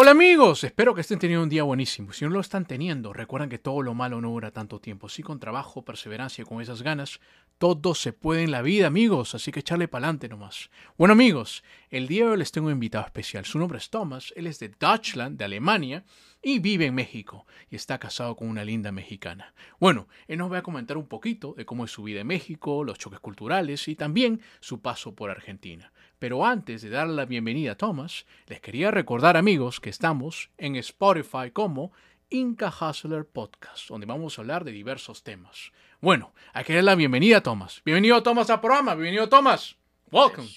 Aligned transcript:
Hola 0.00 0.12
amigos, 0.12 0.62
espero 0.62 0.94
que 0.94 1.00
estén 1.00 1.18
teniendo 1.18 1.42
un 1.42 1.48
día 1.48 1.64
buenísimo. 1.64 2.12
Si 2.12 2.24
no 2.24 2.30
lo 2.30 2.38
están 2.38 2.64
teniendo, 2.66 3.12
recuerden 3.12 3.50
que 3.50 3.58
todo 3.58 3.82
lo 3.82 3.94
malo 3.94 4.20
no 4.20 4.30
dura 4.30 4.52
tanto 4.52 4.78
tiempo. 4.78 5.08
Sí, 5.08 5.24
con 5.24 5.40
trabajo, 5.40 5.84
perseverancia, 5.84 6.44
con 6.44 6.62
esas 6.62 6.82
ganas, 6.82 7.18
todo 7.58 7.96
se 7.96 8.12
puede 8.12 8.44
en 8.44 8.52
la 8.52 8.62
vida, 8.62 8.86
amigos. 8.86 9.34
Así 9.34 9.50
que 9.50 9.58
echarle 9.58 9.88
para 9.88 10.04
adelante 10.04 10.28
nomás. 10.28 10.70
Bueno 10.96 11.14
amigos, 11.14 11.64
el 11.90 12.06
día 12.06 12.26
de 12.26 12.30
hoy 12.30 12.38
les 12.38 12.52
tengo 12.52 12.68
un 12.68 12.74
invitado 12.74 13.06
especial. 13.06 13.44
Su 13.44 13.58
nombre 13.58 13.78
es 13.78 13.90
Thomas, 13.90 14.32
él 14.36 14.46
es 14.46 14.60
de 14.60 14.68
Deutschland, 14.68 15.36
de 15.36 15.46
Alemania, 15.46 16.04
y 16.40 16.60
vive 16.60 16.86
en 16.86 16.94
México. 16.94 17.44
Y 17.68 17.74
está 17.74 17.98
casado 17.98 18.36
con 18.36 18.48
una 18.48 18.62
linda 18.62 18.92
mexicana. 18.92 19.52
Bueno, 19.80 20.06
él 20.28 20.38
nos 20.38 20.52
va 20.52 20.58
a 20.58 20.62
comentar 20.62 20.96
un 20.96 21.08
poquito 21.08 21.54
de 21.54 21.66
cómo 21.66 21.86
es 21.86 21.90
su 21.90 22.04
vida 22.04 22.20
en 22.20 22.28
México, 22.28 22.84
los 22.84 22.98
choques 22.98 23.18
culturales 23.18 23.88
y 23.88 23.96
también 23.96 24.42
su 24.60 24.80
paso 24.80 25.16
por 25.16 25.28
Argentina. 25.28 25.90
Pero 26.18 26.44
antes 26.44 26.82
de 26.82 26.90
darle 26.90 27.14
la 27.14 27.26
bienvenida 27.26 27.72
a 27.72 27.76
Thomas, 27.76 28.26
les 28.48 28.60
quería 28.60 28.90
recordar 28.90 29.36
amigos 29.36 29.78
que 29.78 29.88
estamos 29.88 30.50
en 30.58 30.74
Spotify 30.74 31.52
como 31.52 31.92
Inca 32.28 32.72
Hustler 32.74 33.24
Podcast, 33.24 33.88
donde 33.88 34.06
vamos 34.06 34.36
a 34.36 34.42
hablar 34.42 34.64
de 34.64 34.72
diversos 34.72 35.22
temas. 35.22 35.70
Bueno, 36.00 36.32
hay 36.52 36.64
que 36.64 36.82
la 36.82 36.96
bienvenida 36.96 37.36
a 37.36 37.42
Thomas. 37.42 37.82
Bienvenido 37.84 38.20
Thomas 38.24 38.50
al 38.50 38.60
programa, 38.60 38.96
bienvenido 38.96 39.28
Thomas. 39.28 39.76
Welcome. 40.10 40.48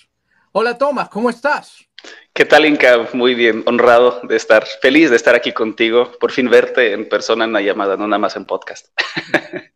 Hola 0.51 0.79
Thomas, 0.79 1.09
¿cómo 1.09 1.29
estás? 1.29 1.87
¿Qué 2.33 2.45
tal 2.45 2.65
Inca? 2.65 3.09
Muy 3.13 3.35
bien, 3.35 3.63
honrado 3.67 4.19
de 4.23 4.37
estar, 4.37 4.65
feliz 4.65 5.11
de 5.11 5.15
estar 5.15 5.35
aquí 5.35 5.53
contigo, 5.53 6.11
por 6.19 6.31
fin 6.31 6.49
verte 6.49 6.93
en 6.93 7.07
persona 7.07 7.45
en 7.45 7.53
la 7.53 7.61
llamada, 7.61 7.97
no 7.97 8.07
nada 8.07 8.19
más 8.19 8.35
en 8.35 8.45
podcast. 8.45 8.87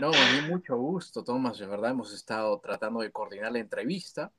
No, 0.00 0.12
me 0.12 0.48
mucho 0.48 0.78
gusto, 0.78 1.22
Thomas, 1.22 1.58
de 1.58 1.66
verdad 1.66 1.90
hemos 1.90 2.14
estado 2.14 2.58
tratando 2.58 3.00
de 3.00 3.12
coordinar 3.12 3.52
la 3.52 3.58
entrevista 3.58 4.32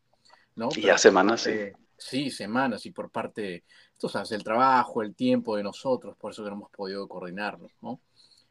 ¿no? 0.56 0.70
Y 0.76 0.82
ya 0.82 0.98
semanas, 0.98 1.42
sí. 1.42 1.72
Sí, 1.98 2.32
semanas, 2.32 2.86
y 2.88 2.92
por 2.92 3.12
parte, 3.12 3.64
esto 3.94 4.10
sabes, 4.10 4.32
el 4.32 4.44
trabajo, 4.44 5.04
el 5.04 5.14
tiempo 5.14 5.56
de 5.56 5.62
nosotros, 5.62 6.18
por 6.18 6.32
eso 6.32 6.44
que 6.44 6.50
no 6.50 6.56
hemos 6.56 6.72
podido 6.72 7.08
coordinarnos, 7.08 7.72
¿no? 7.82 8.02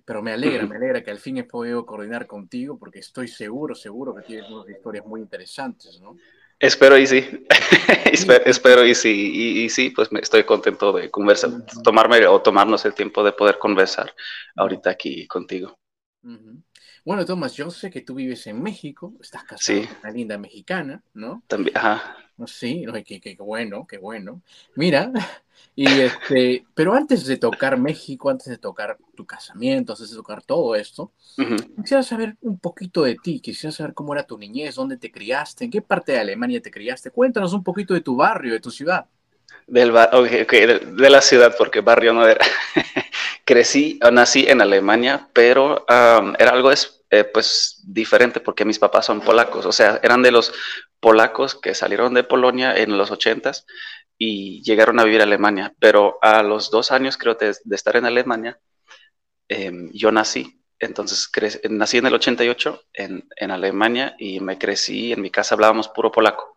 Pero 0.04 0.22
me 0.22 0.32
alegra, 0.32 0.66
me 0.66 0.76
alegra 0.76 1.02
que 1.02 1.10
al 1.10 1.18
fin 1.18 1.38
he 1.38 1.44
podido 1.44 1.84
coordinar 1.84 2.28
contigo, 2.28 2.78
porque 2.78 3.00
estoy 3.00 3.26
seguro, 3.26 3.74
seguro 3.74 4.14
que 4.14 4.22
tienes 4.22 4.48
unas 4.48 4.68
historias 4.68 5.04
muy 5.04 5.20
interesantes, 5.20 6.00
¿no? 6.00 6.16
Espero 6.60 6.96
y 6.96 7.06
sí, 7.06 7.46
espero, 8.44 8.86
y 8.86 8.94
sí, 8.94 9.64
y, 9.64 9.68
sí, 9.68 9.90
pues 9.90 10.12
me 10.12 10.20
estoy 10.20 10.44
contento 10.44 10.92
de 10.92 11.10
conversar, 11.10 11.50
tomarme 11.82 12.24
o 12.26 12.40
tomarnos 12.42 12.84
el 12.84 12.94
tiempo 12.94 13.24
de 13.24 13.32
poder 13.32 13.58
conversar 13.58 14.14
ahorita 14.56 14.90
aquí 14.90 15.26
contigo. 15.26 15.76
Bueno, 17.04 17.24
Tomás, 17.24 17.54
yo 17.54 17.70
sé 17.70 17.90
que 17.90 18.02
tú 18.02 18.14
vives 18.14 18.46
en 18.46 18.62
México, 18.62 19.14
estás 19.20 19.44
casado 19.44 19.80
con 19.86 19.96
una 20.02 20.10
linda 20.10 20.38
mexicana, 20.38 21.02
¿no? 21.14 21.42
También, 21.46 21.76
ajá. 21.76 22.16
Sí, 22.46 22.86
qué, 23.06 23.20
qué, 23.20 23.36
bueno, 23.38 23.86
qué 23.86 23.98
bueno. 23.98 24.42
Mira, 24.74 25.12
y 25.76 25.86
este, 26.00 26.64
pero 26.74 26.94
antes 26.94 27.26
de 27.26 27.36
tocar 27.36 27.78
México, 27.78 28.30
antes 28.30 28.46
de 28.46 28.58
tocar 28.58 28.98
tu 29.14 29.26
casamiento, 29.26 29.92
antes 29.92 30.10
de 30.10 30.16
tocar 30.16 30.42
todo 30.42 30.74
esto, 30.74 31.12
quisiera 31.76 32.02
saber 32.02 32.36
un 32.40 32.58
poquito 32.58 33.02
de 33.02 33.16
ti, 33.16 33.40
quisiera 33.40 33.72
saber 33.72 33.94
cómo 33.94 34.14
era 34.14 34.24
tu 34.24 34.38
niñez, 34.38 34.74
dónde 34.74 34.96
te 34.96 35.10
criaste, 35.10 35.64
en 35.64 35.70
qué 35.70 35.82
parte 35.82 36.12
de 36.12 36.18
Alemania 36.18 36.60
te 36.60 36.70
criaste. 36.70 37.10
Cuéntanos 37.10 37.52
un 37.52 37.64
poquito 37.64 37.94
de 37.94 38.00
tu 38.00 38.16
barrio, 38.16 38.52
de 38.52 38.60
tu 38.60 38.70
ciudad. 38.70 39.06
Del 39.66 39.92
de, 39.92 41.10
la 41.10 41.20
ciudad, 41.20 41.54
porque 41.56 41.80
barrio 41.80 42.12
no 42.12 42.26
era. 42.26 42.44
Crecí 43.44 43.98
nací 44.12 44.46
en 44.48 44.60
Alemania, 44.60 45.28
pero 45.32 45.84
era 45.88 46.50
algo 46.50 46.70
eh, 47.10 47.24
pues 47.24 47.82
diferente 47.86 48.40
porque 48.40 48.64
mis 48.64 48.78
papás 48.78 49.06
son 49.06 49.20
polacos, 49.20 49.66
o 49.66 49.72
sea, 49.72 50.00
eran 50.02 50.22
de 50.22 50.30
los 50.30 50.52
polacos 51.00 51.54
que 51.54 51.74
salieron 51.74 52.14
de 52.14 52.24
Polonia 52.24 52.76
en 52.76 52.96
los 52.96 53.10
ochentas 53.10 53.66
y 54.18 54.62
llegaron 54.62 55.00
a 55.00 55.04
vivir 55.04 55.20
a 55.20 55.24
Alemania, 55.24 55.74
pero 55.80 56.18
a 56.22 56.42
los 56.42 56.70
dos 56.70 56.92
años 56.92 57.16
creo 57.16 57.34
de, 57.34 57.54
estar 57.70 57.96
en 57.96 58.04
Alemania, 58.06 58.58
em, 59.48 59.90
yo 59.92 60.12
nací, 60.12 60.62
entonces 60.78 61.30
nací 61.68 61.98
en 61.98 62.06
el 62.06 62.14
88 62.14 62.82
en, 62.94 63.28
en 63.36 63.50
Alemania 63.50 64.14
y 64.18 64.40
me 64.40 64.58
crecí, 64.58 65.12
en 65.12 65.22
mi 65.22 65.30
casa 65.30 65.54
hablábamos 65.54 65.88
puro 65.88 66.12
polaco. 66.12 66.56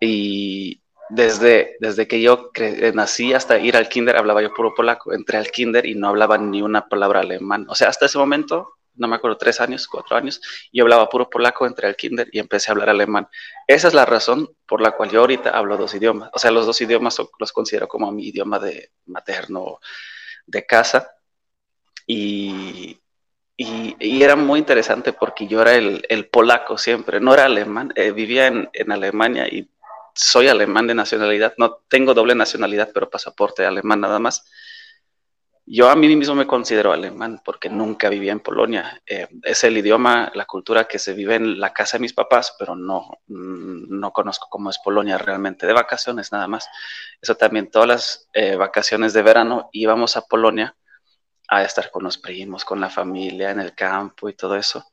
Y, 0.00 0.82
desde, 1.14 1.76
desde 1.78 2.08
que 2.08 2.22
yo 2.22 2.50
nací 2.94 3.34
hasta 3.34 3.58
ir 3.58 3.76
al 3.76 3.90
kinder 3.90 4.16
hablaba 4.16 4.40
yo 4.40 4.54
puro 4.54 4.74
polaco. 4.74 5.12
Entré 5.12 5.36
al 5.36 5.50
kinder 5.50 5.84
y 5.84 5.94
no 5.94 6.08
hablaba 6.08 6.38
ni 6.38 6.62
una 6.62 6.88
palabra 6.88 7.20
alemán. 7.20 7.66
O 7.68 7.74
sea, 7.74 7.88
hasta 7.88 8.06
ese 8.06 8.16
momento, 8.16 8.78
no 8.94 9.08
me 9.08 9.16
acuerdo, 9.16 9.36
tres 9.36 9.60
años, 9.60 9.86
cuatro 9.86 10.16
años, 10.16 10.40
yo 10.72 10.84
hablaba 10.84 11.08
puro 11.08 11.28
polaco, 11.30 11.66
entré 11.66 11.88
al 11.88 11.96
kinder 11.96 12.28
y 12.32 12.38
empecé 12.38 12.70
a 12.70 12.72
hablar 12.72 12.90
alemán. 12.90 13.28
Esa 13.66 13.88
es 13.88 13.94
la 13.94 14.04
razón 14.04 14.48
por 14.66 14.80
la 14.80 14.92
cual 14.92 15.10
yo 15.10 15.20
ahorita 15.20 15.50
hablo 15.50 15.76
dos 15.76 15.94
idiomas. 15.94 16.30
O 16.32 16.38
sea, 16.38 16.50
los 16.50 16.66
dos 16.66 16.80
idiomas 16.80 17.16
los 17.38 17.52
considero 17.52 17.88
como 17.88 18.10
mi 18.12 18.28
idioma 18.28 18.58
de 18.58 18.92
materno 19.06 19.78
de 20.46 20.66
casa. 20.66 21.10
Y, 22.06 22.98
y, 23.56 24.22
era 24.22 24.36
muy 24.36 24.58
interesante 24.58 25.12
porque 25.12 25.46
yo 25.46 25.62
era 25.62 25.74
el, 25.74 26.04
el 26.08 26.28
polaco 26.28 26.76
siempre, 26.78 27.20
no 27.20 27.32
era 27.34 27.44
alemán, 27.44 27.92
eh, 27.96 28.10
vivía 28.10 28.48
en, 28.48 28.68
en, 28.72 28.92
Alemania 28.92 29.46
y 29.48 29.70
soy 30.14 30.48
alemán 30.48 30.86
de 30.86 30.94
nacionalidad, 30.94 31.54
no 31.58 31.80
tengo 31.88 32.12
doble 32.12 32.34
nacionalidad, 32.34 32.90
pero 32.92 33.08
pasaporte 33.08 33.64
alemán 33.64 34.00
nada 34.00 34.18
más. 34.18 34.44
Yo 35.74 35.88
a 35.88 35.96
mí 35.96 36.14
mismo 36.14 36.34
me 36.34 36.46
considero 36.46 36.92
alemán 36.92 37.40
porque 37.42 37.70
nunca 37.70 38.10
viví 38.10 38.28
en 38.28 38.40
Polonia. 38.40 39.00
Eh, 39.06 39.26
es 39.42 39.64
el 39.64 39.78
idioma, 39.78 40.30
la 40.34 40.44
cultura 40.44 40.84
que 40.84 40.98
se 40.98 41.14
vive 41.14 41.36
en 41.36 41.58
la 41.58 41.72
casa 41.72 41.96
de 41.96 42.02
mis 42.02 42.12
papás, 42.12 42.54
pero 42.58 42.76
no, 42.76 43.20
no 43.28 44.12
conozco 44.12 44.48
cómo 44.50 44.68
es 44.68 44.78
Polonia 44.80 45.16
realmente. 45.16 45.66
De 45.66 45.72
vacaciones 45.72 46.30
nada 46.30 46.46
más. 46.46 46.68
Eso 47.22 47.36
también, 47.36 47.70
todas 47.70 47.88
las 47.88 48.28
eh, 48.34 48.54
vacaciones 48.56 49.14
de 49.14 49.22
verano 49.22 49.70
íbamos 49.72 50.18
a 50.18 50.26
Polonia 50.26 50.76
a 51.48 51.64
estar 51.64 51.90
con 51.90 52.04
los 52.04 52.18
primos, 52.18 52.66
con 52.66 52.78
la 52.78 52.90
familia, 52.90 53.50
en 53.50 53.60
el 53.60 53.74
campo 53.74 54.28
y 54.28 54.34
todo 54.34 54.56
eso. 54.56 54.84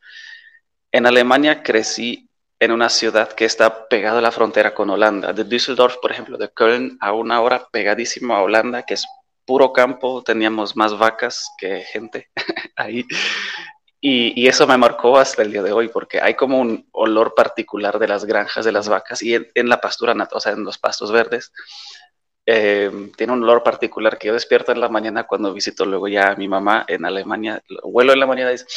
En 0.93 1.05
Alemania 1.05 1.61
crecí 1.61 2.29
en 2.57 2.71
una 2.71 2.87
ciudad 2.87 3.33
que 3.33 3.43
está 3.43 3.89
pegada 3.89 4.19
a 4.19 4.21
la 4.21 4.31
frontera 4.31 4.73
con 4.73 4.89
Holanda. 4.89 5.33
De 5.33 5.43
Düsseldorf, 5.43 5.97
por 6.01 6.13
ejemplo, 6.13 6.37
de 6.37 6.53
Köln 6.53 6.97
a 7.01 7.11
una 7.11 7.41
hora 7.41 7.67
pegadísimo 7.69 8.33
a 8.33 8.41
Holanda, 8.43 8.83
que 8.83 8.93
es 8.93 9.05
puro 9.49 9.73
campo, 9.73 10.21
teníamos 10.21 10.75
más 10.75 10.95
vacas 10.95 11.49
que 11.57 11.81
gente 11.81 12.29
ahí. 12.75 13.03
Y, 13.99 14.47
eso 14.47 14.67
me 14.67 14.77
marcó 14.77 15.17
hasta 15.17 15.41
el 15.41 15.51
día 15.51 15.63
de 15.63 15.71
hoy, 15.71 15.87
porque 15.87 16.21
hay 16.21 16.35
como 16.35 16.59
un 16.59 16.87
olor 16.91 17.33
particular 17.33 17.97
de 17.97 18.07
las 18.07 18.25
granjas 18.25 18.63
de 18.63 18.71
las 18.71 18.87
vacas 18.87 19.23
y 19.23 19.33
en, 19.33 19.67
la 19.67 19.81
pastura, 19.81 20.15
o 20.31 20.39
sea, 20.39 20.51
en 20.51 20.63
los 20.63 20.77
pastos 20.77 21.11
verdes, 21.11 21.51
eh, 22.45 22.91
tiene 23.17 23.33
un 23.33 23.41
olor 23.41 23.63
particular 23.63 24.19
que 24.19 24.27
yo 24.27 24.33
despierto 24.33 24.71
en 24.71 24.81
la 24.81 24.87
mañana 24.87 25.25
cuando 25.25 25.51
visito 25.51 25.83
luego 25.83 26.07
ya 26.07 26.29
a 26.29 26.35
mi 26.35 26.47
mamá 26.47 26.85
en 26.87 27.03
Alemania, 27.03 27.63
vuelo 27.81 28.13
en 28.13 28.19
la 28.19 28.27
mañana 28.27 28.51
y 28.51 28.53
dice, 28.53 28.67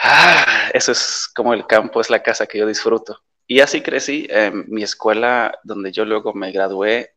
ah, 0.00 0.70
eso 0.72 0.92
es 0.92 1.28
como 1.34 1.54
el 1.54 1.66
campo, 1.66 2.00
es 2.00 2.08
la 2.08 2.22
casa 2.22 2.46
que 2.46 2.58
yo 2.58 2.68
disfruto. 2.68 3.20
Y 3.48 3.58
así 3.58 3.82
crecí. 3.82 4.28
en 4.30 4.66
mi 4.68 4.84
escuela, 4.84 5.58
donde 5.64 5.90
yo 5.90 6.04
luego 6.04 6.34
me 6.34 6.52
gradué 6.52 7.16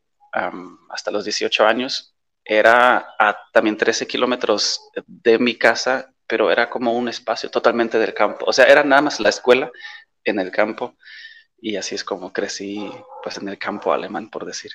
hasta 0.89 1.11
los 1.11 1.25
18 1.25 1.65
años, 1.65 2.12
era 2.45 3.15
a 3.19 3.37
también 3.51 3.77
13 3.77 4.07
kilómetros 4.07 4.89
de 5.05 5.39
mi 5.39 5.55
casa, 5.55 6.13
pero 6.27 6.51
era 6.51 6.69
como 6.69 6.93
un 6.93 7.07
espacio 7.07 7.49
totalmente 7.49 7.97
del 7.97 8.13
campo. 8.13 8.45
O 8.47 8.53
sea, 8.53 8.65
era 8.65 8.83
nada 8.83 9.01
más 9.01 9.19
la 9.19 9.29
escuela 9.29 9.71
en 10.23 10.39
el 10.39 10.51
campo. 10.51 10.95
Y 11.61 11.77
así 11.77 11.95
es 11.95 12.03
como 12.03 12.33
crecí, 12.33 12.89
pues 13.23 13.37
en 13.37 13.47
el 13.47 13.57
campo 13.57 13.93
alemán, 13.93 14.29
por 14.29 14.45
decir. 14.45 14.73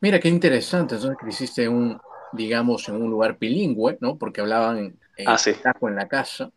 Mira, 0.00 0.18
qué 0.18 0.28
interesante. 0.28 0.94
Entonces 0.94 1.18
creciste 1.20 1.68
un, 1.68 2.00
digamos, 2.32 2.88
en 2.88 2.96
un 2.96 3.10
lugar 3.10 3.38
bilingüe, 3.38 3.98
¿no? 4.00 4.16
Porque 4.16 4.40
hablaban 4.40 4.78
en, 5.16 5.28
ah, 5.28 5.36
sí. 5.36 5.54
en 5.82 5.94
la 5.94 6.08
casa. 6.08 6.50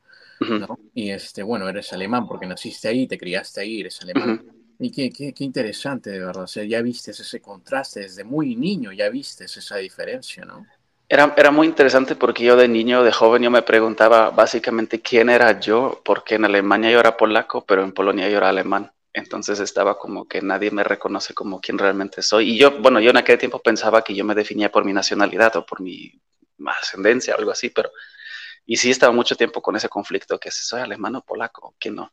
Y 0.94 1.12
este, 1.12 1.44
bueno, 1.44 1.68
eres 1.68 1.92
alemán 1.94 2.28
porque 2.28 2.46
naciste 2.46 2.88
ahí, 2.88 3.08
te 3.08 3.18
criaste 3.18 3.62
ahí, 3.62 3.82
eres 3.82 4.02
alemán. 4.02 4.46
Y 4.80 4.92
qué, 4.92 5.10
qué, 5.10 5.34
qué, 5.34 5.44
interesante, 5.44 6.10
de 6.10 6.20
verdad. 6.20 6.44
O 6.44 6.48
sea, 6.48 6.64
ya 6.64 6.82
viste 6.82 7.12
ese 7.12 7.42
contraste 7.42 8.02
desde 8.02 8.24
muy 8.24 8.56
niño, 8.56 8.92
ya 8.92 9.10
viste 9.10 9.46
esa 9.46 9.78
diferencia, 9.78 10.44
¿no? 10.46 10.66
Era, 11.08 11.34
era 11.38 11.52
muy 11.52 11.68
interesante 11.68 12.16
porque 12.16 12.44
yo 12.44 12.56
de 12.56 12.68
niño, 12.68 13.04
de 13.04 13.12
joven, 13.12 13.44
yo 13.44 13.52
me 13.52 13.62
preguntaba 13.62 14.32
básicamente 14.32 15.02
quién 15.02 15.30
era 15.30 15.60
yo, 15.60 16.02
porque 16.04 16.36
en 16.36 16.46
Alemania 16.46 16.92
yo 16.92 17.00
era 17.00 17.16
polaco, 17.16 17.64
pero 17.64 17.84
en 17.84 17.92
Polonia 17.92 18.28
yo 18.28 18.38
era 18.38 18.50
alemán. 18.50 18.92
Entonces 19.14 19.62
estaba 19.62 19.98
como 19.98 20.28
que 20.28 20.42
nadie 20.42 20.72
me 20.72 20.84
reconoce 20.84 21.34
como 21.34 21.62
quien 21.62 21.78
realmente 21.78 22.22
soy. 22.22 22.52
Y 22.52 22.58
yo, 22.58 22.82
bueno, 22.82 23.00
yo 23.00 23.12
en 23.12 23.18
aquel 23.18 23.38
tiempo 23.38 23.62
pensaba 23.62 24.04
que 24.04 24.14
yo 24.14 24.26
me 24.26 24.36
definía 24.36 24.70
por 24.70 24.84
mi 24.84 24.92
nacionalidad 24.92 25.56
o 25.56 25.66
por 25.66 25.80
mi 25.80 26.20
ascendencia 26.66 27.36
algo 27.36 27.52
así, 27.52 27.70
pero... 27.70 27.92
Y 28.66 28.78
sí 28.78 28.90
estaba 28.90 29.14
mucho 29.14 29.36
tiempo 29.36 29.62
con 29.62 29.76
ese 29.76 29.88
conflicto, 29.88 30.40
que 30.40 30.52
si 30.52 30.66
soy 30.66 30.82
alemán 30.82 31.16
o 31.16 31.22
polaco, 31.22 31.76
que 31.80 31.92
no. 31.92 32.12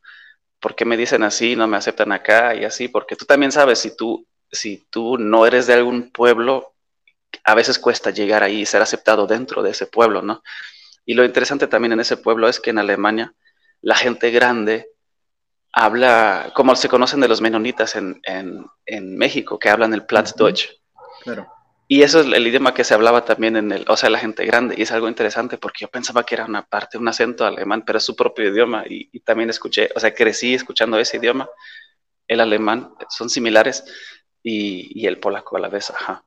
¿Por 0.62 0.76
qué 0.76 0.84
me 0.84 0.96
dicen 0.96 1.24
así, 1.24 1.56
no 1.56 1.66
me 1.66 1.76
aceptan 1.76 2.12
acá 2.12 2.54
y 2.54 2.64
así? 2.64 2.86
Porque 2.86 3.16
tú 3.16 3.24
también 3.24 3.50
sabes, 3.50 3.80
si 3.80 3.96
tú, 3.96 4.24
si 4.48 4.86
tú 4.90 5.18
no 5.18 5.44
eres 5.44 5.66
de 5.66 5.74
algún 5.74 6.12
pueblo, 6.12 6.74
a 7.42 7.56
veces 7.56 7.80
cuesta 7.80 8.10
llegar 8.10 8.44
ahí 8.44 8.60
y 8.60 8.66
ser 8.66 8.80
aceptado 8.80 9.26
dentro 9.26 9.64
de 9.64 9.72
ese 9.72 9.86
pueblo, 9.86 10.22
¿no? 10.22 10.44
Y 11.04 11.14
lo 11.14 11.24
interesante 11.24 11.66
también 11.66 11.94
en 11.94 12.00
ese 12.00 12.16
pueblo 12.16 12.48
es 12.48 12.60
que 12.60 12.70
en 12.70 12.78
Alemania 12.78 13.34
la 13.80 13.96
gente 13.96 14.30
grande 14.30 14.88
habla, 15.72 16.52
como 16.54 16.76
se 16.76 16.88
conocen 16.88 17.18
de 17.18 17.26
los 17.26 17.40
menonitas 17.40 17.96
en, 17.96 18.20
México, 19.18 19.58
que 19.58 19.68
hablan 19.68 19.92
el 19.94 20.06
Plattdeutsch. 20.06 20.68
Claro. 21.24 21.52
Y 21.92 22.02
eso 22.02 22.20
es 22.20 22.26
el 22.26 22.46
idioma 22.46 22.72
que 22.72 22.84
se 22.84 22.94
hablaba 22.94 23.26
también 23.26 23.54
en 23.54 23.70
el, 23.70 23.84
o 23.86 23.98
sea, 23.98 24.08
la 24.08 24.18
gente 24.18 24.46
grande. 24.46 24.74
Y 24.78 24.80
es 24.80 24.92
algo 24.92 25.08
interesante 25.08 25.58
porque 25.58 25.80
yo 25.82 25.88
pensaba 25.88 26.24
que 26.24 26.36
era 26.36 26.46
una 26.46 26.64
parte, 26.66 26.96
un 26.96 27.06
acento 27.06 27.44
alemán, 27.44 27.82
pero 27.84 27.98
es 27.98 28.04
su 28.04 28.16
propio 28.16 28.48
idioma. 28.48 28.84
Y, 28.88 29.20
también 29.20 29.50
escuché, 29.50 29.90
o 29.94 30.00
sea, 30.00 30.14
crecí 30.14 30.54
escuchando 30.54 30.98
ese 30.98 31.18
idioma, 31.18 31.50
el 32.26 32.40
alemán, 32.40 32.94
son 33.10 33.28
similares, 33.28 33.84
y, 34.42 35.02
y 35.02 35.06
el 35.06 35.20
polaco 35.20 35.58
a 35.58 35.60
la 35.60 35.68
vez, 35.68 35.90
ajá. 35.90 36.24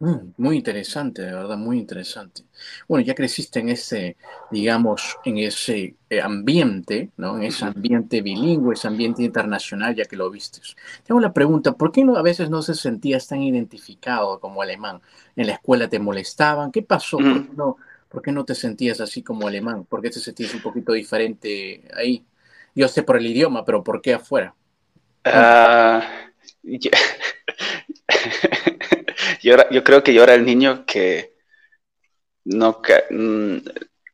Mm, 0.00 0.32
muy 0.36 0.58
interesante, 0.58 1.22
de 1.22 1.32
verdad, 1.32 1.56
muy 1.56 1.76
interesante. 1.76 2.42
Bueno, 2.86 3.04
ya 3.04 3.16
creciste 3.16 3.58
en 3.58 3.70
ese, 3.70 4.16
digamos, 4.48 5.18
en 5.24 5.38
ese 5.38 5.96
eh, 6.08 6.20
ambiente, 6.20 7.10
¿no? 7.16 7.36
En 7.36 7.42
ese 7.42 7.64
ambiente 7.64 8.22
bilingüe, 8.22 8.74
ese 8.74 8.86
ambiente 8.86 9.24
internacional, 9.24 9.96
ya 9.96 10.04
que 10.04 10.14
lo 10.14 10.30
viste. 10.30 10.60
Tengo 11.04 11.20
la 11.20 11.32
pregunta, 11.32 11.72
¿por 11.72 11.90
qué 11.90 12.04
no, 12.04 12.16
a 12.16 12.22
veces 12.22 12.48
no 12.48 12.62
se 12.62 12.74
sentías 12.74 13.26
tan 13.26 13.42
identificado 13.42 14.38
como 14.38 14.62
alemán? 14.62 15.00
¿En 15.34 15.48
la 15.48 15.54
escuela 15.54 15.88
te 15.88 15.98
molestaban? 15.98 16.70
¿Qué 16.70 16.82
pasó? 16.82 17.18
¿Por, 17.18 17.48
qué 17.48 17.56
no, 17.56 17.76
¿Por 18.08 18.22
qué 18.22 18.30
no 18.30 18.44
te 18.44 18.54
sentías 18.54 19.00
así 19.00 19.24
como 19.24 19.48
alemán? 19.48 19.84
¿Por 19.84 20.00
qué 20.00 20.10
te 20.10 20.20
sentías 20.20 20.54
un 20.54 20.62
poquito 20.62 20.92
diferente 20.92 21.88
ahí? 21.96 22.24
Yo 22.72 22.86
sé 22.86 23.02
por 23.02 23.16
el 23.16 23.26
idioma, 23.26 23.64
pero 23.64 23.82
¿por 23.82 24.00
qué 24.00 24.14
afuera? 24.14 24.54
Ah, 25.24 26.08
yo, 29.42 29.84
creo 29.84 30.02
que 30.02 30.14
yo 30.14 30.22
era 30.22 30.34
el 30.34 30.44
niño 30.44 30.84
que 30.86 31.34
no, 32.44 32.80
mm, 33.10 33.56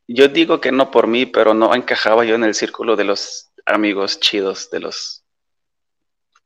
yo 0.09 0.29
digo 0.29 0.61
que 0.61 0.73
no 0.73 0.91
por 0.91 1.07
mí, 1.07 1.27
pero 1.27 1.55
no 1.55 1.75
encajaba 1.75 2.25
yo 2.25 2.35
en 2.35 2.45
el 2.45 2.55
círculo 2.55 2.97
de 2.97 3.05
los 3.05 3.53
amigos 3.67 4.21
chidos, 4.21 4.71
de 4.71 4.81
los, 4.81 5.25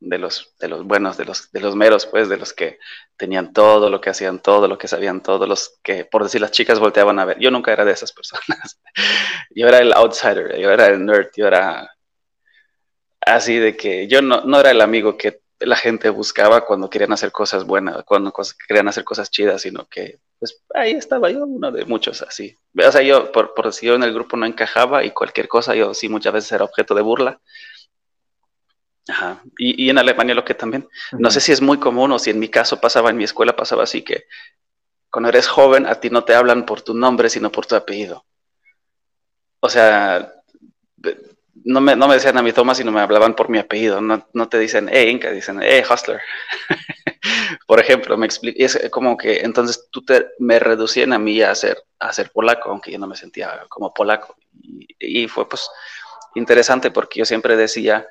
de 0.00 0.18
los, 0.18 0.54
de 0.58 0.68
los 0.68 0.84
buenos, 0.84 1.16
de 1.16 1.24
los, 1.24 1.50
de 1.50 1.60
los 1.60 1.74
meros, 1.74 2.06
pues, 2.06 2.28
de 2.28 2.36
los 2.36 2.52
que 2.52 2.78
tenían 3.16 3.52
todo, 3.52 3.90
lo 3.90 4.00
que 4.00 4.10
hacían 4.10 4.40
todo, 4.40 4.68
lo 4.68 4.78
que 4.78 4.88
sabían 4.88 5.22
todo, 5.22 5.46
los 5.46 5.78
que, 5.82 6.04
por 6.04 6.22
decir, 6.22 6.40
las 6.40 6.52
chicas 6.52 6.78
volteaban 6.78 7.18
a 7.18 7.24
ver. 7.24 7.38
Yo 7.38 7.50
nunca 7.50 7.72
era 7.72 7.84
de 7.84 7.92
esas 7.92 8.12
personas. 8.12 8.80
yo 9.50 9.66
era 9.66 9.78
el 9.78 9.92
outsider, 9.92 10.58
yo 10.58 10.70
era 10.70 10.86
el 10.86 11.04
nerd, 11.04 11.30
yo 11.36 11.46
era 11.46 11.90
así 13.20 13.56
de 13.56 13.76
que 13.76 14.06
yo 14.08 14.22
no, 14.22 14.42
no 14.42 14.60
era 14.60 14.70
el 14.70 14.80
amigo 14.80 15.16
que 15.16 15.40
la 15.60 15.76
gente 15.76 16.10
buscaba 16.10 16.64
cuando 16.64 16.88
querían 16.88 17.12
hacer 17.12 17.32
cosas 17.32 17.64
buenas, 17.64 18.04
cuando 18.04 18.32
querían 18.66 18.88
hacer 18.88 19.04
cosas 19.04 19.30
chidas, 19.30 19.62
sino 19.62 19.86
que 19.88 20.20
pues 20.38 20.62
ahí 20.74 20.92
estaba 20.92 21.30
yo, 21.30 21.44
uno 21.44 21.72
de 21.72 21.84
muchos 21.84 22.22
así. 22.22 22.56
O 22.76 22.92
sea, 22.92 23.02
yo 23.02 23.32
por, 23.32 23.54
por 23.54 23.72
si 23.72 23.86
yo 23.86 23.94
en 23.94 24.04
el 24.04 24.14
grupo 24.14 24.36
no 24.36 24.46
encajaba 24.46 25.04
y 25.04 25.10
cualquier 25.10 25.48
cosa, 25.48 25.74
yo 25.74 25.94
sí 25.94 26.08
muchas 26.08 26.32
veces 26.32 26.52
era 26.52 26.64
objeto 26.64 26.94
de 26.94 27.02
burla. 27.02 27.40
Ajá. 29.08 29.42
Y, 29.56 29.84
y 29.86 29.90
en 29.90 29.98
Alemania 29.98 30.34
lo 30.34 30.44
que 30.44 30.54
también, 30.54 30.88
no 31.12 31.30
sé 31.30 31.40
si 31.40 31.50
es 31.50 31.60
muy 31.60 31.78
común 31.78 32.12
o 32.12 32.18
si 32.18 32.30
en 32.30 32.38
mi 32.38 32.48
caso 32.48 32.80
pasaba, 32.80 33.10
en 33.10 33.16
mi 33.16 33.24
escuela 33.24 33.56
pasaba 33.56 33.82
así 33.82 34.02
que 34.02 34.26
cuando 35.10 35.30
eres 35.30 35.48
joven 35.48 35.86
a 35.86 35.96
ti 35.96 36.10
no 36.10 36.24
te 36.24 36.34
hablan 36.34 36.66
por 36.66 36.82
tu 36.82 36.94
nombre, 36.94 37.30
sino 37.30 37.50
por 37.50 37.66
tu 37.66 37.74
apellido. 37.74 38.24
O 39.60 39.68
sea, 39.68 40.34
no 41.64 41.80
me, 41.80 41.96
no 41.96 42.08
me 42.08 42.14
decían 42.14 42.36
a 42.38 42.42
mi 42.42 42.52
toma, 42.52 42.74
sino 42.74 42.92
me 42.92 43.00
hablaban 43.00 43.34
por 43.34 43.48
mi 43.48 43.58
apellido. 43.58 44.00
No, 44.00 44.26
no 44.32 44.48
te 44.48 44.58
dicen, 44.58 44.88
eh, 44.90 45.10
Inca, 45.10 45.30
dicen, 45.30 45.62
eh, 45.62 45.84
Hustler. 45.88 46.20
por 47.66 47.80
ejemplo, 47.80 48.16
me 48.16 48.26
explico. 48.26 48.56
Es 48.58 48.78
como 48.90 49.16
que 49.16 49.40
entonces 49.40 49.88
tú 49.90 50.04
te, 50.04 50.28
me 50.38 50.58
reducían 50.58 51.12
a 51.12 51.18
mí 51.18 51.40
a 51.42 51.54
ser, 51.54 51.82
a 52.00 52.10
polaco, 52.32 52.70
aunque 52.70 52.92
yo 52.92 52.98
no 52.98 53.06
me 53.06 53.16
sentía 53.16 53.66
como 53.68 53.92
polaco. 53.92 54.36
Y, 54.52 54.86
y, 54.98 55.28
fue 55.28 55.48
pues 55.48 55.68
interesante 56.34 56.90
porque 56.90 57.20
yo 57.20 57.24
siempre 57.24 57.56
decía, 57.56 58.06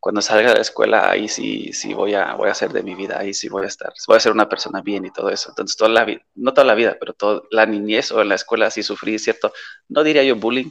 cuando 0.00 0.22
salga 0.22 0.50
de 0.50 0.54
la 0.56 0.62
escuela, 0.62 1.10
ahí 1.10 1.28
sí, 1.28 1.72
sí 1.72 1.92
voy 1.94 2.14
a, 2.14 2.34
voy 2.34 2.48
a 2.48 2.52
hacer 2.52 2.72
de 2.72 2.82
mi 2.82 2.94
vida, 2.94 3.18
ahí 3.18 3.34
sí 3.34 3.48
voy 3.48 3.64
a 3.64 3.68
estar, 3.68 3.92
voy 4.08 4.16
a 4.16 4.20
ser 4.20 4.32
una 4.32 4.48
persona 4.48 4.80
bien 4.80 5.04
y 5.04 5.10
todo 5.12 5.28
eso. 5.28 5.50
Entonces, 5.50 5.76
toda 5.76 5.90
la 5.90 6.04
vida, 6.04 6.22
no 6.34 6.54
toda 6.54 6.66
la 6.66 6.74
vida, 6.74 6.96
pero 6.98 7.12
toda 7.12 7.42
la 7.50 7.66
niñez 7.66 8.10
o 8.12 8.22
en 8.22 8.30
la 8.30 8.34
escuela 8.36 8.70
sí 8.70 8.82
sufrí, 8.82 9.18
¿cierto? 9.18 9.52
No 9.88 10.02
diría 10.02 10.24
yo 10.24 10.36
bullying, 10.36 10.70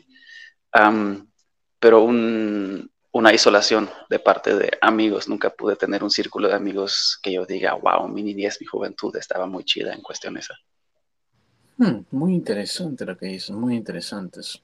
pero 1.80 2.04
una 2.04 3.34
isolación 3.34 3.90
de 4.10 4.20
parte 4.20 4.56
de 4.56 4.78
amigos. 4.82 5.28
Nunca 5.28 5.50
pude 5.50 5.76
tener 5.76 6.04
un 6.04 6.12
círculo 6.12 6.48
de 6.48 6.56
amigos 6.56 7.20
que 7.22 7.34
yo 7.34 7.46
diga, 7.46 7.74
wow, 7.74 8.08
mi 8.08 8.24
niñez, 8.24 8.58
mi 8.60 8.68
juventud 8.68 9.16
estaba 9.16 9.46
muy 9.46 9.64
chida 9.64 9.94
en 9.94 10.02
cuestión 10.02 10.38
esa. 10.38 10.56
Hmm, 11.78 12.02
muy 12.12 12.34
interesante 12.34 13.06
lo 13.06 13.18
que 13.18 13.28
dices, 13.28 13.52
muy 13.52 13.76
interesantes. 13.76 14.62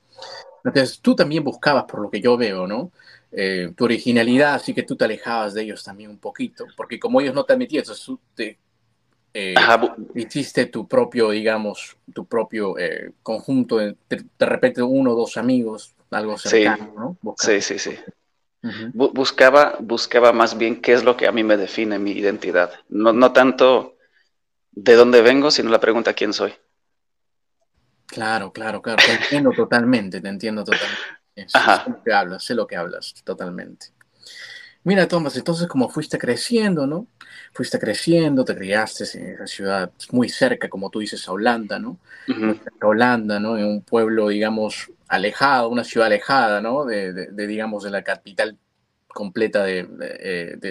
Entonces, 0.64 1.00
tú 1.00 1.16
también 1.16 1.44
buscabas, 1.44 1.86
por 1.86 2.02
lo 2.02 2.10
que 2.10 2.20
yo 2.20 2.36
veo, 2.36 2.68
¿no? 2.68 2.92
Eh, 3.32 3.72
tu 3.76 3.86
originalidad, 3.86 4.56
así 4.56 4.74
que 4.74 4.84
tú 4.84 4.96
te 4.96 5.06
alejabas 5.06 5.54
de 5.54 5.64
ellos 5.64 5.84
también 5.84 6.10
un 6.10 6.18
poquito, 6.18 6.66
porque 6.76 7.00
como 7.00 7.22
ellos 7.22 7.34
no 7.34 7.46
te 7.46 7.54
admitían, 7.54 7.86
tú 8.06 8.20
te, 8.34 8.58
eh, 9.34 9.56
hiciste 10.16 10.66
tu 10.68 10.88
propio, 10.88 11.30
digamos, 11.30 11.98
tu 12.14 12.26
propio 12.26 12.78
eh, 12.78 13.12
conjunto, 13.22 13.78
de, 13.78 13.96
de, 14.10 14.46
repente 14.46 14.82
uno 14.82 15.12
o 15.12 15.16
dos 15.16 15.38
amigos, 15.38 15.95
algo 16.16 16.38
cercano, 16.38 17.18
¿no? 17.22 17.36
Sí, 17.38 17.62
sí, 17.62 17.80
sí. 17.80 17.98
buscaba, 18.94 19.76
buscaba 19.80 20.32
más 20.32 20.58
bien 20.58 20.82
qué 20.82 20.94
es 20.94 21.04
lo 21.04 21.18
que 21.18 21.28
a 21.28 21.32
mí 21.32 21.44
me 21.44 21.58
define 21.58 22.00
mi 22.00 22.12
identidad. 22.12 22.72
No, 22.90 23.14
no 23.14 23.34
tanto 23.34 23.98
de 24.72 24.96
dónde 24.96 25.22
vengo, 25.22 25.52
sino 25.52 25.70
la 25.70 25.80
pregunta 25.80 26.14
quién 26.14 26.34
soy. 26.34 26.54
Claro, 28.08 28.54
claro, 28.54 28.82
claro. 28.82 29.04
Te 29.06 29.12
entiendo 29.12 29.52
totalmente, 29.56 30.22
te 30.22 30.30
entiendo 30.30 30.64
totalmente. 30.64 31.02
Sé 31.48 31.60
lo 31.90 32.04
que 32.04 32.14
hablas, 32.14 32.44
sé 32.44 32.56
lo 32.56 32.68
que 32.68 32.76
hablas, 32.78 33.14
totalmente. 33.24 33.88
Mira, 34.86 35.08
Tomás, 35.08 35.36
entonces 35.36 35.68
como 35.68 35.90
fuiste 35.90 36.20
creciendo, 36.20 36.86
¿no? 36.86 37.08
Fuiste 37.54 37.80
creciendo, 37.80 38.46
te 38.46 38.56
criaste 38.56 39.04
en 39.18 39.34
esa 39.34 39.48
ciudad 39.48 39.92
muy 40.12 40.30
cerca, 40.30 40.70
como 40.70 40.92
tú 40.92 41.00
dices, 41.00 41.28
a 41.28 41.32
Holanda, 41.32 41.80
¿no? 41.80 41.98
A 42.80 42.86
Holanda, 42.86 43.40
¿no? 43.40 43.58
En 43.58 43.66
un 43.66 43.82
pueblo, 43.82 44.28
digamos, 44.30 44.92
alejado, 45.08 45.70
una 45.70 45.84
ciudad 45.84 46.06
alejada, 46.06 46.62
¿no? 46.62 46.86
De, 46.86 47.32
digamos, 47.48 47.84
de 47.84 47.90
la 47.90 48.04
capital 48.04 48.58
completa 49.08 49.64
de, 49.64 49.86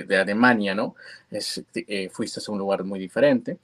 de 0.06 0.16
Alemania, 0.16 0.76
¿no? 0.76 0.94
Eh, 1.74 2.08
fuiste 2.12 2.40
a 2.46 2.52
un 2.52 2.58
lugar 2.58 2.84
muy 2.84 3.00
diferente. 3.00 3.58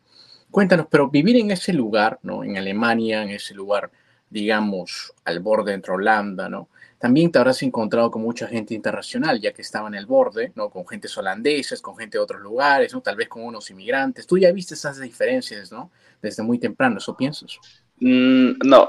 Cuéntanos, 0.50 0.86
pero 0.90 1.08
vivir 1.08 1.36
en 1.36 1.52
ese 1.52 1.72
lugar, 1.72 2.18
¿no? 2.24 2.42
En 2.42 2.56
Alemania, 2.56 3.22
en 3.22 3.30
ese 3.30 3.54
lugar, 3.54 3.92
digamos, 4.30 5.12
al 5.24 5.40
borde 5.40 5.74
entre 5.74 5.92
Holanda, 5.92 6.48
¿no? 6.48 6.68
También 7.00 7.32
te 7.32 7.38
habrás 7.38 7.62
encontrado 7.62 8.10
con 8.10 8.20
mucha 8.20 8.46
gente 8.46 8.74
internacional, 8.74 9.40
ya 9.40 9.52
que 9.52 9.62
estaba 9.62 9.88
en 9.88 9.94
el 9.94 10.04
borde, 10.04 10.52
¿no? 10.54 10.68
Con 10.68 10.86
gente 10.86 11.08
holandeses, 11.16 11.80
con 11.80 11.96
gente 11.96 12.18
de 12.18 12.22
otros 12.22 12.42
lugares, 12.42 12.92
¿no? 12.92 13.00
Tal 13.00 13.16
vez 13.16 13.26
con 13.26 13.42
unos 13.42 13.70
inmigrantes. 13.70 14.26
Tú 14.26 14.36
ya 14.36 14.52
viste 14.52 14.74
esas 14.74 15.00
diferencias, 15.00 15.72
¿no? 15.72 15.90
Desde 16.20 16.42
muy 16.42 16.58
temprano, 16.58 16.98
¿eso 16.98 17.16
piensas? 17.16 17.58
Mm, 18.00 18.52
no, 18.66 18.86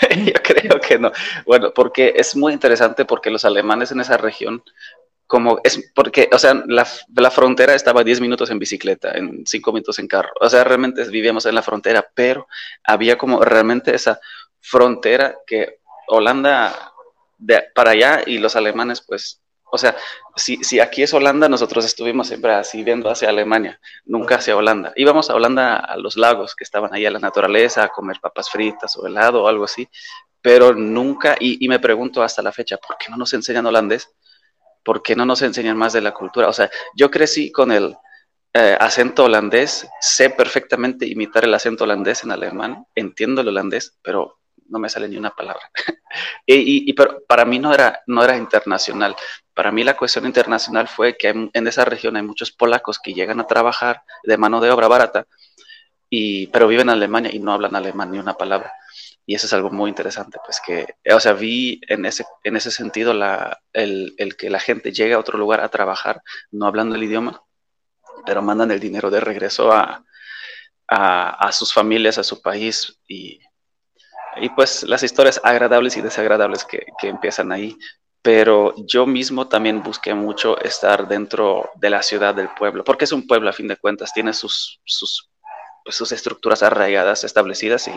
yo 0.26 0.32
creo 0.42 0.80
que 0.80 0.98
no. 0.98 1.10
Bueno, 1.46 1.72
porque 1.74 2.12
es 2.14 2.36
muy 2.36 2.52
interesante 2.52 3.06
porque 3.06 3.30
los 3.30 3.46
alemanes 3.46 3.90
en 3.90 4.00
esa 4.00 4.18
región, 4.18 4.62
como 5.26 5.58
es 5.64 5.92
porque, 5.94 6.28
o 6.32 6.38
sea, 6.38 6.62
la, 6.66 6.86
la 7.16 7.30
frontera 7.30 7.74
estaba 7.74 8.04
10 8.04 8.20
minutos 8.20 8.50
en 8.50 8.58
bicicleta, 8.58 9.12
en 9.12 9.46
5 9.46 9.72
minutos 9.72 9.98
en 9.98 10.08
carro. 10.08 10.32
O 10.42 10.48
sea, 10.50 10.62
realmente 10.62 11.08
vivíamos 11.08 11.46
en 11.46 11.54
la 11.54 11.62
frontera, 11.62 12.06
pero 12.14 12.48
había 12.84 13.16
como 13.16 13.42
realmente 13.42 13.94
esa 13.94 14.20
frontera 14.66 15.36
que 15.46 15.78
Holanda 16.08 16.92
de 17.38 17.64
para 17.74 17.92
allá 17.92 18.22
y 18.26 18.38
los 18.38 18.56
alemanes, 18.56 19.00
pues, 19.00 19.40
o 19.70 19.78
sea, 19.78 19.96
si, 20.34 20.56
si 20.64 20.80
aquí 20.80 21.02
es 21.02 21.12
Holanda, 21.12 21.48
nosotros 21.48 21.84
estuvimos 21.84 22.28
siempre 22.28 22.52
así 22.52 22.82
viendo 22.82 23.10
hacia 23.10 23.28
Alemania, 23.28 23.80
nunca 24.04 24.36
hacia 24.36 24.56
Holanda. 24.56 24.92
Íbamos 24.96 25.30
a 25.30 25.34
Holanda 25.34 25.76
a 25.76 25.96
los 25.96 26.16
lagos 26.16 26.54
que 26.54 26.64
estaban 26.64 26.92
ahí 26.94 27.06
a 27.06 27.10
la 27.10 27.18
naturaleza, 27.18 27.84
a 27.84 27.88
comer 27.88 28.18
papas 28.20 28.50
fritas 28.50 28.96
o 28.96 29.06
helado 29.06 29.44
o 29.44 29.48
algo 29.48 29.64
así, 29.64 29.88
pero 30.40 30.74
nunca, 30.74 31.36
y, 31.38 31.66
me 31.68 31.78
pregunto 31.78 32.22
hasta 32.22 32.42
la 32.42 32.52
fecha, 32.52 32.76
¿por 32.76 32.96
qué 32.98 33.06
no 33.10 33.16
nos 33.16 33.32
enseñan 33.34 33.66
holandés? 33.66 34.08
¿Por 34.84 35.02
qué 35.02 35.16
no 35.16 35.26
nos 35.26 35.42
enseñan 35.42 35.76
más 35.76 35.92
de 35.92 36.00
la 36.00 36.12
cultura? 36.12 36.48
O 36.48 36.52
sea, 36.52 36.70
yo 36.94 37.10
crecí 37.10 37.50
con 37.50 37.72
el 37.72 37.96
eh, 38.52 38.76
acento 38.80 39.24
holandés, 39.24 39.88
sé 40.00 40.30
perfectamente 40.30 41.06
imitar 41.06 41.44
el 41.44 41.54
acento 41.54 41.84
holandés 41.84 42.24
en 42.24 42.30
alemán, 42.30 42.86
entiendo 42.94 43.40
el 43.40 43.48
holandés, 43.48 43.98
pero 44.02 44.38
no 44.68 44.78
me 44.78 44.88
sale 44.88 45.08
ni 45.08 45.16
una 45.16 45.30
palabra. 45.30 45.70
y, 46.46 46.92
pero 46.92 47.22
para 47.26 47.44
mí 47.44 47.58
no 47.58 47.72
era, 47.72 48.02
no 48.06 48.22
era 48.24 48.36
internacional. 48.36 49.16
Para 49.54 49.72
mí 49.72 49.84
la 49.84 49.96
cuestión 49.96 50.26
internacional 50.26 50.88
fue 50.88 51.16
que 51.16 51.28
en 51.28 51.66
esa 51.66 51.84
región 51.84 52.16
hay 52.16 52.22
muchos 52.22 52.52
polacos 52.52 52.98
que 52.98 53.14
llegan 53.14 53.40
a 53.40 53.46
trabajar 53.46 54.02
de 54.24 54.36
mano 54.36 54.60
de 54.60 54.70
obra 54.70 54.88
barata, 54.88 55.26
y, 56.10 56.46
pero 56.48 56.68
viven 56.68 56.88
en 56.88 56.94
Alemania 56.94 57.30
y 57.32 57.38
no 57.38 57.52
hablan 57.52 57.74
alemán 57.74 58.10
ni 58.10 58.18
una 58.18 58.34
palabra. 58.34 58.72
Y 59.24 59.34
eso 59.34 59.46
es 59.46 59.52
algo 59.52 59.70
muy 59.70 59.88
interesante, 59.90 60.38
pues 60.44 60.60
que, 60.64 60.94
o 61.12 61.18
sea, 61.18 61.32
vi 61.32 61.80
en 61.88 62.06
ese, 62.06 62.24
en 62.44 62.56
ese 62.56 62.70
sentido 62.70 63.12
la, 63.12 63.60
el, 63.72 64.14
el 64.18 64.36
que 64.36 64.50
la 64.50 64.60
gente 64.60 64.92
llegue 64.92 65.14
a 65.14 65.18
otro 65.18 65.36
lugar 65.36 65.60
a 65.60 65.68
trabajar 65.68 66.22
no 66.52 66.66
hablando 66.66 66.94
el 66.94 67.02
idioma, 67.02 67.42
pero 68.24 68.40
mandan 68.40 68.70
el 68.70 68.78
dinero 68.78 69.10
de 69.10 69.20
regreso 69.20 69.72
a, 69.72 70.04
a, 70.88 71.52
sus 71.52 71.72
familias, 71.72 72.18
a 72.18 72.24
su 72.24 72.40
país 72.40 73.00
y, 73.08 73.40
y, 74.40 74.48
pues 74.50 74.82
las 74.84 75.02
historias 75.02 75.40
agradables 75.42 75.96
y 75.96 76.02
desagradables 76.02 76.64
que, 76.64 76.86
que, 76.98 77.08
empiezan 77.08 77.52
ahí. 77.52 77.76
Pero 78.22 78.74
yo 78.86 79.06
mismo 79.06 79.46
también 79.46 79.82
busqué 79.82 80.12
mucho 80.14 80.60
estar 80.60 81.06
dentro 81.06 81.70
de 81.76 81.90
la 81.90 82.02
ciudad 82.02 82.34
del 82.34 82.48
pueblo, 82.48 82.82
porque 82.82 83.04
es 83.04 83.12
un 83.12 83.26
pueblo 83.26 83.48
a 83.48 83.52
fin 83.52 83.68
de 83.68 83.76
cuentas, 83.76 84.12
tiene 84.12 84.32
sus, 84.32 84.80
sus, 84.84 85.30
pues, 85.84 85.94
sus 85.94 86.10
estructuras 86.10 86.64
arraigadas, 86.64 87.22
establecidas 87.22 87.86
y 87.86 87.92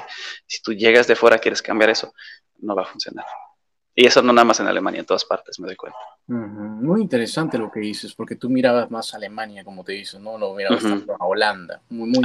si 0.46 0.62
tú 0.62 0.74
llegas 0.74 1.08
de 1.08 1.16
fuera 1.16 1.40
quieres 1.40 1.64
cambiar 1.64 1.90
eso, 1.90 2.14
no 2.60 2.76
va 2.76 2.84
a 2.84 2.86
funcionar. 2.86 3.26
Y 3.96 4.06
eso 4.06 4.22
no 4.22 4.32
nada 4.32 4.46
más 4.46 4.60
en 4.60 4.68
Alemania, 4.68 5.00
en 5.00 5.06
todas 5.08 5.26
partes, 5.26 5.60
me 5.60 5.66
doy 5.66 5.76
cuenta. 5.76 5.98
Muy 6.28 7.02
interesante 7.02 7.58
lo 7.58 7.72
que 7.72 7.80
dices, 7.80 8.14
porque 8.14 8.36
tú 8.36 8.48
mirabas 8.48 8.92
más 8.92 9.14
a 9.14 9.18
Alemania, 9.18 9.64
como 9.64 9.84
te 9.84 9.94
dices, 9.94 10.20
¿no? 10.22 10.38
No 10.38 10.54
mirabas 10.54 10.84
tanto 10.84 11.16
a 11.20 11.26
Holanda. 11.26 11.82
Muy, 11.90 12.10
muy 12.10 12.22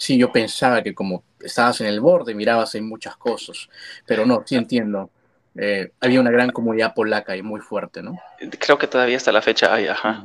Sí, 0.00 0.16
yo 0.16 0.32
pensaba 0.32 0.82
que 0.82 0.94
como 0.94 1.24
estabas 1.38 1.82
en 1.82 1.86
el 1.86 2.00
borde, 2.00 2.34
mirabas 2.34 2.74
en 2.74 2.88
muchas 2.88 3.18
cosas, 3.18 3.68
pero 4.06 4.24
no, 4.24 4.42
sí 4.46 4.56
entiendo. 4.56 5.10
Eh, 5.54 5.92
había 6.00 6.22
una 6.22 6.30
gran 6.30 6.52
comunidad 6.52 6.94
polaca 6.94 7.36
y 7.36 7.42
muy 7.42 7.60
fuerte, 7.60 8.02
¿no? 8.02 8.18
Creo 8.58 8.78
que 8.78 8.86
todavía 8.86 9.18
hasta 9.18 9.30
la 9.30 9.42
fecha 9.42 9.74
hay, 9.74 9.88
ajá. 9.88 10.24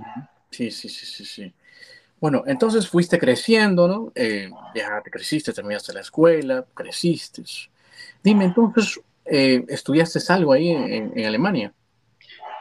Sí, 0.49 0.71
sí, 0.71 0.87
sí, 0.87 1.05
sí, 1.05 1.25
sí. 1.25 1.53
Bueno, 2.21 2.45
entonces 2.47 2.87
fuiste 2.87 3.19
creciendo, 3.19 3.85
¿no? 3.89 4.13
Eh, 4.15 4.49
ya 4.73 5.01
te 5.03 5.11
creciste, 5.11 5.51
terminaste 5.51 5.91
la 5.91 5.99
escuela, 5.99 6.65
creciste. 6.73 7.43
Dime, 8.23 8.45
entonces, 8.45 9.01
eh, 9.25 9.65
¿estudiaste 9.67 10.21
algo 10.31 10.53
ahí 10.53 10.69
en, 10.69 11.25
Alemania? 11.25 11.73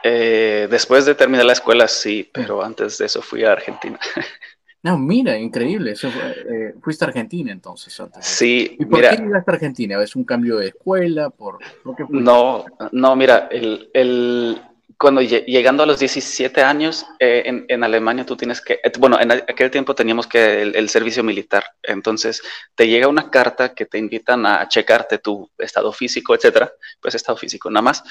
Eh, 0.03 0.67
después 0.69 1.05
de 1.05 1.15
terminar 1.15 1.45
la 1.45 1.53
escuela, 1.53 1.87
sí, 1.87 2.29
pero 2.33 2.61
antes 2.61 2.97
de 2.97 3.05
eso 3.05 3.21
fui 3.21 3.45
a 3.45 3.53
Argentina. 3.53 3.97
No, 4.85 4.99
mira, 4.99 5.35
increíble. 5.35 5.95
Eh, 6.03 6.75
fuiste 6.79 7.05
a 7.05 7.07
Argentina 7.07 7.51
entonces. 7.51 7.99
Antes 7.99 8.23
sí, 8.23 8.77
¿Y 8.79 8.85
por 8.85 9.01
qué 9.01 9.17
llegaste 9.17 9.49
a 9.49 9.53
Argentina? 9.55 10.03
¿Es 10.03 10.15
un 10.15 10.23
cambio 10.23 10.57
de 10.57 10.67
escuela? 10.67 11.31
¿Por, 11.31 11.57
no, 12.09 12.65
no, 12.91 13.15
mira, 13.15 13.49
el, 13.49 14.61
cuando 14.95 15.21
llegando 15.23 15.81
a 15.81 15.85
los 15.87 15.97
17 15.97 16.61
años 16.61 17.03
eh, 17.17 17.65
en, 17.67 17.83
Alemania 17.83 18.27
tú 18.27 18.37
tienes 18.37 18.61
que, 18.61 18.73
eh, 18.73 18.91
bueno, 18.99 19.19
en 19.19 19.31
aquel 19.31 19.71
tiempo 19.71 19.95
teníamos 19.95 20.27
que 20.27 20.61
el, 20.61 20.89
servicio 20.89 21.23
militar, 21.23 21.63
entonces 21.81 22.43
te 22.75 22.87
llega 22.87 23.07
una 23.07 23.31
carta 23.31 23.73
que 23.73 23.87
te 23.87 23.97
invitan 23.97 24.45
a 24.45 24.67
checarte 24.67 25.17
tu 25.17 25.49
estado 25.57 25.91
físico, 25.93 26.35
etcétera, 26.35 26.71
pues 27.01 27.15
estado 27.15 27.39
físico 27.39 27.71
nada 27.71 27.81
más, 27.81 28.03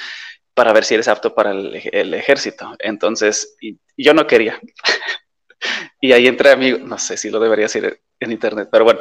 para 0.54 0.72
ver 0.72 0.82
si 0.82 0.94
eres 0.94 1.06
apto 1.06 1.36
para 1.36 1.52
el, 1.52 2.14
ejército. 2.14 2.74
Entonces, 2.80 3.56
yo 3.96 4.12
no 4.12 4.26
quería. 4.26 4.58
y 6.04 6.12
ahí 6.12 6.26
entré 6.26 6.50
amigo, 6.50 6.76
no 6.80 6.98
sé 6.98 7.16
si 7.16 7.30
lo 7.30 7.40
debería 7.40 7.64
decir 7.64 7.98
en 8.20 8.30
internet, 8.30 8.68
pero 8.70 8.84
bueno, 8.84 9.00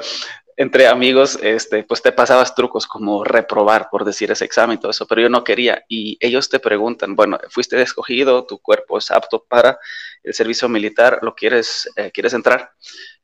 entre 0.56 0.88
amigos, 0.88 1.38
este, 1.42 1.84
pues 1.84 2.02
te 2.02 2.14
pasabas 2.14 2.56
trucos 2.56 2.88
como 2.88 3.26
reprobar, 3.26 3.90
por 3.92 4.06
decir 4.06 4.32
ese 4.32 4.46
examen 4.46 4.78
y 4.78 4.80
todo 4.80 4.92
eso, 4.92 5.06
pero 5.06 5.20
yo 5.20 5.28
no 5.28 5.44
quería. 5.44 5.84
Y 5.90 6.18
ellos 6.22 6.48
te 6.48 6.62
preguntan, 6.62 7.14
bueno, 7.18 7.38
fuiste 7.50 7.82
escogido, 7.82 8.46
tu 8.46 8.58
cuerpo 8.60 8.98
es 8.98 9.12
apto 9.12 9.44
para 9.44 9.78
el 10.24 10.34
servicio 10.34 10.70
militar, 10.70 11.20
¿lo 11.24 11.36
quieres, 11.36 11.90
eh, 11.98 12.10
quieres 12.14 12.34
entrar? 12.36 12.72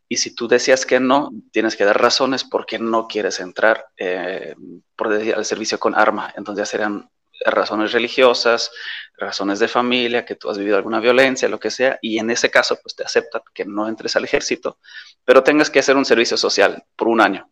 Y 0.09 0.17
si 0.17 0.35
tú 0.35 0.49
decías 0.49 0.85
que 0.85 0.99
no, 0.99 1.31
tienes 1.53 1.77
que 1.77 1.85
dar 1.85 2.01
razones 2.01 2.43
por 2.43 2.65
qué 2.65 2.79
no 2.79 3.07
quieres 3.07 3.39
entrar, 3.39 3.85
eh, 3.95 4.55
por 4.97 5.07
decir, 5.07 5.35
al 5.35 5.45
servicio 5.45 5.79
con 5.79 5.95
arma. 5.95 6.33
Entonces 6.35 6.63
ya 6.63 6.69
serán 6.69 7.09
razones 7.45 7.93
religiosas, 7.93 8.71
razones 9.19 9.59
de 9.59 9.67
familia, 9.67 10.25
que 10.25 10.35
tú 10.35 10.49
has 10.49 10.57
vivido 10.57 10.77
alguna 10.77 10.99
violencia, 10.99 11.49
lo 11.49 11.59
que 11.59 11.69
sea, 11.71 11.99
y 12.01 12.19
en 12.19 12.29
ese 12.29 12.49
caso, 12.49 12.79
pues 12.81 12.95
te 12.95 13.03
aceptan 13.03 13.41
que 13.53 13.65
no 13.65 13.87
entres 13.87 14.15
al 14.15 14.23
ejército, 14.23 14.79
pero 15.25 15.43
tengas 15.43 15.69
que 15.69 15.79
hacer 15.79 15.95
un 15.97 16.05
servicio 16.05 16.37
social 16.37 16.83
por 16.95 17.07
un 17.07 17.21
año, 17.21 17.49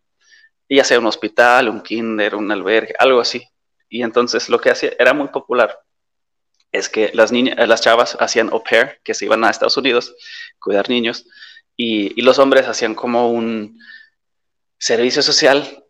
y 0.66 0.76
ya 0.76 0.84
sea 0.84 0.98
un 0.98 1.06
hospital, 1.06 1.68
un 1.68 1.82
kinder, 1.82 2.34
un 2.34 2.50
albergue, 2.50 2.94
algo 2.98 3.20
así. 3.20 3.46
Y 3.88 4.02
entonces 4.02 4.48
lo 4.48 4.60
que 4.60 4.70
hacía 4.70 4.92
era 4.98 5.14
muy 5.14 5.28
popular, 5.28 5.78
es 6.72 6.88
que 6.88 7.10
las 7.14 7.32
niñas, 7.32 7.56
las 7.66 7.80
chavas 7.80 8.16
hacían 8.20 8.50
au 8.50 8.62
pair, 8.62 9.00
que 9.02 9.14
se 9.14 9.24
iban 9.24 9.44
a 9.44 9.50
Estados 9.50 9.76
Unidos, 9.76 10.14
cuidar 10.58 10.88
niños, 10.90 11.26
y, 11.76 12.18
y 12.18 12.22
los 12.22 12.38
hombres 12.38 12.66
hacían 12.66 12.94
como 12.94 13.30
un 13.30 13.78
servicio 14.78 15.22
social 15.22 15.84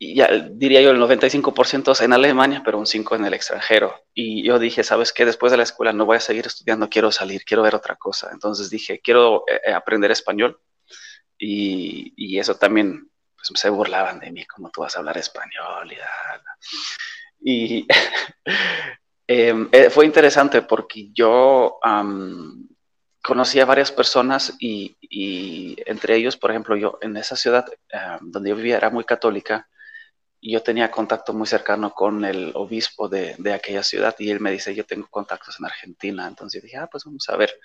ya 0.00 0.28
diría 0.50 0.80
yo 0.80 0.90
el 0.90 1.00
95% 1.00 2.02
en 2.02 2.12
Alemania, 2.12 2.62
pero 2.64 2.78
un 2.78 2.86
5% 2.86 3.16
en 3.16 3.24
el 3.26 3.34
extranjero. 3.34 3.94
Y 4.12 4.42
yo 4.42 4.58
dije, 4.58 4.82
¿sabes 4.82 5.12
qué? 5.12 5.24
Después 5.24 5.52
de 5.52 5.56
la 5.56 5.62
escuela 5.62 5.92
no 5.92 6.04
voy 6.04 6.16
a 6.16 6.20
seguir 6.20 6.46
estudiando, 6.46 6.90
quiero 6.90 7.12
salir, 7.12 7.44
quiero 7.44 7.62
ver 7.62 7.74
otra 7.74 7.96
cosa. 7.96 8.30
Entonces 8.32 8.70
dije, 8.70 9.00
quiero 9.00 9.44
eh, 9.48 9.60
eh, 9.66 9.72
aprender 9.72 10.10
español. 10.10 10.60
Y, 11.38 12.12
y, 12.16 12.38
eso 12.38 12.54
también, 12.56 13.10
pues 13.34 13.50
se 13.54 13.68
burlaban 13.68 14.20
de 14.20 14.30
mí, 14.30 14.44
como 14.46 14.70
tú 14.70 14.82
vas 14.82 14.96
a 14.96 15.00
hablar 15.00 15.18
español. 15.18 15.92
Y, 17.40 17.76
y 17.78 17.86
em, 19.26 19.68
eh, 19.72 19.90
fue 19.90 20.06
interesante 20.06 20.62
porque 20.62 21.10
yo 21.12 21.78
conocí 23.22 23.58
a 23.58 23.64
varias 23.64 23.90
personas 23.90 24.54
y, 24.58 24.96
y, 25.00 25.76
entre 25.86 26.16
ellos, 26.16 26.36
por 26.36 26.50
ejemplo, 26.50 26.76
yo 26.76 26.98
en 27.00 27.16
esa 27.16 27.36
ciudad 27.36 27.66
donde 28.20 28.50
yo 28.50 28.56
vivía 28.56 28.76
era 28.76 28.90
muy 28.90 29.04
católica 29.04 29.68
yo 30.52 30.62
tenía 30.62 30.90
contacto 30.90 31.32
muy 31.32 31.46
cercano 31.46 31.94
con 31.94 32.24
el 32.24 32.52
obispo 32.54 33.08
de, 33.08 33.34
de, 33.38 33.52
aquella 33.54 33.82
ciudad 33.82 34.14
y 34.18 34.30
él 34.30 34.40
me 34.40 34.50
dice, 34.50 34.74
yo 34.74 34.84
tengo 34.84 35.08
contactos 35.08 35.58
en 35.58 35.66
Argentina. 35.66 36.26
Entonces 36.26 36.60
yo 36.60 36.64
dije, 36.64 36.76
ah, 36.76 36.88
pues 36.90 37.04
vamos 37.04 37.28
a 37.28 37.36
ver. 37.36 37.58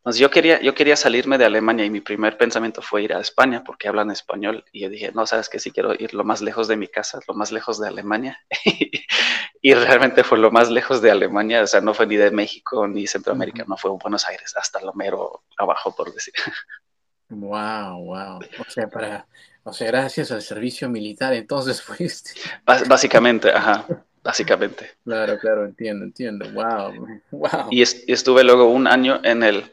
Entonces 0.00 0.20
yo 0.20 0.30
quería, 0.30 0.60
yo 0.62 0.74
quería 0.74 0.96
salirme 0.96 1.36
de 1.36 1.44
Alemania 1.44 1.84
y 1.84 1.90
mi 1.90 2.00
primer 2.00 2.38
pensamiento 2.38 2.80
fue 2.80 3.02
ir 3.02 3.12
a 3.12 3.20
España 3.20 3.62
porque 3.64 3.86
hablan 3.86 4.10
español. 4.10 4.64
Y 4.72 4.80
yo 4.80 4.88
dije, 4.88 5.12
no, 5.12 5.26
sabes 5.26 5.50
que 5.50 5.58
sí 5.58 5.72
quiero 5.72 5.92
ir 5.94 6.14
lo 6.14 6.24
más 6.24 6.40
lejos 6.40 6.68
de 6.68 6.76
mi 6.76 6.88
casa, 6.88 7.20
lo 7.28 7.34
más 7.34 7.52
lejos 7.52 7.78
de 7.78 7.88
Alemania. 7.88 8.40
y 9.62 9.74
realmente 9.74 10.24
fue 10.24 10.38
lo 10.38 10.50
más 10.50 10.70
lejos 10.70 11.02
de 11.02 11.10
Alemania, 11.10 11.62
o 11.62 11.66
sea, 11.66 11.82
no 11.82 11.92
fue 11.92 12.06
ni 12.06 12.16
de 12.16 12.30
México 12.30 12.88
ni 12.88 13.06
Centroamérica, 13.06 13.64
no 13.68 13.76
fue 13.76 13.90
Buenos 13.90 14.26
Aires, 14.26 14.54
hasta 14.56 14.80
lo 14.80 14.94
mero 14.94 15.42
abajo, 15.58 15.94
por 15.94 16.14
decir. 16.14 16.34
Wow, 17.30 18.04
wow. 18.04 18.38
O 18.58 18.70
sea, 18.70 18.88
para, 18.88 19.26
o 19.62 19.72
sea, 19.72 19.86
gracias 19.86 20.30
al 20.32 20.42
servicio 20.42 20.88
militar, 20.88 21.32
entonces 21.32 21.80
fuiste. 21.82 22.32
básicamente, 22.64 23.50
ajá, 23.50 23.86
básicamente. 24.22 24.90
Claro, 25.04 25.38
claro, 25.38 25.64
entiendo, 25.64 26.04
entiendo. 26.04 26.50
Wow, 26.52 27.20
wow. 27.30 27.50
Y, 27.70 27.82
estuve 27.82 28.44
luego 28.44 28.66
un 28.66 28.86
año 28.86 29.20
en 29.22 29.42
el, 29.42 29.64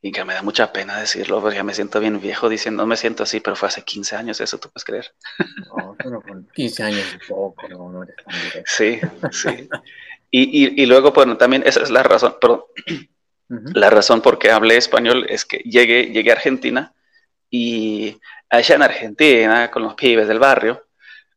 y 0.00 0.12
que 0.12 0.24
me 0.24 0.34
da 0.34 0.42
mucha 0.42 0.72
pena 0.72 0.98
decirlo, 0.98 1.40
porque 1.40 1.56
ya 1.56 1.64
me 1.64 1.74
siento 1.74 2.00
bien 2.00 2.20
viejo 2.20 2.48
diciendo, 2.48 2.82
no 2.82 2.86
me 2.86 2.96
siento 2.96 3.22
así, 3.22 3.40
pero 3.40 3.54
fue 3.54 3.68
hace 3.68 3.82
15 3.82 4.16
años, 4.16 4.40
eso 4.40 4.58
tú 4.58 4.70
puedes 4.70 4.84
creer. 4.84 5.14
No, 5.66 5.94
pero 5.98 6.22
con 6.22 6.48
15 6.54 6.82
años 6.82 7.16
es 7.20 7.28
poco, 7.28 7.68
no, 7.68 7.90
no 7.90 8.02
eres 8.02 8.16
tan 8.16 8.34
Sí, 8.66 9.00
sí. 9.30 9.68
Y, 10.30 10.82
y, 10.82 10.86
luego, 10.86 11.12
bueno, 11.12 11.36
también 11.36 11.62
esa 11.64 11.80
es 11.80 11.90
la 11.90 12.02
razón, 12.02 12.34
la 13.48 13.90
razón 13.90 14.20
por 14.20 14.38
qué 14.38 14.50
hablé 14.50 14.76
español 14.76 15.26
es 15.28 15.44
que 15.44 15.58
llegué, 15.58 16.06
llegué 16.06 16.30
a 16.30 16.34
Argentina 16.34 16.94
y 17.50 18.18
allá 18.48 18.74
en 18.74 18.82
Argentina, 18.82 19.70
con 19.70 19.82
los 19.82 19.94
pibes 19.94 20.26
del 20.26 20.38
barrio, 20.38 20.86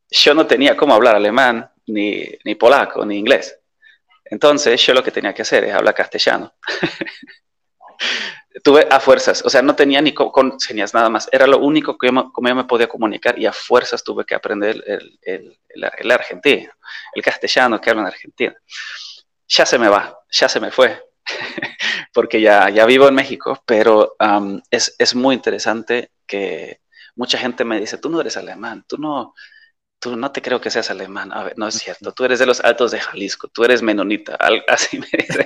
yo 0.10 0.34
no 0.34 0.48
tenía 0.48 0.76
cómo 0.78 0.94
hablar 0.94 1.16
alemán, 1.16 1.70
ni, 1.88 2.26
ni 2.44 2.56
polaco, 2.56 3.06
ni 3.06 3.18
inglés. 3.18 3.60
Entonces 4.26 4.84
yo 4.86 4.94
lo 4.94 5.04
que 5.04 5.12
tenía 5.12 5.34
que 5.34 5.42
hacer 5.42 5.64
es 5.66 5.74
hablar 5.74 5.94
castellano. 5.94 6.54
Tuve 8.64 8.88
a 8.90 9.00
fuerzas, 9.00 9.44
o 9.46 9.50
sea, 9.50 9.62
no 9.62 9.76
tenía 9.76 10.02
ni 10.02 10.14
con, 10.14 10.60
señas 10.60 10.94
nada 10.94 11.10
más, 11.10 11.30
era 11.32 11.46
lo 11.46 11.60
único 11.60 11.96
que 11.98 12.08
yo, 12.08 12.32
como 12.32 12.48
yo 12.48 12.56
me 12.56 12.64
podía 12.64 12.88
comunicar 12.88 13.38
y 13.38 13.46
a 13.46 13.54
fuerzas 13.54 14.04
tuve 14.04 14.26
que 14.26 14.34
aprender 14.34 14.84
el, 14.88 15.20
el, 15.22 15.60
el, 15.70 16.12
argentino, 16.12 16.72
el 17.14 17.22
castellano 17.22 17.80
que 17.80 17.92
habla 17.92 18.02
en 18.02 18.08
Argentina. 18.08 18.56
Ya 19.48 19.64
se 19.66 19.78
me 19.78 19.88
va, 19.90 20.20
ya 20.32 20.50
se 20.50 20.60
me 20.60 20.72
fue, 20.72 21.00
porque 22.14 22.42
ya, 22.42 22.70
ya 22.70 22.86
vivo 22.86 23.08
en 23.08 23.16
México, 23.16 23.62
pero 23.66 24.16
es, 24.72 24.96
es 24.98 25.16
muy 25.16 25.36
interesante 25.36 26.12
que 26.26 26.82
mucha 27.16 27.38
gente 27.38 27.66
me 27.66 27.80
dice, 27.80 27.98
tú 27.98 28.10
no 28.10 28.22
eres 28.22 28.38
alemán, 28.38 28.86
tú 28.88 28.98
no, 28.98 29.34
tú 30.00 30.16
no 30.16 30.32
te 30.32 30.42
creo 30.42 30.62
que 30.62 30.70
seas 30.70 30.90
alemán. 30.92 31.32
A 31.34 31.44
ver, 31.44 31.58
no 31.58 31.68
es 31.68 31.76
cierto, 31.76 32.12
tú 32.14 32.26
eres 32.26 32.40
de 32.40 32.46
los 32.46 32.62
altos 32.62 32.92
de 32.92 33.00
Jalisco, 33.00 33.48
tú 33.48 33.64
eres 33.64 33.82
menonita, 33.82 34.38
así 34.68 35.00
me 35.00 35.08
dicen. 35.12 35.46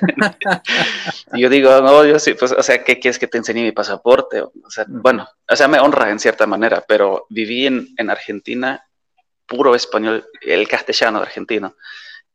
y 1.33 1.41
yo 1.41 1.49
digo, 1.49 1.81
no, 1.81 2.05
yo 2.05 2.19
sí, 2.19 2.33
pues, 2.33 2.51
o 2.51 2.63
sea, 2.63 2.83
¿qué 2.83 2.99
quieres 2.99 3.17
que 3.17 3.27
te 3.27 3.37
enseñe 3.37 3.63
mi 3.63 3.71
pasaporte? 3.71 4.41
O 4.41 4.69
sea, 4.69 4.85
bueno, 4.87 5.27
o 5.49 5.55
sea, 5.55 5.67
me 5.67 5.79
honra 5.79 6.09
en 6.09 6.19
cierta 6.19 6.45
manera, 6.47 6.83
pero 6.87 7.25
viví 7.29 7.67
en, 7.67 7.87
en 7.97 8.09
Argentina 8.09 8.83
puro 9.45 9.75
español, 9.75 10.25
el 10.41 10.67
castellano 10.67 11.19
argentino. 11.19 11.75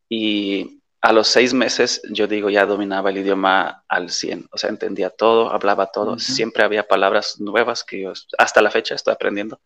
Y 0.09 0.83
a 1.07 1.13
los 1.13 1.29
seis 1.29 1.55
meses, 1.55 2.03
yo 2.11 2.27
digo, 2.27 2.51
ya 2.51 2.67
dominaba 2.67 3.11
el 3.11 3.19
idioma 3.19 3.85
al 3.87 4.11
100, 4.11 4.49
o 4.51 4.59
sea, 4.59 4.71
entendía 4.71 5.09
todo, 5.09 5.53
hablaba 5.53 5.87
todo, 5.87 6.19
siempre 6.19 6.65
había 6.65 6.89
palabras 6.89 7.39
nuevas 7.39 7.85
que 7.85 8.01
yo 8.01 8.13
hasta 8.39 8.61
la 8.61 8.73
fecha 8.73 8.97
estoy 8.97 9.15
aprendiendo. 9.15 9.61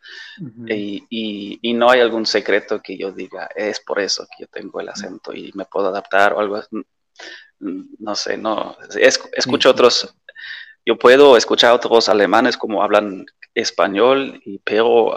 y, 0.68 1.06
y, 1.62 1.72
no 1.72 1.88
hay 1.88 2.00
algún 2.00 2.26
secreto 2.26 2.82
que 2.82 2.98
yo 2.98 3.10
diga, 3.10 3.48
es 3.56 3.80
por 3.80 4.00
eso 4.00 4.26
que 4.26 4.44
yo 4.44 4.48
tengo 4.48 4.80
el 4.80 4.90
acento 4.90 5.32
y 5.32 5.50
me 5.54 5.64
puedo 5.64 5.88
adaptar 5.88 6.34
o 6.34 6.40
algo. 6.40 6.62
No 7.58 8.14
sé, 8.14 8.36
no. 8.36 8.76
escucho 9.32 9.70
otros, 9.70 10.14
yo 10.84 10.98
puedo 10.98 11.38
escuchar 11.38 11.70
a 11.70 11.74
otros 11.74 12.10
alemanes 12.10 12.58
como 12.58 12.82
hablan 12.82 13.24
español, 13.54 14.42
y, 14.44 14.58
pero 14.58 15.14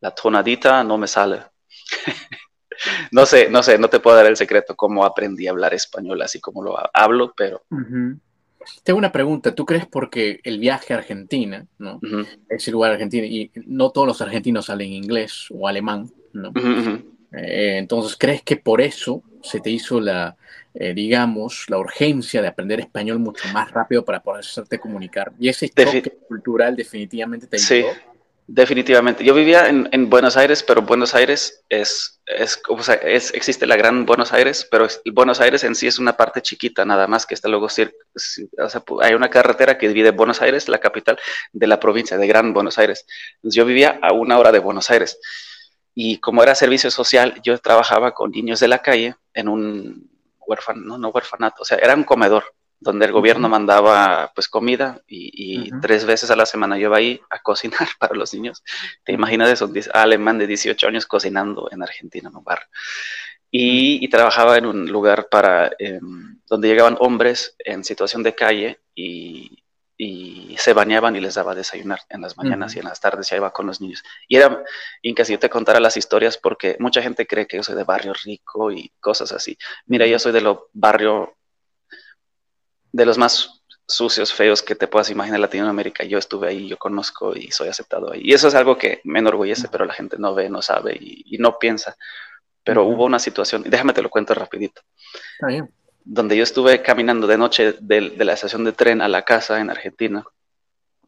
la 0.00 0.10
tonadita 0.10 0.82
no 0.82 0.98
me 0.98 1.06
sale. 1.06 1.44
no 3.10 3.26
sé, 3.26 3.48
no 3.50 3.62
sé, 3.62 3.78
no 3.78 3.88
te 3.88 4.00
puedo 4.00 4.16
dar 4.16 4.26
el 4.26 4.36
secreto 4.36 4.76
cómo 4.76 5.04
aprendí 5.04 5.46
a 5.46 5.50
hablar 5.50 5.74
español 5.74 6.22
así 6.22 6.40
como 6.40 6.62
lo 6.62 6.76
hablo, 6.92 7.32
pero... 7.36 7.62
Tengo 8.82 8.98
una 8.98 9.12
pregunta, 9.12 9.54
¿tú 9.54 9.64
crees 9.64 9.86
porque 9.86 10.40
el 10.42 10.58
viaje 10.58 10.92
a 10.92 10.98
Argentina, 10.98 11.64
¿no? 11.78 12.00
Ese 12.48 12.70
lugar 12.72 12.92
argentino, 12.92 13.24
y 13.24 13.50
no 13.66 13.90
todos 13.90 14.06
los 14.08 14.20
argentinos 14.20 14.66
salen 14.66 14.92
inglés 14.92 15.46
o 15.50 15.68
alemán, 15.68 16.10
¿no? 16.32 16.52
Eh, 17.32 17.76
entonces, 17.78 18.16
¿crees 18.18 18.42
que 18.42 18.56
por 18.56 18.80
eso 18.80 19.22
se 19.42 19.60
te 19.60 19.70
hizo 19.70 20.00
la, 20.00 20.36
eh, 20.74 20.94
digamos, 20.94 21.66
la 21.68 21.78
urgencia 21.78 22.40
de 22.40 22.48
aprender 22.48 22.80
español 22.80 23.18
mucho 23.18 23.46
más 23.52 23.70
rápido 23.70 24.04
para 24.04 24.20
poder 24.20 24.40
hacerte 24.40 24.78
comunicar? 24.78 25.32
Y 25.38 25.48
ese 25.48 25.68
choque 25.68 26.18
cultural 26.28 26.74
definitivamente 26.76 27.46
te 27.46 27.56
ayudó. 27.56 27.92
Sí. 27.92 28.00
Definitivamente. 28.48 29.24
Yo 29.24 29.34
vivía 29.34 29.68
en, 29.68 30.08
Buenos 30.08 30.36
Aires, 30.36 30.62
pero 30.62 30.82
Buenos 30.82 31.16
Aires 31.16 31.64
es, 31.68 32.20
es, 32.26 32.62
o 32.68 32.80
sea, 32.80 32.94
existe 32.94 33.66
la 33.66 33.74
gran 33.74 34.06
Buenos 34.06 34.32
Aires, 34.32 34.68
pero 34.70 34.86
Buenos 35.12 35.40
Aires 35.40 35.64
en 35.64 35.74
sí 35.74 35.88
es 35.88 35.98
una 35.98 36.16
parte 36.16 36.40
chiquita, 36.42 36.84
nada 36.84 37.08
más 37.08 37.26
que 37.26 37.34
está 37.34 37.48
luego, 37.48 37.66
hay 39.02 39.14
una 39.14 39.30
carretera 39.30 39.76
que 39.78 39.88
divide 39.88 40.12
Buenos 40.12 40.42
Aires, 40.42 40.68
la 40.68 40.78
capital, 40.78 41.18
de 41.52 41.66
la 41.66 41.80
provincia 41.80 42.16
de 42.16 42.26
Gran 42.28 42.52
Buenos 42.52 42.78
Aires. 42.78 43.04
Yo 43.42 43.64
vivía 43.64 43.98
a 44.00 44.12
una 44.12 44.38
hora 44.38 44.52
de 44.52 44.60
Buenos 44.60 44.90
Aires. 44.92 45.18
Y 45.92 46.18
como 46.18 46.44
era 46.44 46.54
servicio 46.54 46.90
social, 46.92 47.40
yo 47.42 47.58
trabajaba 47.58 48.14
con 48.14 48.30
niños 48.30 48.60
de 48.60 48.68
la 48.68 48.78
calle 48.78 49.16
en 49.34 49.48
un 49.48 50.08
huérfano, 50.46 50.82
no, 50.84 50.98
no 50.98 51.08
huérfanato, 51.08 51.62
o 51.62 51.64
sea, 51.64 51.78
era 51.78 51.96
un 51.96 52.04
comedor 52.04 52.44
donde 52.80 53.06
el 53.06 53.12
gobierno 53.12 53.48
mandaba 53.48 54.32
pues 54.34 54.48
comida 54.48 55.02
y, 55.06 55.70
tres 55.80 56.04
veces 56.04 56.30
a 56.30 56.36
la 56.36 56.46
semana 56.46 56.76
yo 56.76 56.88
iba 56.88 56.96
ahí 56.96 57.20
a 57.30 57.40
cocinar 57.40 57.88
para 57.98 58.14
los 58.14 58.32
niños. 58.34 58.62
Te 59.04 59.12
imaginas 59.12 59.50
eso, 59.50 59.66
un 59.66 59.80
alemán 59.92 60.38
de 60.38 60.46
18 60.46 60.86
años 60.86 61.06
cocinando 61.06 61.68
en 61.70 61.82
Argentina, 61.82 62.28
en 62.28 62.36
un 62.36 62.44
bar. 62.44 62.68
Y, 63.50 64.06
trabajaba 64.08 64.58
en 64.58 64.66
un 64.66 64.86
lugar 64.86 65.28
para 65.30 65.70
em, 65.78 66.40
donde 66.46 66.68
llegaban 66.68 66.96
hombres 67.00 67.56
en 67.58 67.84
situación 67.84 68.22
de 68.22 68.34
calle 68.34 68.80
y, 68.94 69.62
se 70.58 70.72
bañaban 70.72 71.14
y 71.16 71.20
les 71.20 71.34
daba 71.34 71.54
desayunar 71.54 72.00
en 72.08 72.20
las 72.22 72.36
mañanas 72.36 72.74
y 72.74 72.80
en 72.80 72.86
las 72.86 73.00
tardes 73.00 73.28
ya 73.28 73.36
iba 73.36 73.52
con 73.52 73.66
los 73.66 73.80
niños. 73.80 74.02
Y 74.26 74.36
era, 74.36 74.62
y 75.00 75.14
casi 75.14 75.32
yo 75.32 75.38
te 75.38 75.48
contara 75.48 75.80
las 75.80 75.96
historias 75.96 76.38
porque 76.38 76.76
mucha 76.80 77.02
gente 77.02 77.26
cree 77.26 77.46
que 77.46 77.56
yo 77.58 77.62
soy 77.62 77.76
de 77.76 77.84
barrio 77.84 78.12
rico 78.24 78.72
y 78.72 78.90
cosas 79.00 79.32
así. 79.32 79.56
Mira, 79.86 80.06
yo 80.06 80.18
soy 80.18 80.32
de 80.32 80.40
lo 80.40 80.70
barrio 80.72 81.36
de 82.96 83.04
los 83.04 83.18
más 83.18 83.62
sucios, 83.86 84.32
feos 84.32 84.62
que 84.62 84.74
te 84.74 84.88
puedas 84.88 85.10
imaginar 85.10 85.36
en 85.36 85.42
Latinoamérica. 85.42 86.02
Yo 86.04 86.16
estuve 86.16 86.48
ahí, 86.48 86.66
yo 86.66 86.78
conozco 86.78 87.36
y 87.36 87.52
soy 87.52 87.68
aceptado 87.68 88.10
ahí. 88.10 88.22
Y 88.24 88.32
eso 88.32 88.48
es 88.48 88.54
algo 88.54 88.78
que 88.78 89.02
me 89.04 89.18
enorgullece, 89.18 89.68
pero 89.68 89.84
la 89.84 89.92
gente 89.92 90.16
no 90.18 90.34
ve, 90.34 90.48
no 90.48 90.62
sabe 90.62 90.96
y, 90.98 91.36
no 91.38 91.58
piensa. 91.58 91.94
Pero 92.64 92.84
hubo 92.84 93.04
una 93.04 93.18
situación, 93.18 93.64
y 93.66 93.68
déjame 93.68 93.92
te 93.92 94.00
lo 94.00 94.08
cuento 94.08 94.34
rapidito. 94.34 94.80
Donde 96.04 96.36
yo 96.36 96.42
estuve 96.42 96.80
caminando 96.82 97.26
de 97.26 97.36
noche 97.36 97.74
de, 97.78 98.10
de 98.10 98.24
la 98.24 98.32
estación 98.32 98.64
de 98.64 98.72
tren 98.72 99.02
a 99.02 99.08
la 99.08 99.22
casa 99.22 99.60
en 99.60 99.68
Argentina 99.68 100.24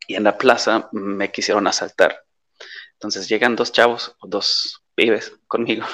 y 0.07 0.17
en 0.17 0.25
la 0.25 0.37
plaza 0.37 0.91
me 0.93 1.33
quisieron 1.33 1.67
asaltar. 1.67 2.23
Entonces 2.93 3.29
llegan 3.29 3.57
dos 3.57 3.73
chavos, 3.73 4.15
o 4.21 4.27
dos 4.27 4.85
pibes 4.95 5.33
conmigo. 5.47 5.87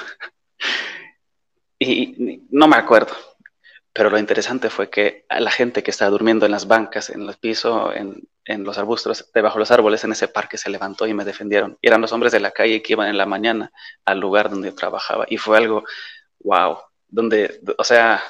y 1.79 2.41
no 2.49 2.67
me 2.67 2.75
acuerdo, 2.75 3.15
pero 3.95 4.09
lo 4.09 4.19
interesante 4.19 4.69
fue 4.69 4.89
que 4.89 5.25
la 5.29 5.49
gente 5.49 5.81
que 5.81 5.89
estaba 5.89 6.11
durmiendo 6.11 6.45
en 6.45 6.51
las 6.51 6.67
bancas, 6.67 7.09
en 7.09 7.21
el 7.21 7.33
piso, 7.35 7.93
en, 7.93 8.27
los 8.65 8.77
arbustos, 8.77 9.31
debajo 9.33 9.55
de 9.55 9.61
los 9.61 9.71
árboles, 9.71 10.03
en 10.03 10.11
ese 10.11 10.27
parque 10.27 10.57
se 10.57 10.69
levantó 10.69 11.07
y 11.07 11.13
me 11.13 11.23
defendieron. 11.23 11.77
Y 11.81 11.87
eran 11.87 12.01
los 12.01 12.11
hombres 12.11 12.33
de 12.33 12.41
la 12.41 12.51
calle 12.51 12.81
que 12.81 12.91
iban 12.91 13.07
en 13.07 13.17
la 13.17 13.25
mañana 13.25 13.71
al 14.03 14.19
lugar 14.19 14.49
donde 14.49 14.73
trabajaba. 14.73 15.25
Y 15.29 15.37
fue 15.37 15.55
algo, 15.57 15.85
wow, 16.39 16.77
donde, 17.07 17.61
o 17.77 17.85
sea, 17.85 18.21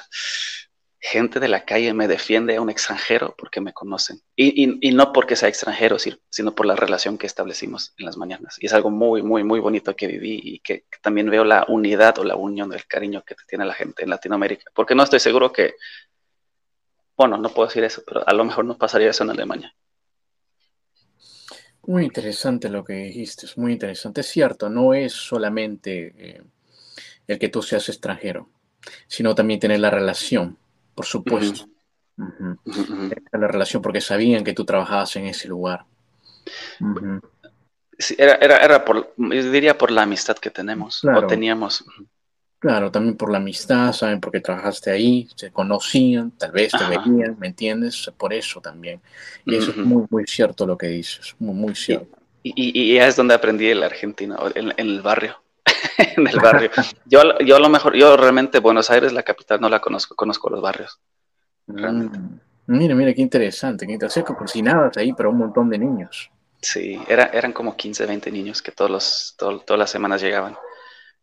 gente 0.98 1.40
de 1.40 1.48
la 1.48 1.64
calle 1.64 1.92
me 1.92 2.08
defiende 2.08 2.56
a 2.56 2.60
un 2.60 2.70
extranjero 2.70 3.34
porque 3.36 3.60
me 3.60 3.72
conocen. 3.72 4.20
Y, 4.34 4.66
no 4.92 5.12
porque 5.12 5.36
sea 5.36 5.48
extranjero, 5.48 5.98
sino 5.98 6.54
por 6.54 6.66
la 6.66 6.76
relación 6.76 7.18
que 7.18 7.26
establecimos 7.26 7.94
en 7.98 8.06
las 8.06 8.16
mañanas. 8.16 8.56
Y 8.60 8.66
es 8.66 8.72
algo 8.72 8.90
muy, 8.90 9.22
muy, 9.22 9.44
muy 9.44 9.60
bonito 9.60 9.94
que 9.94 10.06
viví 10.06 10.40
y 10.42 10.58
que, 10.60 10.86
también 11.02 11.30
veo 11.30 11.44
la 11.44 11.64
unidad 11.68 12.18
o 12.18 12.24
la 12.24 12.36
unión 12.36 12.70
del 12.70 12.86
cariño 12.86 13.22
que 13.24 13.34
tiene 13.46 13.64
la 13.64 13.74
gente 13.74 14.04
en 14.04 14.10
Latinoamérica. 14.10 14.70
Porque 14.74 14.94
no 14.94 15.02
estoy 15.02 15.20
seguro 15.20 15.52
que, 15.52 15.74
bueno, 17.16 17.36
no 17.36 17.50
puedo 17.50 17.68
decir 17.68 17.84
eso, 17.84 18.02
pero 18.06 18.26
a 18.26 18.32
lo 18.32 18.44
mejor 18.44 18.64
no 18.64 18.76
pasaría 18.78 19.10
eso 19.10 19.24
en 19.24 19.30
Alemania. 19.30 19.74
Muy 21.82 22.04
interesante 22.04 22.68
lo 22.68 22.84
que 22.84 22.94
dijiste, 22.94 23.46
es 23.46 23.56
muy 23.56 23.72
interesante. 23.72 24.22
Es 24.22 24.26
cierto, 24.26 24.68
no 24.68 24.92
es 24.92 25.12
solamente 25.12 26.14
eh, 26.16 26.42
el 27.28 27.38
que 27.38 27.48
tú 27.48 27.62
seas 27.62 27.88
extranjero, 27.88 28.48
sino 29.06 29.36
también 29.36 29.60
tener 29.60 29.78
la 29.78 29.90
relación 29.90 30.58
por 30.96 31.04
supuesto. 31.04 31.68
La 32.16 33.46
relación 33.46 33.82
porque 33.82 34.00
sabían 34.00 34.42
que 34.42 34.54
tú 34.54 34.64
trabajabas 34.64 35.14
en 35.16 35.26
ese 35.26 35.46
lugar. 35.46 35.84
era, 38.16 38.34
era, 38.36 38.56
era, 38.56 38.84
por, 38.84 39.14
yo 39.16 39.50
diría 39.52 39.76
por 39.76 39.90
la 39.90 40.02
amistad 40.02 40.36
que 40.36 40.50
tenemos 40.50 41.04
o 41.04 41.26
teníamos. 41.26 41.84
Claro, 42.58 42.90
también 42.90 43.18
por 43.18 43.30
la 43.30 43.36
amistad, 43.36 43.92
saben 43.92 44.18
porque 44.18 44.40
trabajaste 44.40 44.90
ahí, 44.90 45.28
se 45.36 45.52
conocían, 45.52 46.30
tal 46.32 46.52
vez 46.52 46.72
te 46.72 46.84
veían, 46.84 47.36
¿me 47.38 47.48
entiendes? 47.48 48.10
Por 48.16 48.32
eso 48.32 48.62
también. 48.62 49.00
Y 49.44 49.54
eso 49.54 49.70
es 49.72 49.76
muy, 49.76 50.06
muy 50.08 50.24
cierto 50.26 50.66
lo 50.66 50.78
que 50.78 50.86
dices, 50.86 51.36
muy, 51.38 51.54
muy 51.54 51.74
cierto. 51.74 52.18
Y, 52.42 52.54
y, 52.56 52.94
y, 52.94 52.98
es 52.98 53.14
donde 53.16 53.34
aprendí 53.34 53.66
el 53.66 53.82
argentino, 53.82 54.36
en 54.54 54.72
el 54.76 55.02
barrio. 55.02 55.36
en 56.16 56.26
el 56.26 56.40
barrio. 56.40 56.70
Yo, 57.04 57.38
yo 57.40 57.56
a 57.56 57.60
lo 57.60 57.68
mejor, 57.68 57.96
yo 57.96 58.16
realmente 58.16 58.60
Buenos 58.60 58.90
Aires, 58.90 59.12
la 59.12 59.22
capital, 59.22 59.60
no 59.60 59.68
la 59.68 59.80
conozco, 59.80 60.14
conozco 60.14 60.50
los 60.50 60.60
barrios. 60.60 61.00
Realmente. 61.66 62.18
Mm. 62.18 62.40
Mira, 62.68 62.94
mira, 62.94 63.14
qué 63.14 63.22
interesante, 63.22 63.86
qué 63.86 63.92
interesante. 63.92 64.34
Cocinabas 64.34 64.96
ahí 64.96 65.12
para 65.12 65.28
un 65.28 65.38
montón 65.38 65.68
de 65.70 65.78
niños. 65.78 66.30
Sí, 66.60 67.00
era, 67.06 67.26
eran 67.26 67.52
como 67.52 67.76
15, 67.76 68.06
20 68.06 68.30
niños 68.32 68.60
que 68.60 68.72
todos 68.72 68.90
los, 68.90 69.34
todas 69.36 69.78
las 69.78 69.90
semanas 69.90 70.20
llegaban 70.20 70.56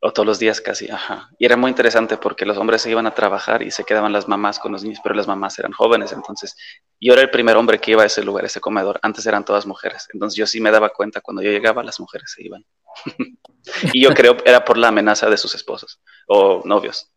o 0.05 0.11
todos 0.11 0.25
los 0.25 0.37
días 0.37 0.59
casi, 0.59 0.89
ajá. 0.91 1.29
Y 1.39 1.45
era 1.45 1.55
muy 1.55 1.69
interesante 1.69 2.17
porque 2.17 2.45
los 2.45 2.57
hombres 2.57 2.81
se 2.81 2.91
iban 2.91 3.07
a 3.07 3.15
trabajar 3.15 3.63
y 3.63 3.71
se 3.71 3.85
quedaban 3.85 4.11
las 4.11 4.27
mamás 4.27 4.59
con 4.59 4.73
los 4.73 4.83
niños, 4.83 4.99
pero 5.01 5.15
las 5.15 5.27
mamás 5.27 5.57
eran 5.59 5.71
jóvenes, 5.71 6.11
entonces 6.11 6.57
yo 6.99 7.13
era 7.13 7.21
el 7.21 7.29
primer 7.29 7.55
hombre 7.55 7.79
que 7.79 7.91
iba 7.91 8.03
a 8.03 8.05
ese 8.05 8.21
lugar, 8.21 8.43
a 8.43 8.47
ese 8.47 8.59
comedor, 8.59 8.99
antes 9.01 9.25
eran 9.25 9.45
todas 9.45 9.65
mujeres, 9.65 10.09
entonces 10.13 10.35
yo 10.35 10.45
sí 10.45 10.59
me 10.59 10.71
daba 10.71 10.89
cuenta 10.89 11.21
cuando 11.21 11.41
yo 11.41 11.51
llegaba, 11.51 11.83
las 11.83 12.01
mujeres 12.01 12.33
se 12.35 12.43
iban. 12.43 12.65
y 13.93 14.01
yo 14.01 14.13
creo 14.13 14.37
que 14.37 14.49
era 14.49 14.63
por 14.63 14.77
la 14.77 14.89
amenaza 14.89 15.29
de 15.29 15.37
sus 15.37 15.55
esposos 15.55 15.99
o 16.27 16.61
novios. 16.65 17.11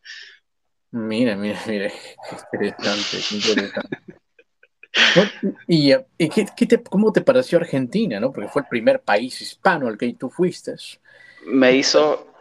Mira, 0.91 1.37
mira, 1.37 1.61
mira, 1.67 1.93
interesante, 2.53 3.19
interesante. 3.35 3.89
¿Y, 5.67 5.93
qué, 6.19 6.83
cómo 6.89 7.13
te 7.13 7.21
pareció 7.21 7.59
Argentina, 7.59 8.19
no? 8.19 8.33
Porque 8.33 8.49
fue 8.49 8.63
el 8.63 8.69
primer 8.69 9.03
país 9.03 9.41
hispano 9.41 9.89
al 9.89 9.99
que 9.99 10.15
tú 10.15 10.31
fuiste. 10.31 10.75
Me 11.45 11.73
hizo, 11.73 12.33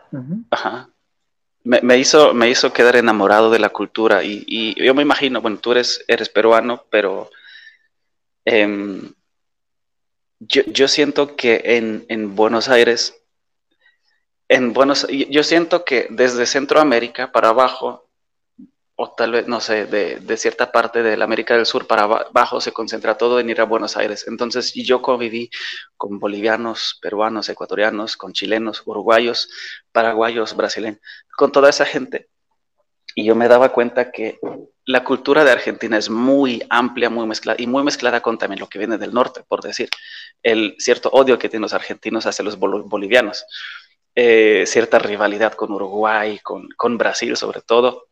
Ajá. 0.50 0.90
Me, 1.64 1.98
hizo, 1.98 2.36
me 2.36 2.48
hizo 2.48 2.72
quedar 2.72 2.96
enamorado 2.96 3.50
de 3.50 3.58
la 3.58 3.70
cultura 3.70 4.24
y, 4.24 4.76
yo 4.76 4.94
me 4.94 5.02
imagino, 5.02 5.42
bueno, 5.42 5.58
tú 5.58 5.72
eres, 5.72 6.06
eres 6.08 6.30
peruano, 6.30 6.86
pero 6.92 7.32
em, 8.46 9.12
yo, 10.40 10.88
siento 10.88 11.36
que 11.36 11.62
en, 12.08 12.36
Buenos 12.36 12.70
Aires, 12.70 13.20
en 14.48 14.74
Buenos, 14.74 15.08
yo 15.08 15.44
siento 15.44 15.84
que 15.86 16.08
desde 16.10 16.46
Centroamérica 16.46 17.32
para 17.32 17.50
abajo 17.50 18.06
o 18.98 19.12
tal 19.12 19.34
vez, 19.34 19.48
no 19.48 19.60
sé, 19.60 19.86
de, 19.86 20.38
cierta 20.38 20.72
parte 20.72 21.04
de 21.04 21.18
la 21.18 21.26
América 21.26 21.56
del 21.56 21.66
Sur 21.66 21.86
para 21.86 22.04
abajo 22.04 22.62
se 22.62 22.72
concentra 22.72 23.18
todo 23.18 23.40
en 23.40 23.50
ir 23.50 23.60
a 23.60 23.66
Buenos 23.66 23.98
Aires. 23.98 24.26
Entonces 24.28 24.74
yo 24.74 25.02
conviví 25.02 25.50
con 25.98 26.18
bolivianos, 26.18 26.98
peruanos, 27.02 27.50
ecuatorianos, 27.50 28.16
con 28.16 28.32
chilenos, 28.32 28.84
uruguayos, 28.86 29.50
paraguayos, 29.92 30.56
brasileños, 30.56 31.02
con 31.36 31.52
toda 31.52 31.70
esa 31.70 31.86
gente. 31.86 32.30
Y 33.16 33.26
yo 33.26 33.36
me 33.36 33.50
daba 33.50 33.74
cuenta 33.74 34.12
que 34.12 34.40
la 34.86 35.04
cultura 35.04 35.44
de 35.44 35.52
Argentina 35.52 35.98
es 35.98 36.10
muy 36.10 36.64
amplia, 36.70 37.10
muy 37.10 37.28
mezclada 37.28 37.62
y 37.62 37.68
muy 37.68 37.84
mezclada 37.84 38.22
con 38.22 38.38
también 38.38 38.60
lo 38.60 38.68
que 38.68 38.80
viene 38.80 38.98
del 38.98 39.14
norte, 39.14 39.44
por 39.48 39.62
decir, 39.62 39.90
el 40.42 40.76
cierto 40.80 41.10
odio 41.10 41.38
que 41.38 41.50
tienen 41.50 41.64
los 41.64 41.74
argentinos 41.74 42.26
hacia 42.26 42.46
los 42.46 42.58
bolivianos. 42.58 43.46
Eh, 44.16 44.64
cierta 44.66 44.98
rivalidad 44.98 45.54
con 45.54 45.72
Uruguay, 45.74 46.40
con, 46.40 46.70
con 46.78 46.98
Brasil 46.98 47.36
sobre 47.36 47.62
todo, 47.62 48.08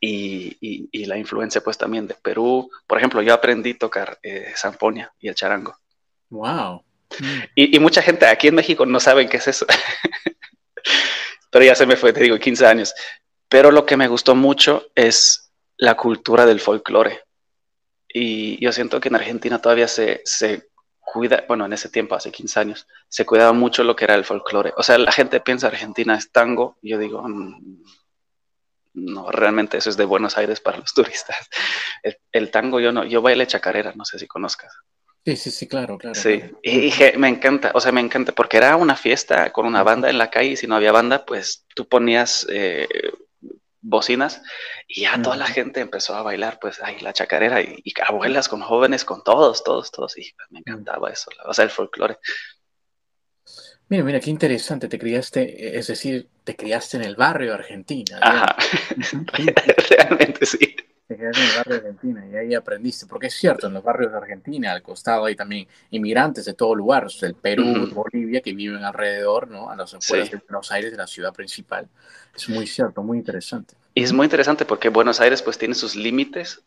y, 0.00 0.88
y, 0.92 1.06
la 1.06 1.18
influencia 1.18 1.60
pues 1.60 1.76
también 1.76 2.06
de 2.06 2.14
Perú. 2.14 2.70
Por 2.86 2.98
ejemplo, 2.98 3.22
yo 3.22 3.34
aprendí 3.34 3.72
a 3.72 3.78
tocar 3.78 4.18
eh, 4.22 4.52
zampoña 4.56 5.12
y 5.18 5.28
el 5.28 5.34
charango. 5.34 5.76
¡Wow! 6.30 6.84
Y, 7.54 7.76
y, 7.76 7.78
mucha 7.80 8.00
gente 8.00 8.26
aquí 8.26 8.48
en 8.48 8.54
México 8.54 8.86
no 8.86 9.00
sabe 9.00 9.28
qué 9.28 9.38
es 9.38 9.48
eso. 9.48 9.66
Pero 11.50 11.64
ya 11.64 11.74
se 11.74 11.86
me 11.86 11.96
fue, 11.96 12.12
te 12.12 12.22
digo, 12.22 12.38
15 12.38 12.66
años. 12.66 12.94
Pero 13.48 13.70
lo 13.70 13.84
que 13.84 13.96
me 13.96 14.08
gustó 14.08 14.34
mucho 14.34 14.86
es 14.94 15.52
la 15.76 15.96
cultura 15.96 16.46
del 16.46 16.60
folclore. 16.60 17.20
Y 18.08 18.62
yo 18.62 18.72
siento 18.72 19.00
que 19.00 19.08
en 19.08 19.16
Argentina 19.16 19.60
todavía 19.60 19.88
se, 19.88 20.22
se 20.24 20.68
cuida, 21.02 21.44
bueno, 21.48 21.66
en 21.66 21.72
ese 21.72 21.88
tiempo, 21.88 22.14
hace 22.14 22.30
15 22.30 22.60
años, 22.60 22.86
se 23.08 23.26
cuidaba 23.26 23.52
mucho 23.52 23.84
lo 23.84 23.96
que 23.96 24.04
era 24.04 24.14
el 24.14 24.24
folclore. 24.24 24.72
O 24.76 24.82
sea, 24.82 24.98
la 24.98 25.12
gente 25.12 25.40
piensa 25.40 25.66
Argentina 25.66 26.16
es 26.16 26.30
tango, 26.30 26.78
y 26.80 26.90
yo 26.90 26.98
digo, 26.98 27.22
mm, 27.22 27.82
no, 28.94 29.30
realmente 29.30 29.78
eso 29.78 29.90
es 29.90 29.96
de 29.96 30.04
Buenos 30.04 30.38
Aires 30.38 30.60
para 30.60 30.78
los 30.78 30.94
turistas. 30.94 31.48
El, 32.32 32.50
tango 32.50 32.80
yo 32.80 32.92
no, 32.92 33.04
yo 33.04 33.20
bailé 33.20 33.46
chacarera, 33.46 33.92
no 33.94 34.04
sé 34.04 34.18
si 34.18 34.26
conozcas. 34.26 34.72
Sí, 35.24 35.36
sí, 35.36 35.50
sí, 35.52 35.68
claro, 35.68 35.98
claro. 35.98 36.16
Sí, 36.16 36.42
y, 36.64 36.92
me 37.16 37.28
encanta, 37.28 37.70
o 37.74 37.80
sea, 37.80 37.92
me 37.92 38.00
encanta, 38.00 38.32
porque 38.32 38.56
era 38.56 38.74
una 38.76 38.96
fiesta 38.96 39.52
con 39.52 39.66
una 39.66 39.84
banda 39.84 40.10
en 40.10 40.18
la 40.18 40.30
calle 40.30 40.50
y 40.50 40.56
si 40.56 40.66
no 40.66 40.74
había 40.74 40.90
banda, 40.90 41.24
pues 41.24 41.64
tú 41.76 41.86
ponías 41.86 42.44
eh, 42.50 42.88
bocinas 43.82 44.40
y 44.86 45.02
ya 45.02 45.20
toda 45.20 45.36
la 45.36 45.46
gente 45.46 45.80
empezó 45.80 46.14
a 46.14 46.22
bailar, 46.22 46.58
pues 46.60 46.80
ahí 46.82 47.00
la 47.00 47.12
chacarera 47.12 47.60
y, 47.60 47.82
abuelas 48.06 48.48
con 48.48 48.62
jóvenes, 48.62 49.04
con 49.04 49.22
todos, 49.22 49.62
todos, 49.64 49.90
todos, 49.90 50.16
y 50.16 50.32
me 50.50 50.60
encantaba 50.60 51.10
eso, 51.10 51.30
o 51.44 51.52
sea, 51.52 51.64
el 51.64 51.70
folclore. 51.70 52.18
Mira, 53.88 54.04
mira, 54.04 54.20
qué 54.20 54.30
interesante, 54.30 54.88
te 54.88 54.98
criaste, 54.98 55.76
es 55.76 55.88
decir, 55.88 56.30
te 56.44 56.56
criaste 56.56 56.96
en 56.96 57.04
el 57.04 57.16
barrio 57.16 57.48
de 57.48 57.54
Argentina. 57.54 58.18
Ajá, 58.22 58.56
realmente 59.90 60.46
sí. 60.46 60.76
En 61.30 61.42
el 61.42 61.56
barrio 61.56 61.74
de 61.74 61.88
Argentina 61.88 62.26
y 62.26 62.36
ahí 62.36 62.54
aprendiste, 62.54 63.06
porque 63.06 63.28
es 63.28 63.34
cierto, 63.34 63.66
en 63.66 63.74
los 63.74 63.82
barrios 63.82 64.12
de 64.12 64.18
Argentina, 64.18 64.72
al 64.72 64.82
costado 64.82 65.26
hay 65.26 65.36
también 65.36 65.66
inmigrantes 65.90 66.44
de 66.44 66.54
todo 66.54 66.74
lugar, 66.74 67.08
del 67.20 67.34
Perú, 67.34 67.88
Bolivia, 67.92 68.40
que 68.40 68.52
viven 68.52 68.84
alrededor, 68.84 69.48
¿no? 69.48 69.70
A 69.70 69.76
los 69.76 69.94
afueras 69.94 70.30
de 70.30 70.38
Buenos 70.38 70.70
Aires, 70.72 70.90
de 70.90 70.96
la 70.96 71.06
ciudad 71.06 71.32
principal. 71.32 71.88
Es 72.34 72.48
muy 72.48 72.66
cierto, 72.66 73.02
muy 73.02 73.18
interesante. 73.18 73.74
Y 73.94 74.02
es 74.02 74.12
muy 74.12 74.24
interesante 74.24 74.64
porque 74.64 74.88
Buenos 74.88 75.20
Aires 75.20 75.42
pues 75.42 75.58
tiene 75.58 75.74
sus 75.74 75.96
límites, 75.96 76.62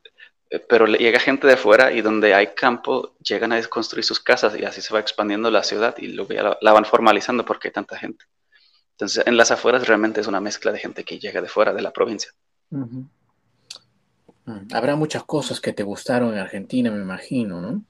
eh, 0.50 0.60
pero 0.60 0.86
llega 0.86 1.20
gente 1.20 1.48
de 1.48 1.54
afuera 1.54 1.91
y 1.91 2.02
donde 2.02 2.34
hay 2.34 2.48
campo 2.48 3.15
llegan 3.20 3.52
a 3.52 3.62
construir 3.63 4.06
sus 4.06 4.20
casas 4.20 4.56
y 4.58 4.63
así 4.63 4.82
se 4.82 4.94
va 4.94 5.00
expandiendo 5.00 5.50
la 5.50 5.63
ciudad 5.63 5.96
y 5.98 6.08
luego 6.08 6.34
ya 6.34 6.58
la, 6.62 6.74
van 6.74 6.86
formalizando 6.86 7.46
porque 7.46 7.70
hay 7.70 7.74
tanta 7.74 7.98
gente. 7.98 8.26
Entonces 8.91 9.26
en 9.26 9.38
las 9.38 9.52
afueras 9.52 9.88
realmente 9.88 10.22
es 10.22 10.28
una 10.28 10.39
mezcla 10.39 10.72
de 10.72 10.80
gente 10.80 11.04
que 11.04 11.20
llega 11.20 11.41
de 11.41 11.48
fuera 11.48 11.74
de 11.74 11.82
la 11.82 11.91
provincia. 11.91 12.32
Mm, 12.70 13.02
habrá 14.71 14.95
muchas 14.95 15.23
cosas 15.23 15.60
que 15.60 15.73
te 15.73 15.84
gustaron 15.84 16.34
en 16.34 16.39
Argentina, 16.39 16.91
me 16.91 17.01
imagino, 17.01 17.62
¿no? 17.62 17.86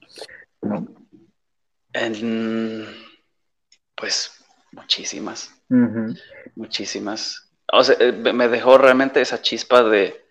pues 3.94 4.44
muchísimas, 4.72 5.54
muchísimas 6.54 7.46
o 7.72 7.82
sea, 7.82 7.96
eh, 7.98 8.12
me 8.12 8.48
dejó 8.48 8.78
realmente 8.78 9.20
esa 9.20 9.42
chispa 9.42 9.82
de, 9.82 10.22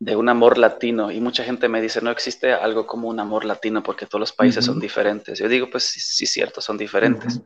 un 0.00 0.28
amor 0.28 0.58
latino. 0.58 1.10
Y 1.10 1.20
mucha 1.20 1.44
gente 1.44 1.68
me 1.68 1.80
dice, 1.80 2.00
no 2.00 2.10
existe 2.10 2.52
algo 2.52 2.86
como 2.86 3.08
un 3.08 3.20
amor 3.20 3.44
latino 3.44 3.82
porque 3.82 4.06
todos 4.06 4.20
los 4.20 4.32
países 4.32 4.64
son 4.64 4.80
diferentes. 4.80 5.38
Yo 5.38 5.48
digo, 5.48 5.68
pues 5.70 5.84
sí, 5.84 6.00
sí 6.00 6.26
cierto, 6.26 6.60
son 6.60 6.78
diferentes. 6.78 7.40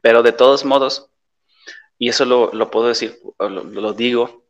Pero 0.00 0.22
de 0.22 0.32
todos 0.32 0.64
modos, 0.64 1.10
y 1.98 2.08
eso 2.08 2.24
lo, 2.24 2.70
puedo 2.70 2.88
decir, 2.88 3.18
lo, 3.38 3.92
digo 3.92 4.45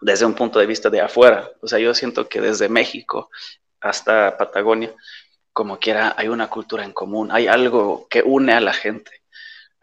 desde 0.00 0.26
un 0.26 0.34
punto 0.34 0.58
de 0.58 0.66
vista 0.66 0.90
de 0.90 1.00
afuera. 1.00 1.50
O 1.60 1.68
sea, 1.68 1.78
yo 1.78 1.94
siento 1.94 2.28
que 2.28 2.40
desde 2.40 2.68
México 2.68 3.30
hasta 3.80 4.36
Patagonia, 4.36 4.94
como 5.52 5.78
quiera, 5.78 6.14
hay 6.16 6.28
una 6.28 6.48
cultura 6.48 6.84
en 6.84 6.92
común, 6.92 7.30
hay 7.30 7.46
algo 7.46 8.06
que 8.08 8.22
une 8.22 8.52
a 8.52 8.60
la 8.60 8.72
gente 8.72 9.24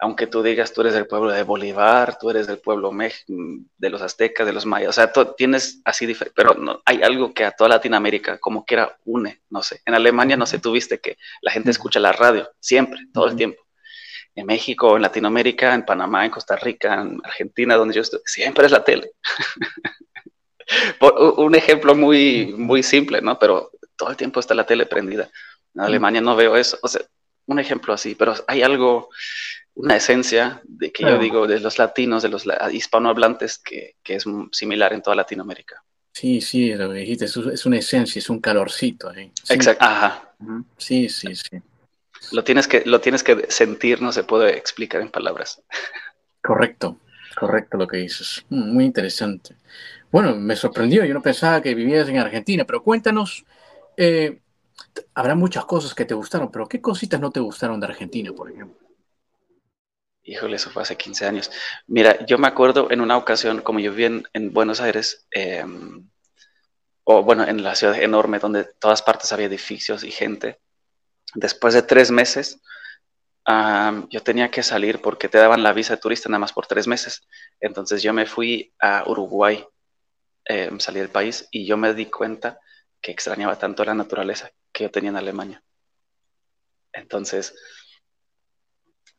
aunque 0.02 0.26
tú 0.26 0.42
digas, 0.42 0.72
tú 0.72 0.80
eres 0.80 0.94
del 0.94 1.06
pueblo 1.06 1.30
de 1.30 1.44
Bolívar, 1.44 2.18
tú 2.18 2.28
eres 2.28 2.48
del 2.48 2.58
pueblo 2.58 2.90
de 3.28 3.88
los 3.88 4.02
aztecas, 4.02 4.44
de 4.44 4.52
los 4.52 4.66
mayas, 4.66 4.88
o 4.88 4.92
sea, 4.92 5.12
tienes 5.36 5.80
así 5.84 6.06
diferente, 6.06 6.34
pero 6.34 6.54
no, 6.54 6.82
hay 6.84 7.04
algo 7.04 7.32
que 7.32 7.44
a 7.44 7.52
toda 7.52 7.68
Latinoamérica 7.68 8.38
como 8.38 8.64
quiera 8.64 8.98
une, 9.04 9.42
no 9.48 9.62
sé. 9.62 9.80
En 9.86 9.94
Alemania, 9.94 10.36
no 10.36 10.44
sé, 10.44 10.58
tú 10.58 10.72
viste 10.72 10.98
que 10.98 11.18
la 11.40 11.52
gente 11.52 11.70
escucha 11.70 12.00
la 12.00 12.10
radio, 12.10 12.50
siempre, 12.58 12.98
todo 13.14 13.28
el 13.28 13.36
tiempo. 13.36 13.62
En 14.34 14.46
México, 14.46 14.96
en 14.96 15.02
Latinoamérica, 15.02 15.74
en 15.74 15.84
Panamá, 15.84 16.24
en 16.24 16.30
Costa 16.30 16.56
Rica, 16.56 17.02
en 17.02 17.20
Argentina, 17.22 17.76
donde 17.76 17.94
yo 17.94 18.00
estoy, 18.00 18.20
siempre 18.24 18.66
es 18.66 18.72
la 18.72 18.84
tele. 18.84 19.12
un 21.36 21.54
ejemplo 21.54 21.94
muy, 21.94 22.54
muy 22.56 22.82
simple, 22.82 23.20
¿no? 23.20 23.38
Pero 23.38 23.70
todo 23.96 24.10
el 24.10 24.16
tiempo 24.16 24.40
está 24.40 24.54
la 24.54 24.66
tele 24.66 24.86
prendida. 24.86 25.30
En 25.74 25.82
Alemania 25.82 26.20
no 26.20 26.34
veo 26.34 26.56
eso. 26.56 26.78
O 26.82 26.88
sea, 26.88 27.02
un 27.46 27.58
ejemplo 27.58 27.92
así, 27.92 28.14
pero 28.14 28.34
hay 28.46 28.62
algo 28.62 29.10
una 29.74 29.96
esencia 29.96 30.60
de 30.64 30.92
que 30.92 31.02
yo 31.02 31.18
digo 31.18 31.46
de 31.46 31.60
los 31.60 31.78
latinos, 31.78 32.22
de 32.22 32.28
los 32.28 32.44
hispanohablantes, 32.72 33.58
que, 33.58 33.96
que, 34.02 34.16
es 34.16 34.24
similar 34.52 34.92
en 34.92 35.02
toda 35.02 35.16
Latinoamérica. 35.16 35.82
Sí, 36.12 36.42
sí, 36.42 36.74
lo 36.74 36.92
que 36.92 36.98
dijiste, 36.98 37.24
es 37.24 37.66
una 37.66 37.78
esencia, 37.78 38.18
es 38.18 38.28
un 38.28 38.40
calorcito. 38.40 39.10
Exacto, 39.48 39.84
ajá. 39.84 40.34
Sí, 40.76 41.08
sí, 41.08 41.34
sí. 41.34 41.62
Lo 42.30 42.44
tienes, 42.44 42.68
que, 42.68 42.82
lo 42.86 43.00
tienes 43.00 43.22
que 43.22 43.50
sentir, 43.50 44.00
no 44.00 44.12
se 44.12 44.24
puede 44.24 44.56
explicar 44.56 45.00
en 45.00 45.10
palabras. 45.10 45.60
Correcto, 46.40 46.98
correcto 47.38 47.76
lo 47.76 47.86
que 47.86 47.98
dices. 47.98 48.44
Mm, 48.48 48.74
muy 48.74 48.84
interesante. 48.84 49.56
Bueno, 50.10 50.36
me 50.36 50.56
sorprendió, 50.56 51.04
yo 51.04 51.14
no 51.14 51.22
pensaba 51.22 51.60
que 51.60 51.74
vivías 51.74 52.08
en 52.08 52.18
Argentina, 52.18 52.64
pero 52.64 52.82
cuéntanos, 52.82 53.44
eh, 53.96 54.40
habrá 55.14 55.34
muchas 55.34 55.64
cosas 55.64 55.94
que 55.94 56.04
te 56.04 56.14
gustaron, 56.14 56.50
pero 56.50 56.68
¿qué 56.68 56.80
cositas 56.80 57.20
no 57.20 57.30
te 57.30 57.40
gustaron 57.40 57.80
de 57.80 57.86
Argentina, 57.86 58.32
por 58.32 58.50
ejemplo? 58.50 58.88
Híjole, 60.24 60.56
eso 60.56 60.70
fue 60.70 60.82
hace 60.82 60.96
15 60.96 61.26
años. 61.26 61.50
Mira, 61.86 62.24
yo 62.26 62.38
me 62.38 62.46
acuerdo 62.46 62.90
en 62.90 63.00
una 63.00 63.16
ocasión, 63.16 63.60
como 63.60 63.80
yo 63.80 63.92
viví 63.92 64.22
en, 64.32 64.52
Buenos 64.52 64.80
Aires, 64.80 65.26
em, 65.32 66.08
o 67.04 67.22
bueno, 67.24 67.44
en 67.44 67.62
la 67.62 67.74
ciudad 67.74 68.00
enorme 68.00 68.38
donde 68.38 68.64
todas 68.64 69.02
partes 69.02 69.32
había 69.32 69.46
edificios 69.46 70.04
y 70.04 70.12
gente, 70.12 70.60
después 71.34 71.74
de 71.74 71.82
tres 71.82 72.10
meses, 72.10 72.60
yo 74.10 74.22
tenía 74.22 74.50
que 74.50 74.62
salir 74.62 75.00
porque 75.00 75.28
te 75.28 75.38
daban 75.38 75.62
la 75.62 75.72
visa 75.72 75.94
de 75.94 76.00
turista 76.00 76.28
nada 76.28 76.38
más 76.38 76.52
por 76.52 76.66
tres 76.66 76.86
meses. 76.86 77.26
Entonces 77.60 78.02
yo 78.02 78.12
me 78.12 78.26
fui 78.26 78.72
a 78.80 79.04
Uruguay, 79.06 79.64
em, 80.44 80.78
salí 80.78 81.00
del 81.00 81.08
país 81.08 81.48
y 81.50 81.66
yo 81.66 81.76
me 81.76 81.94
di 81.94 82.06
cuenta 82.06 82.60
que 83.00 83.10
extrañaba 83.10 83.58
tanto 83.58 83.84
la 83.84 83.94
naturaleza 83.94 84.50
que 84.72 84.84
yo 84.84 84.90
tenía 84.90 85.10
en 85.10 85.16
Alemania. 85.16 85.62
Entonces, 86.92 87.54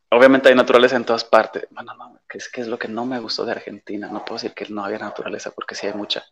obviamente 0.10 0.49
hay 0.49 0.56
naturaleza 0.56 0.95
en 0.95 1.06
todas 1.06 1.26
partes. 1.26 1.67
Bueno, 1.71 1.93
no, 1.95 2.19
¿qué 2.30 2.38
es, 2.38 2.49
es 2.54 2.67
lo 2.67 2.80
que 2.80 2.88
no 2.88 3.06
me 3.06 3.19
gustó 3.19 3.45
de 3.45 3.52
Argentina? 3.52 4.08
No 4.08 4.23
puedo 4.23 4.36
decir 4.36 4.54
que 4.54 4.67
no 4.69 4.86
había 4.86 4.99
naturaleza 4.99 5.52
porque 5.52 5.76
sí 5.76 5.88
hay 5.88 5.93
mucha. 5.93 6.23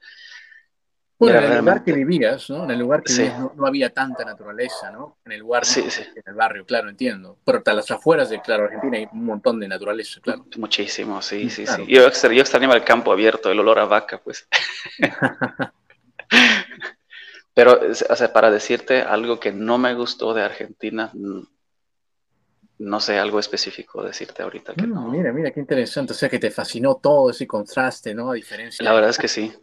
Bueno, 1.22 1.38
en 1.38 1.52
el 1.52 1.60
lugar 1.60 1.84
que 1.84 1.94
vivías, 1.94 2.50
¿no? 2.50 2.64
En 2.64 2.72
el 2.72 2.80
lugar 2.80 3.04
que 3.04 3.14
vivías 3.14 3.40
no, 3.56 3.68
había 3.68 3.94
tanta 3.94 4.26
naturaleza, 4.26 4.90
¿no? 4.90 5.18
En 5.24 5.34
el 5.34 5.44
sí, 5.62 5.84
sí. 5.88 6.02
en 6.16 6.24
el 6.26 6.34
barrio, 6.34 6.66
claro, 6.66 6.90
entiendo. 6.90 7.38
Pero 7.46 7.62
a 7.64 7.74
las 7.74 7.92
afueras 7.92 8.32
de, 8.32 8.42
claro, 8.42 8.64
Argentina 8.64 8.98
hay 8.98 9.08
un 9.12 9.26
montón 9.26 9.60
de 9.60 9.68
naturaleza, 9.68 10.20
claro. 10.20 10.48
Muchísimo, 10.58 11.22
sí, 11.22 11.48
sí, 11.52 11.68
sí. 11.68 11.86
Yo, 11.88 12.10
yo 12.10 12.42
extrañaba 12.42 12.74
el 12.74 12.84
campo 12.84 13.12
abierto, 13.12 13.52
el 13.52 13.60
olor 13.60 13.78
a 13.78 13.86
vaca, 13.86 14.20
pues. 14.24 14.48
Pero, 17.54 17.80
o 18.10 18.16
sea, 18.16 18.34
para 18.34 18.50
decirte 18.50 19.04
algo 19.04 19.40
que 19.40 19.52
no 19.52 19.78
me 19.78 19.94
gustó 19.94 20.34
de 20.34 20.42
Argentina, 20.42 21.12
no 22.80 23.00
sé 23.00 23.20
algo 23.20 23.40
específico 23.40 24.02
decirte 24.04 24.42
ahorita. 24.42 24.74
Que 24.74 24.88
no. 24.88 25.08
Mira, 25.08 25.32
mira, 25.32 25.52
qué 25.52 25.60
interesante. 25.60 26.14
O 26.14 26.16
sea, 26.16 26.30
que 26.30 26.40
te 26.40 26.50
fascinó 26.50 26.96
todo 26.96 27.30
ese 27.30 27.46
contraste, 27.46 28.16
¿no? 28.16 28.32
A 28.32 28.34
diferencia. 28.34 28.84
La 28.84 28.92
verdad 28.92 29.12
es 29.12 29.20
que 29.20 29.28
sí. 29.28 29.54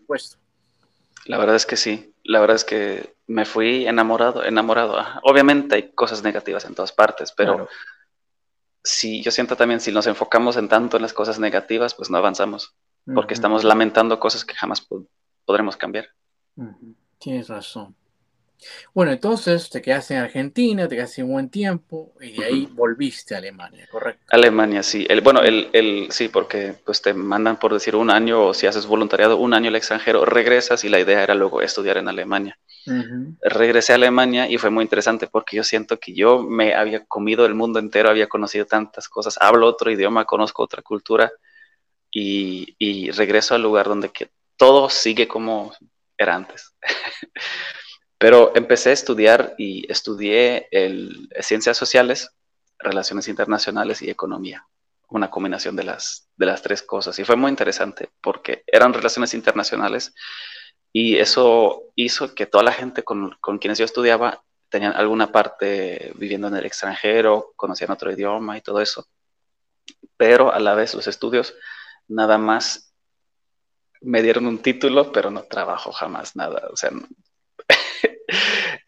La 1.29 1.37
verdad 1.37 1.57
es 1.57 1.67
que 1.67 1.77
sí. 1.77 2.15
La 2.25 2.41
verdad 2.41 2.57
es 2.57 2.65
que 2.65 3.15
me 3.27 3.45
fui 3.45 3.87
enamorado, 3.87 4.45
enamorado. 4.45 4.99
Obviamente 5.23 5.75
hay 5.75 5.93
cosas 5.93 6.23
negativas 6.23 6.65
en 6.65 6.75
todas 6.75 6.91
partes, 6.93 7.33
pero 7.37 7.69
si 8.83 9.23
yo 9.23 9.31
siento 9.31 9.55
también 9.55 9.81
si 9.81 9.93
nos 9.93 10.07
enfocamos 10.07 10.57
en 10.57 10.69
tanto 10.69 10.97
en 10.97 11.03
las 11.03 11.13
cosas 11.13 11.39
negativas, 11.39 11.95
pues 11.95 12.09
no 12.09 12.17
avanzamos, 12.17 12.75
porque 13.15 13.35
estamos 13.35 13.63
lamentando 13.63 14.19
cosas 14.19 14.47
que 14.47 14.55
jamás 14.55 14.89
podremos 15.45 15.77
cambiar. 15.77 16.09
Tienes 17.19 17.49
razón. 17.49 17.95
Bueno, 18.95 19.13
entonces 19.13 19.71
te 19.71 19.81
quedaste 19.81 20.15
en 20.15 20.21
Argentina, 20.21 20.89
te 20.89 20.97
quedaste 20.97 21.23
un 21.23 21.33
buen 21.33 21.49
tiempo 21.49 22.13
y 22.21 22.39
de 22.39 22.45
ahí 22.45 22.69
volviste 22.73 23.35
a 23.35 23.39
Alemania, 23.39 23.87
¿correcto? 23.91 24.25
Alemania, 24.31 24.83
sí. 24.83 25.07
El, 25.09 25.21
bueno, 25.21 25.43
el, 25.43 25.69
el, 25.73 26.09
sí, 26.11 26.29
porque 26.29 26.75
pues 26.85 27.01
te 27.03 27.15
mandan 27.15 27.59
por 27.59 27.73
decir 27.73 27.97
un 27.97 28.11
año 28.11 28.47
o 28.47 28.55
si 28.55 28.67
haces 28.67 28.87
voluntariado 28.87 29.37
un 29.37 29.55
año 29.55 29.69
al 29.69 29.77
extranjero, 29.77 30.25
regresas 30.25 30.85
y 30.85 30.89
la 30.89 31.01
idea 31.01 31.23
era 31.23 31.35
luego 31.35 31.63
estudiar 31.63 31.97
en 31.99 32.09
Alemania. 32.09 32.59
Regresé 33.43 33.93
a 33.93 33.97
Alemania 33.97 34.49
y 34.49 34.57
fue 34.57 34.71
muy 34.71 34.83
interesante 34.83 35.27
porque 35.27 35.57
yo 35.57 35.65
siento 35.65 36.01
que 36.01 36.15
yo 36.15 36.43
me 36.43 36.75
había 36.75 37.05
comido 37.05 37.45
el 37.45 37.55
mundo 37.55 37.79
entero, 37.79 38.09
había 38.09 38.29
conocido 38.29 38.65
tantas 38.65 39.11
cosas, 39.11 39.37
hablo 39.41 39.67
otro 39.67 39.91
idioma, 39.91 40.25
conozco 40.25 40.63
otra 40.63 40.81
cultura, 40.81 41.31
y, 42.11 43.11
regreso 43.13 43.55
al 43.55 43.63
lugar 43.63 43.87
donde 43.87 44.11
que 44.11 44.31
todo 44.57 44.91
sigue 44.91 45.29
como 45.29 45.73
era 46.17 46.35
antes. 46.35 46.75
Pero 48.19 48.53
empecé 48.57 48.91
a 48.91 48.95
estudiar 48.95 49.55
y 49.59 49.91
estudié 49.91 50.69
el, 50.73 51.29
ciencias 51.41 51.77
sociales, 51.77 52.31
relaciones 52.79 53.29
internacionales 53.29 54.03
y 54.03 54.11
economía, 54.11 54.67
una 55.09 55.31
combinación 55.31 55.77
de 55.77 55.85
las, 55.85 56.29
de 56.37 56.47
las 56.47 56.63
tres 56.63 56.83
cosas. 56.83 57.19
Y 57.19 57.25
fue 57.25 57.37
muy 57.37 57.51
interesante 57.51 58.11
porque 58.21 58.65
eran 58.67 58.93
relaciones 58.93 59.35
internacionales 59.35 60.15
y 60.93 61.17
eso 61.17 61.85
hizo 61.95 62.35
que 62.35 62.47
toda 62.47 62.65
la 62.65 62.73
gente 62.73 63.05
con, 63.05 63.37
con 63.41 63.59
quienes 63.59 63.79
yo 63.79 63.85
estudiaba 63.85 64.43
tenían 64.69 64.95
alguna 64.95 65.33
parte 65.33 66.13
viviendo 66.17 66.49
en 66.49 66.57
el 66.57 66.67
extranjero, 66.67 67.53
conocían 67.57 67.91
otro 67.91 68.11
idioma 68.11 68.57
y 68.59 68.61
todo 68.61 68.81
eso. 68.81 69.07
Pero 70.17 70.53
a 70.53 70.59
la 70.59 70.75
vez 70.75 70.95
los 70.95 71.07
estudios 71.07 71.55
nada 72.09 72.39
más 72.39 72.93
me 74.01 74.23
dieron 74.23 74.47
un 74.47 74.59
título, 74.59 75.13
pero 75.13 75.31
no 75.31 75.43
trabajo 75.45 75.93
jamás 75.93 76.37
nada. 76.37 76.69
O 76.71 76.77
sea, 76.77 76.91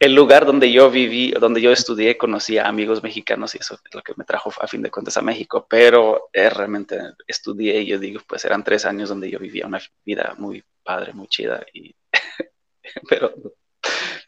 el 0.01 0.15
lugar 0.15 0.47
donde 0.47 0.71
yo 0.71 0.89
viví, 0.89 1.29
donde 1.29 1.61
yo 1.61 1.71
estudié, 1.71 2.17
conocí 2.17 2.57
a 2.57 2.67
amigos 2.67 3.03
mexicanos 3.03 3.53
y 3.53 3.59
eso 3.59 3.75
es 3.75 3.93
lo 3.93 4.01
que 4.01 4.13
me 4.17 4.25
trajo 4.25 4.51
a 4.59 4.67
fin 4.67 4.81
de 4.81 4.89
cuentas 4.89 5.15
a 5.15 5.21
México, 5.21 5.67
pero 5.69 6.31
eh, 6.33 6.49
realmente 6.49 6.99
estudié 7.27 7.81
y 7.81 7.85
yo 7.85 7.99
digo, 7.99 8.19
pues 8.25 8.43
eran 8.43 8.63
tres 8.63 8.83
años 8.85 9.09
donde 9.09 9.29
yo 9.29 9.37
vivía 9.37 9.67
una 9.67 9.79
vida 10.03 10.33
muy 10.39 10.63
padre, 10.83 11.13
muy 11.13 11.27
chida, 11.27 11.63
y, 11.71 11.95
pero 13.09 13.31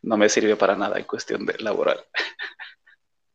no 0.03 0.15
me 0.15 0.29
sirvió 0.29 0.55
para 0.59 0.75
nada 0.75 0.99
en 0.99 1.05
cuestión 1.05 1.43
de 1.43 1.57
laboral. 1.57 2.05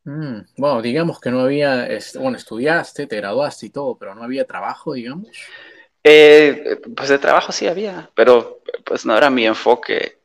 Mm, 0.05 0.39
bueno, 0.55 0.81
digamos 0.81 1.19
que 1.19 1.31
no 1.31 1.41
había, 1.41 1.89
bueno, 2.21 2.37
estudiaste, 2.37 3.05
te 3.05 3.17
graduaste 3.17 3.65
y 3.65 3.69
todo, 3.69 3.97
pero 3.97 4.15
no 4.15 4.23
había 4.23 4.47
trabajo, 4.47 4.93
digamos. 4.93 5.27
Eh, 6.05 6.79
pues 6.95 7.09
de 7.09 7.19
trabajo 7.19 7.51
sí 7.51 7.67
había, 7.67 8.09
pero 8.15 8.61
pues 8.85 9.05
no 9.05 9.17
era 9.17 9.29
mi 9.29 9.45
enfoque 9.45 10.18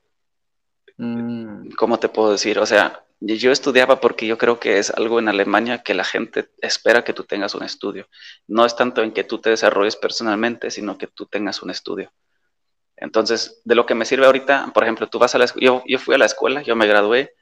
Mm. 0.96 1.70
¿Cómo 1.76 1.98
te 1.98 2.08
puedo 2.08 2.32
decir? 2.32 2.58
O 2.58 2.66
sea, 2.66 3.04
yo 3.20 3.52
estudiaba 3.52 4.00
porque 4.00 4.26
yo 4.26 4.38
creo 4.38 4.60
que 4.60 4.78
es 4.78 4.90
algo 4.90 5.18
en 5.18 5.28
Alemania 5.28 5.82
que 5.82 5.94
la 5.94 6.04
gente 6.04 6.50
espera 6.60 7.04
que 7.04 7.12
tú 7.12 7.24
tengas 7.24 7.54
un 7.54 7.62
estudio. 7.64 8.08
No 8.46 8.66
es 8.66 8.76
tanto 8.76 9.02
en 9.02 9.12
que 9.12 9.24
tú 9.24 9.40
te 9.40 9.50
desarrolles 9.50 9.96
personalmente, 9.96 10.70
sino 10.70 10.98
que 10.98 11.06
tú 11.06 11.26
tengas 11.26 11.62
un 11.62 11.70
estudio. 11.70 12.12
Entonces, 12.96 13.60
de 13.64 13.74
lo 13.74 13.86
que 13.86 13.94
me 13.94 14.04
sirve 14.04 14.26
ahorita, 14.26 14.70
por 14.74 14.84
ejemplo, 14.84 15.08
tú 15.08 15.18
vas 15.18 15.34
a 15.34 15.38
la 15.38 15.46
escuela, 15.46 15.82
yo, 15.86 15.98
fui 15.98 16.14
a 16.14 16.18
la 16.18 16.26
escuela, 16.26 16.62
yo 16.62 16.76
me 16.76 16.86
gradué 16.86 17.34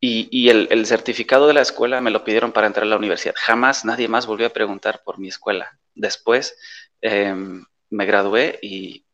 y, 0.00 0.48
el, 0.48 0.86
certificado 0.86 1.46
de 1.46 1.54
la 1.54 1.62
escuela 1.62 2.00
me 2.00 2.10
lo 2.10 2.24
pidieron 2.24 2.52
para 2.52 2.66
entrar 2.66 2.84
a 2.84 2.88
la 2.90 2.96
universidad. 2.96 3.34
Jamás 3.36 3.84
nadie 3.84 4.08
más 4.08 4.26
volvió 4.26 4.46
a 4.46 4.50
preguntar 4.50 5.02
por 5.04 5.18
mi 5.18 5.28
escuela. 5.28 5.78
Después 5.94 6.56
em, 7.00 7.64
me 7.90 8.06
gradué 8.06 8.58
y 8.62 9.05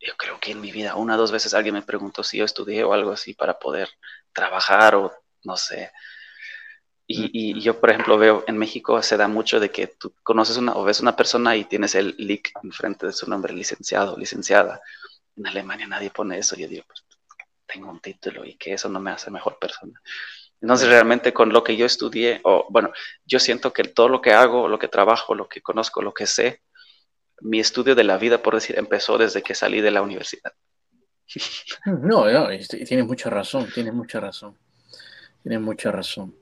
yo 0.00 0.16
creo 0.16 0.38
que 0.40 0.52
en 0.52 0.60
mi 0.60 0.72
vida 0.72 0.96
una 0.96 1.14
o 1.14 1.18
dos 1.18 1.32
veces 1.32 1.54
alguien 1.54 1.74
me 1.74 1.82
preguntó 1.82 2.22
si 2.22 2.38
yo 2.38 2.44
estudié 2.44 2.84
o 2.84 2.92
algo 2.92 3.12
así 3.12 3.34
para 3.34 3.58
poder 3.58 3.88
trabajar 4.32 4.94
o 4.94 5.12
no 5.44 5.56
sé. 5.56 5.92
Y, 7.08 7.60
yo, 7.60 7.78
por 7.78 7.90
ejemplo, 7.90 8.18
veo 8.18 8.42
en 8.48 8.58
México 8.58 9.00
se 9.00 9.16
da 9.16 9.28
mucho 9.28 9.60
de 9.60 9.70
que 9.70 9.86
tú 9.86 10.12
conoces 10.24 10.56
una 10.56 10.74
o 10.74 10.82
ves 10.82 11.00
una 11.00 11.14
persona 11.14 11.56
y 11.56 11.64
tienes 11.64 11.94
el 11.94 12.16
lic 12.18 12.50
enfrente 12.64 13.06
de 13.06 13.12
su 13.12 13.30
nombre, 13.30 13.54
licenciado, 13.54 14.16
licenciada. 14.16 14.80
En 15.36 15.46
Alemania 15.46 15.86
nadie 15.86 16.10
pone 16.10 16.36
eso. 16.36 16.56
Yo 16.56 16.66
digo, 16.66 16.84
pues 16.88 17.04
tengo 17.64 17.90
un 17.90 18.00
título 18.00 18.44
y 18.44 18.56
que 18.56 18.72
eso 18.72 18.88
no 18.88 18.98
me 18.98 19.12
hace 19.12 19.30
mejor 19.30 19.56
persona. 19.60 20.00
Entonces, 20.60 20.88
realmente 20.88 21.32
con 21.32 21.52
lo 21.52 21.62
que 21.62 21.76
yo 21.76 21.86
estudié, 21.86 22.40
o 22.42 22.66
bueno, 22.70 22.90
yo 23.24 23.38
siento 23.38 23.72
que 23.72 23.84
todo 23.84 24.08
lo 24.08 24.20
que 24.20 24.32
hago, 24.32 24.66
lo 24.66 24.78
que 24.78 24.88
trabajo, 24.88 25.36
lo 25.36 25.48
que 25.48 25.60
conozco, 25.60 26.02
lo 26.02 26.12
que 26.12 26.26
sé, 26.26 26.62
mi 27.40 27.60
estudio 27.60 27.94
de 27.94 28.04
la 28.04 28.18
vida, 28.18 28.42
por 28.42 28.54
decir, 28.54 28.78
empezó 28.78 29.18
desde 29.18 29.42
que 29.42 29.54
salí 29.54 29.80
de 29.80 29.90
la 29.90 30.02
universidad. 30.02 30.52
No, 31.84 32.30
no, 32.30 32.48
tienes 32.68 33.06
mucha 33.06 33.30
razón, 33.30 33.68
tienes 33.72 33.92
mucha 33.92 34.20
razón. 34.20 34.56
Tienes 35.42 35.60
mucha 35.60 35.92
razón. 35.92 36.34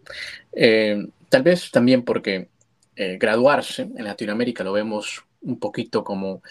Eh, 0.52 1.06
tal 1.28 1.42
vez 1.42 1.70
también 1.70 2.02
porque 2.04 2.48
eh, 2.96 3.18
graduarse 3.18 3.82
en 3.82 4.04
Latinoamérica 4.04 4.64
lo 4.64 4.72
vemos 4.72 5.24
un 5.42 5.58
poquito 5.58 6.02
como 6.02 6.42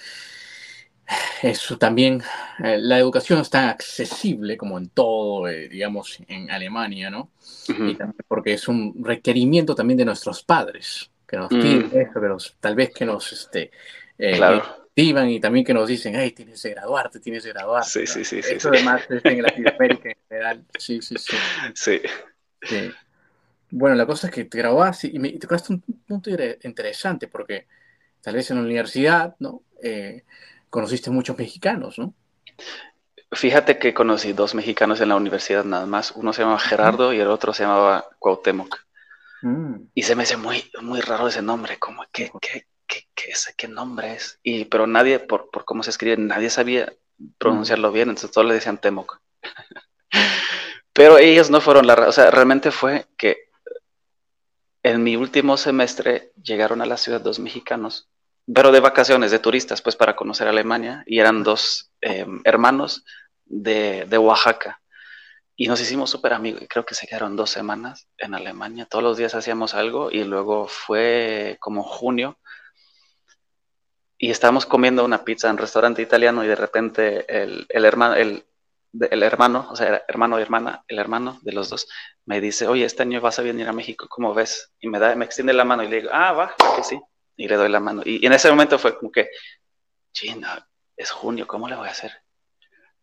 eso 1.42 1.78
también, 1.78 2.22
eh, 2.64 2.78
la 2.80 2.98
educación 2.98 3.40
es 3.40 3.50
tan 3.50 3.70
accesible 3.70 4.56
como 4.56 4.78
en 4.78 4.90
todo, 4.90 5.48
digamos, 5.48 6.20
en 6.28 6.50
Alemania, 6.50 7.10
¿no? 7.10 7.32
Y 7.68 7.96
también 7.96 8.26
porque 8.28 8.54
es 8.54 8.68
un 8.68 9.04
requerimiento 9.04 9.76
también 9.76 9.98
de 9.98 10.06
nuestros 10.06 10.44
padres, 10.44 11.12
que 11.28 11.38
nos 11.38 11.50
piden 11.50 11.90
mm. 11.90 11.98
eso, 11.98 12.12
pero 12.14 12.38
tal 12.60 12.76
vez 12.76 12.92
que 12.94 13.06
nos, 13.06 13.34
este, 13.34 13.72
eh, 14.18 14.36
claro. 14.36 14.64
y 14.96 15.40
también 15.40 15.66
que 15.66 15.74
nos 15.74 15.88
dicen, 15.88 16.14
hey, 16.16 16.32
tienes 16.32 16.62
que 16.62 16.70
graduarte, 16.70 17.20
tienes 17.20 17.44
que 17.44 17.50
graduarte. 17.50 17.90
Sí, 17.90 18.08
sí, 18.08 18.24
sí. 18.24 18.40
Eso 18.40 18.70
además 18.70 19.02
es 19.10 19.24
en 19.26 19.42
Latinoamérica 19.42 20.10
en 20.10 20.18
general. 20.30 20.66
Sí, 20.78 21.02
sí, 21.02 21.16
sí. 21.18 21.36
Sí. 22.62 22.92
Bueno, 23.70 23.96
la 23.96 24.06
cosa 24.06 24.28
es 24.28 24.34
que 24.34 24.46
te 24.46 24.58
graduaste 24.58 25.10
y 25.12 25.20
me 25.20 25.32
tocaste 25.32 25.74
un 25.74 25.82
punto 25.82 26.30
interesante 26.64 27.28
porque 27.28 27.68
tal 28.22 28.36
vez 28.36 28.50
en 28.52 28.58
la 28.58 28.64
universidad, 28.64 29.36
¿no? 29.40 29.64
Eh, 29.82 30.24
conociste 30.70 31.10
muchos 31.10 31.38
mexicanos, 31.38 31.98
¿no? 32.00 32.14
Fíjate 33.32 33.80
que 33.80 33.94
conocí 33.94 34.34
dos 34.34 34.54
mexicanos 34.54 35.02
en 35.02 35.10
la 35.10 35.16
universidad 35.16 35.66
nada 35.66 35.86
más. 35.86 36.12
Uno 36.12 36.34
se 36.34 36.42
llamaba 36.42 36.60
Gerardo 36.60 37.14
y 37.14 37.20
el 37.20 37.28
otro 37.28 37.54
se 37.54 37.64
llamaba 37.64 38.06
Cuauhtémoc. 38.20 38.78
Mm. 39.42 39.76
Y 39.94 40.04
se 40.04 40.16
me 40.16 40.24
hace 40.24 40.38
muy, 40.38 40.64
muy 40.82 41.02
raro 41.02 41.28
ese 41.28 41.42
nombre, 41.42 41.78
como 41.80 42.04
que, 42.12 42.32
que, 42.40 42.68
¿qué, 42.88 43.08
qué, 43.16 43.34
qué 43.58 43.68
nombre 43.68 44.14
es? 44.14 44.40
Y, 44.44 44.66
pero 44.66 44.88
nadie, 44.88 45.20
por, 45.20 45.50
por 45.50 45.66
cómo 45.66 45.84
se 45.84 45.90
escribe, 45.90 46.18
nadie 46.18 46.50
sabía 46.50 46.94
pronunciarlo 47.38 47.92
bien, 47.92 48.10
entonces 48.10 48.32
todos 48.32 48.48
le 48.48 48.54
decían 48.54 48.78
Temoc. 48.78 49.22
pero 50.94 51.18
ellos 51.18 51.50
no 51.50 51.62
fueron 51.62 51.88
la, 51.88 51.94
o 52.08 52.12
sea, 52.12 52.32
realmente 52.32 52.72
fue 52.72 53.08
que 53.18 53.50
en 54.84 55.04
mi 55.04 55.16
último 55.16 55.58
semestre 55.58 56.34
llegaron 56.42 56.82
a 56.82 56.86
la 56.86 56.98
ciudad 56.98 57.22
dos 57.22 57.40
mexicanos, 57.40 58.10
pero 58.54 58.72
de 58.72 58.82
vacaciones, 58.82 59.32
de 59.32 59.40
turistas, 59.40 59.82
pues 59.82 59.96
para 59.96 60.16
conocer 60.16 60.48
Alemania, 60.48 61.04
y 61.08 61.20
eran 61.20 61.44
dos 61.44 61.92
em, 62.02 62.42
hermanos 62.44 63.06
de, 63.46 64.06
de 64.06 64.18
Oaxaca. 64.18 64.82
Y 65.56 65.68
nos 65.68 65.80
hicimos 65.80 66.10
súper 66.10 66.34
amigos, 66.34 66.64
creo 66.68 66.86
que 66.86 66.96
se 66.96 67.08
quedaron 67.08 67.36
dos 67.36 67.52
semanas 67.52 68.08
en 68.18 68.34
Alemania, 68.34 68.86
todos 68.86 69.04
los 69.04 69.18
días 69.18 69.36
hacíamos 69.36 69.76
algo 69.76 70.12
y 70.12 70.24
luego 70.24 70.68
fue 70.68 71.58
como 71.60 71.84
junio 71.84 72.38
y 74.24 74.32
estábamos 74.32 74.66
comiendo 74.66 75.04
una 75.04 75.26
pizza 75.26 75.48
en 75.48 75.56
un 75.56 75.58
restaurante 75.58 76.02
italiano 76.02 76.46
y 76.46 76.48
de 76.48 76.56
repente 76.56 77.26
el, 77.28 77.66
el 77.68 77.84
hermano, 77.84 78.16
el, 78.16 78.46
el, 78.98 79.22
hermano, 79.22 79.68
o 79.70 79.76
sea, 79.76 80.02
hermano 80.08 80.40
y 80.40 80.42
hermana, 80.42 80.86
el 80.88 80.98
hermano 80.98 81.40
de 81.42 81.52
los 81.52 81.68
dos, 81.68 81.90
me 82.24 82.40
dice, 82.40 82.66
oye, 82.66 82.86
este 82.86 83.04
año 83.04 83.20
vas 83.20 83.40
a 83.40 83.42
venir 83.42 83.68
a 83.68 83.74
México, 83.74 84.08
¿cómo 84.08 84.34
ves? 84.34 84.72
Y 84.80 84.88
me 84.88 84.98
da, 84.98 85.14
me 85.18 85.26
extiende 85.26 85.52
la 85.52 85.66
mano 85.66 85.84
y 85.84 85.90
le 85.90 85.98
digo, 85.98 86.10
ah, 86.14 86.32
va, 86.32 86.56
que 86.74 86.84
sí. 86.86 87.02
Y 87.36 87.50
le 87.50 87.58
doy 87.58 87.68
la 87.68 87.82
mano. 87.82 88.02
Y, 88.06 88.26
en 88.26 88.32
ese 88.32 88.50
momento 88.50 88.80
fue 88.80 88.98
como 88.98 89.12
que, 89.12 89.28
china, 90.14 90.66
es 90.96 91.12
junio, 91.12 91.46
¿cómo 91.46 91.68
le 91.68 91.76
voy 91.76 91.90
a 91.90 91.92
hacer? 91.92 92.14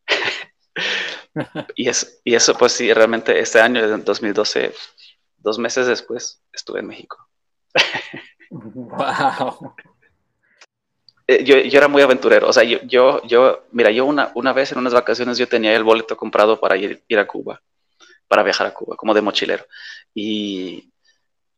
y, 1.75 1.91
es, 1.91 2.23
y 2.25 2.35
eso, 2.35 2.57
pues 2.57 2.73
sí, 2.73 2.95
realmente 2.95 3.39
este 3.39 3.61
año, 3.61 3.85
en 3.85 4.05
2012, 4.07 4.73
dos 5.37 5.59
meses 5.59 5.87
después, 5.87 6.43
estuve 6.51 6.81
en 6.81 6.87
México. 6.87 7.29
wow. 8.51 9.75
Eh, 11.31 11.45
yo, 11.45 11.57
yo, 11.59 11.79
era 11.79 11.87
muy 11.87 12.03
aventurero. 12.03 12.49
O 12.49 12.53
sea, 12.53 12.65
yo, 12.65 12.79
yo, 12.83 13.23
yo 13.25 13.65
mira, 13.71 13.93
yo 13.93 14.05
una, 14.05 14.33
una 14.35 14.53
vez 14.53 14.73
en 14.73 14.79
unas 14.79 14.93
vacaciones 14.95 15.39
yo 15.39 15.49
tenía 15.49 15.77
el 15.77 15.85
boleto 15.85 16.17
comprado 16.17 16.59
para 16.59 16.77
ir, 16.77 17.05
ir 17.07 17.19
a 17.21 17.27
Cuba, 17.29 17.63
para 18.27 18.43
viajar 18.43 18.67
a 18.67 18.75
Cuba, 18.75 18.97
como 18.97 19.15
de 19.15 19.23
mochilero. 19.23 19.65
Y 20.13 20.93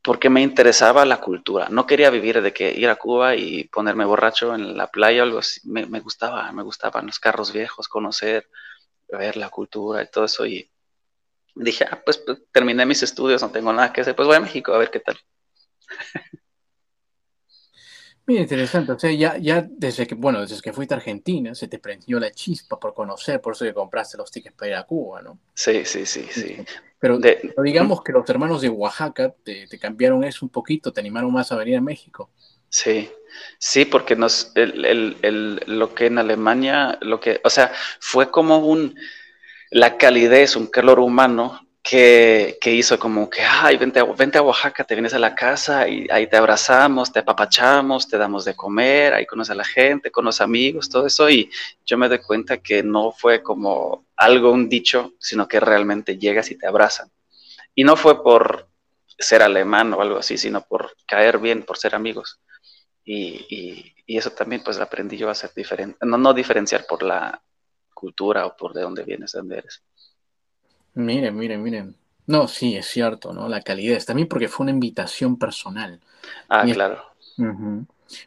porque 0.02 0.28
me 0.28 0.42
interesaba 0.42 1.06
la 1.06 1.20
cultura. 1.20 1.68
No 1.70 1.86
quería 1.86 2.10
vivir 2.10 2.42
de 2.42 2.52
que 2.52 2.70
ir 2.70 2.90
a 2.90 2.96
Cuba 2.96 3.34
y 3.34 3.64
ponerme 3.64 4.04
borracho 4.04 4.54
en 4.54 4.76
la 4.76 4.88
playa 4.88 5.22
o 5.22 5.24
algo 5.24 5.38
así. 5.38 5.60
Me, 5.64 5.86
me 5.86 6.00
gustaba, 6.00 6.52
me 6.52 6.62
gustaban 6.62 7.06
los 7.06 7.18
carros 7.18 7.50
viejos, 7.52 7.88
conocer, 7.88 8.50
ver 9.08 9.38
la 9.38 9.48
cultura 9.48 10.02
y 10.02 10.10
todo 10.10 10.26
eso. 10.26 10.44
Y 10.46 10.70
dije, 11.54 11.86
ah, 11.90 12.02
pues, 12.04 12.18
pues 12.18 12.42
terminé 12.52 12.84
mis 12.84 13.02
estudios, 13.02 13.40
no 13.42 13.50
tengo 13.50 13.72
nada 13.72 13.92
que 13.92 14.02
hacer, 14.02 14.14
pues 14.16 14.28
voy 14.28 14.36
a 14.36 14.40
México 14.40 14.74
a 14.74 14.78
ver 14.78 14.90
qué 14.90 15.00
tal. 15.00 15.18
Interesante. 18.40 18.92
O 18.92 18.98
sea, 18.98 19.12
ya, 19.12 19.36
ya 19.38 19.66
desde 19.68 20.06
que, 20.06 20.14
bueno, 20.14 20.40
desde 20.40 20.60
que 20.60 20.72
fuiste 20.72 20.94
a 20.94 20.96
Argentina, 20.96 21.54
se 21.54 21.68
te 21.68 21.78
prendió 21.78 22.18
la 22.18 22.30
chispa 22.30 22.78
por 22.78 22.94
conocer, 22.94 23.40
por 23.40 23.54
eso 23.54 23.64
que 23.64 23.74
compraste 23.74 24.16
los 24.16 24.30
tickets 24.30 24.54
para 24.56 24.70
ir 24.70 24.76
a 24.76 24.84
Cuba, 24.84 25.22
¿no? 25.22 25.38
Sí, 25.54 25.84
sí, 25.84 26.06
sí, 26.06 26.26
sí. 26.30 26.56
Pero, 26.98 27.18
digamos 27.62 28.02
que 28.02 28.12
los 28.12 28.28
hermanos 28.28 28.62
de 28.62 28.68
Oaxaca 28.68 29.34
te, 29.42 29.66
cambiaron 29.78 30.24
eso 30.24 30.46
un 30.46 30.50
poquito, 30.50 30.92
te 30.92 31.00
animaron 31.00 31.32
más 31.32 31.50
a 31.52 31.56
venir 31.56 31.76
a 31.76 31.80
México. 31.80 32.30
Sí, 32.68 33.10
sí, 33.58 33.84
porque 33.84 34.16
nos, 34.16 34.52
el, 34.54 34.84
el, 35.22 35.62
lo 35.66 35.94
que 35.94 36.06
en 36.06 36.18
Alemania, 36.18 36.98
lo 37.02 37.20
que, 37.20 37.40
o 37.44 37.50
sea, 37.50 37.72
fue 38.00 38.30
como 38.30 38.58
un, 38.58 38.94
la 39.70 39.96
calidez, 39.96 40.56
un 40.56 40.68
calor 40.68 41.00
humano 41.00 41.61
que, 41.82 42.58
hizo 42.64 42.98
como 42.98 43.28
que, 43.28 43.42
ay, 43.42 43.76
vente 43.76 43.98
a, 43.98 44.04
vente 44.04 44.38
a 44.38 44.42
Oaxaca, 44.42 44.84
te 44.84 44.94
vienes 44.94 45.14
a 45.14 45.18
la 45.18 45.34
casa 45.34 45.88
y 45.88 46.06
ahí 46.10 46.28
te 46.28 46.36
abrazamos, 46.36 47.12
te 47.12 47.18
apapachamos, 47.18 48.08
te 48.08 48.16
damos 48.18 48.44
de 48.44 48.54
comer, 48.54 49.14
ahí 49.14 49.26
conoces 49.26 49.50
a 49.50 49.56
la 49.56 49.64
gente, 49.64 50.10
con 50.10 50.24
los 50.24 50.40
amigos, 50.40 50.88
todo 50.88 51.06
eso. 51.06 51.28
Y 51.28 51.50
yo 51.84 51.98
me 51.98 52.08
doy 52.08 52.18
cuenta 52.18 52.58
que 52.58 52.82
no 52.82 53.10
fue 53.10 53.42
como 53.42 54.06
algo, 54.16 54.52
un 54.52 54.68
dicho, 54.68 55.14
sino 55.18 55.48
que 55.48 55.58
realmente 55.58 56.18
llegas 56.18 56.50
y 56.50 56.56
te 56.56 56.66
abrazan. 56.66 57.10
Y 57.74 57.84
no 57.84 57.96
fue 57.96 58.22
por 58.22 58.68
ser 59.18 59.42
alemán 59.42 59.92
o 59.94 60.02
algo 60.02 60.18
así, 60.18 60.38
sino 60.38 60.62
por 60.62 60.96
caer 61.06 61.38
bien, 61.38 61.64
por 61.64 61.78
ser 61.78 61.94
amigos. 61.94 62.40
Y, 63.04 63.92
eso 64.06 64.30
también 64.30 64.62
pues 64.62 64.78
aprendí 64.78 65.16
yo 65.16 65.30
a 65.30 65.34
ser 65.34 65.54
diferente, 65.56 65.96
no, 66.02 66.18
no 66.18 66.34
diferenciar 66.34 66.84
por 66.86 67.02
la 67.02 67.40
cultura 67.94 68.44
o 68.44 68.54
por 68.54 68.74
de 68.74 68.82
dónde 68.82 69.04
vienes, 69.04 69.32
de 69.32 69.38
dónde 69.38 69.56
eres. 69.56 69.82
Miren, 70.94 71.36
miren, 71.36 71.62
miren. 71.62 71.94
No, 72.26 72.48
sí, 72.48 72.76
es 72.76 72.86
cierto, 72.86 73.32
¿no? 73.32 73.48
La 73.48 73.62
calidez. 73.62 74.06
También 74.06 74.28
porque 74.28 74.48
fue 74.48 74.64
una 74.64 74.70
invitación 74.70 75.38
personal. 75.38 76.00
Ah, 76.48 76.64
claro. 76.72 77.02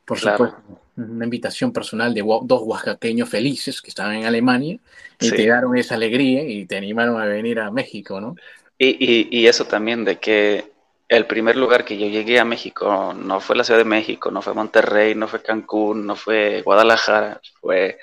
Por 0.03 0.19
supuesto. 0.19 0.57
Una 0.97 1.25
invitación 1.25 1.73
personal 1.73 2.13
de 2.13 2.21
dos 2.21 2.61
oaxaqueños 2.63 3.29
felices 3.29 3.81
que 3.81 3.89
estaban 3.89 4.15
en 4.15 4.25
Alemania 4.25 4.79
y 5.19 5.29
te 5.29 5.35
dieron 5.35 5.75
esa 5.77 5.95
alegría 5.95 6.43
y 6.43 6.65
te 6.65 6.77
animaron 6.77 7.21
a 7.21 7.25
venir 7.25 7.59
a 7.59 7.69
México, 7.69 8.21
¿no? 8.21 8.35
Y, 8.77 9.27
y, 9.29 9.47
eso 9.47 9.65
también 9.65 10.03
de 10.03 10.17
que 10.17 10.71
el 11.07 11.25
primer 11.27 11.55
lugar 11.55 11.85
que 11.85 11.97
yo 11.97 12.07
llegué 12.07 12.39
a 12.39 12.45
México 12.45 13.13
no 13.13 13.39
fue 13.39 13.55
la 13.55 13.63
Ciudad 13.63 13.79
de 13.79 13.85
México, 13.85 14.31
no 14.31 14.41
fue 14.41 14.53
Monterrey, 14.53 15.15
no 15.15 15.27
fue 15.27 15.41
Cancún, 15.41 16.05
no 16.05 16.15
fue 16.15 16.61
Guadalajara, 16.61 17.39
fue 17.61 17.97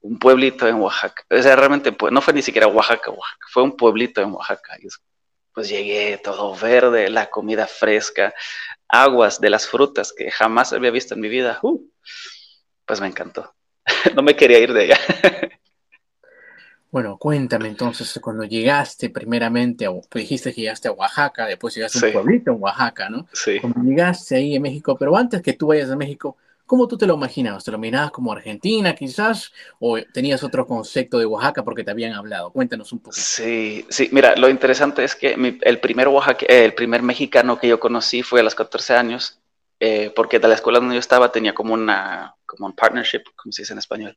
un 0.00 0.18
pueblito 0.18 0.66
en 0.66 0.76
Oaxaca. 0.76 1.24
O 1.30 1.42
sea, 1.42 1.56
realmente 1.56 1.92
pues, 1.92 2.12
no 2.12 2.20
fue 2.20 2.34
ni 2.34 2.42
siquiera 2.42 2.66
Oaxaca, 2.66 3.10
Oaxaca, 3.10 3.46
fue 3.50 3.62
un 3.62 3.76
pueblito 3.76 4.20
en 4.20 4.32
Oaxaca. 4.32 4.76
Y 4.80 4.88
pues 5.52 5.68
llegué 5.68 6.18
todo 6.22 6.54
verde, 6.56 7.10
la 7.10 7.28
comida 7.28 7.66
fresca, 7.66 8.34
aguas 8.88 9.40
de 9.40 9.50
las 9.50 9.66
frutas 9.66 10.12
que 10.16 10.30
jamás 10.30 10.72
había 10.72 10.90
visto 10.90 11.14
en 11.14 11.20
mi 11.20 11.28
vida. 11.28 11.58
Uh, 11.62 11.80
pues 12.84 13.00
me 13.00 13.06
encantó. 13.06 13.54
no 14.14 14.22
me 14.22 14.36
quería 14.36 14.58
ir 14.58 14.72
de 14.72 14.82
allá. 14.82 14.98
Bueno, 16.90 17.18
cuéntame 17.18 17.68
entonces, 17.68 18.18
cuando 18.20 18.42
llegaste 18.42 19.10
primeramente, 19.10 19.86
a, 19.86 19.92
pues 19.92 20.24
dijiste 20.24 20.52
que 20.52 20.62
llegaste 20.62 20.88
a 20.88 20.92
Oaxaca, 20.92 21.46
después 21.46 21.72
llegaste 21.72 22.04
a 22.04 22.06
un 22.08 22.12
pueblito 22.12 22.50
en 22.50 22.60
Oaxaca, 22.60 23.08
¿no? 23.08 23.28
Sí. 23.32 23.60
Cuando 23.60 23.80
llegaste 23.82 24.34
ahí 24.34 24.56
en 24.56 24.62
México, 24.62 24.96
pero 24.98 25.16
antes 25.16 25.40
que 25.40 25.52
tú 25.52 25.68
vayas 25.68 25.88
a 25.90 25.96
México, 25.96 26.36
¿Cómo 26.70 26.86
tú 26.86 26.96
te 26.96 27.04
lo 27.04 27.16
imaginabas? 27.16 27.64
¿Te 27.64 27.72
lo 27.72 27.78
imaginabas 27.78 28.12
como 28.12 28.30
Argentina 28.30 28.94
quizás? 28.94 29.52
¿O 29.80 29.98
tenías 30.14 30.44
otro 30.44 30.68
concepto 30.68 31.18
de 31.18 31.26
Oaxaca 31.26 31.64
porque 31.64 31.82
te 31.82 31.90
habían 31.90 32.12
hablado? 32.12 32.52
Cuéntanos 32.52 32.92
un 32.92 33.00
poco. 33.00 33.16
Sí, 33.16 33.84
sí, 33.88 34.08
mira, 34.12 34.36
lo 34.36 34.48
interesante 34.48 35.02
es 35.02 35.16
que 35.16 35.32
el, 35.62 35.80
primer 35.80 36.06
Oaxaca, 36.06 36.46
eh, 36.48 36.64
el 36.64 36.74
primer 36.74 37.02
mexicano 37.02 37.58
que 37.58 37.66
yo 37.66 37.80
conocí 37.80 38.22
fue 38.22 38.38
a 38.38 38.42
los 38.44 38.54
14 38.54 38.94
años, 38.94 39.40
eh, 39.80 40.12
porque 40.14 40.38
de 40.38 40.46
la 40.46 40.54
escuela 40.54 40.78
donde 40.78 40.94
yo 40.94 41.00
estaba 41.00 41.32
tenía 41.32 41.54
como, 41.54 41.74
una, 41.74 42.36
como 42.46 42.66
un 42.66 42.72
partnership, 42.72 43.24
como 43.34 43.50
se 43.50 43.62
dice 43.62 43.72
en 43.72 43.80
español. 43.80 44.16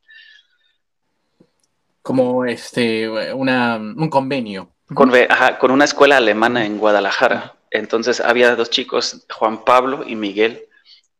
Como 2.02 2.44
este, 2.44 3.32
una, 3.32 3.78
un 3.78 4.08
convenio. 4.08 4.70
Con, 4.94 5.10
con 5.58 5.70
una 5.72 5.86
escuela 5.86 6.18
alemana 6.18 6.64
en 6.64 6.78
Guadalajara. 6.78 7.56
Entonces 7.72 8.20
había 8.20 8.54
dos 8.54 8.70
chicos, 8.70 9.26
Juan 9.28 9.64
Pablo 9.64 10.04
y 10.06 10.14
Miguel, 10.14 10.63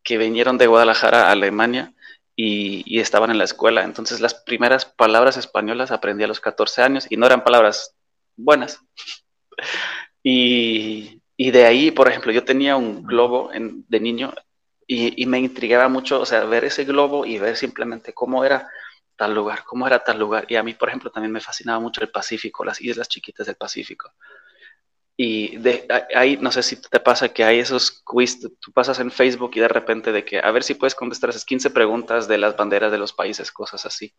que 0.05 0.19
vinieron 0.19 0.59
de 0.59 0.67
Guadalajara 0.67 1.29
a 1.29 1.33
Alemania 1.33 1.95
y, 2.37 3.01
estaban 3.01 3.31
en 3.31 3.39
la 3.39 3.45
escuela. 3.45 3.83
Entonces 3.85 4.21
las 4.21 4.35
primeras 4.35 4.85
palabras 4.85 5.37
españolas 5.37 5.91
aprendí 5.91 6.25
a 6.25 6.29
los 6.29 6.41
14 6.41 6.83
años 6.83 7.07
y 7.11 7.17
no 7.17 7.27
eran 7.27 7.43
palabras 7.43 7.97
buenas. 8.37 8.81
Y, 11.37 11.51
de 11.51 11.67
ahí, 11.67 11.91
por 11.91 12.09
ejemplo, 12.09 12.33
yo 12.33 12.45
tenía 12.45 12.77
un 12.77 13.03
globo 13.03 13.51
de 13.53 14.01
niño 14.01 14.33
y, 14.87 15.27
me 15.27 15.39
intrigaba 15.39 15.89
mucho, 15.89 16.21
o 16.21 16.27
sea, 16.27 16.45
ver 16.45 16.65
ese 16.65 16.85
globo 16.85 17.27
y 17.27 17.39
ver 17.39 17.57
simplemente 17.57 18.15
cómo 18.15 18.43
era 18.45 18.71
tal 19.17 19.35
lugar, 19.35 19.65
cómo 19.65 19.87
era 19.87 20.03
tal 20.03 20.19
lugar. 20.19 20.47
Y 20.49 20.57
a 20.57 20.63
mí, 20.63 20.73
por 20.75 20.89
ejemplo, 20.89 21.11
también 21.11 21.33
me 21.33 21.41
fascinaba 21.41 21.81
mucho 21.81 22.01
el 22.01 22.11
Pacífico, 22.11 22.65
las 22.65 22.81
islas 22.81 23.09
chiquitas 23.09 23.47
del 23.47 23.57
Pacífico. 23.57 24.13
Y 25.17 25.59
de, 25.59 25.87
ahí, 26.17 26.37
no 26.39 26.51
sé 26.51 26.63
si 26.65 26.75
te 26.75 26.99
pasa 26.99 27.29
que 27.29 27.45
hay 27.45 27.61
esos 27.61 28.03
quiz, 28.05 28.41
tú 28.41 28.73
pasas 28.73 28.99
en 28.99 29.13
Facebook 29.13 29.53
y 29.55 29.61
de 29.61 29.69
repente 29.69 30.11
de 30.11 30.25
que 30.25 30.41
a 30.41 30.51
ver 30.51 30.65
si 30.65 30.75
puedes 30.75 30.97
contestar 30.97 31.31
esas 31.31 31.45
15 31.45 31.71
preguntas 31.71 32.27
de 32.27 32.37
las 32.37 32.57
banderas 32.57 32.91
de 32.91 32.99
los 32.99 33.13
países, 33.13 33.53
cosas 33.53 33.87
así. 33.87 34.13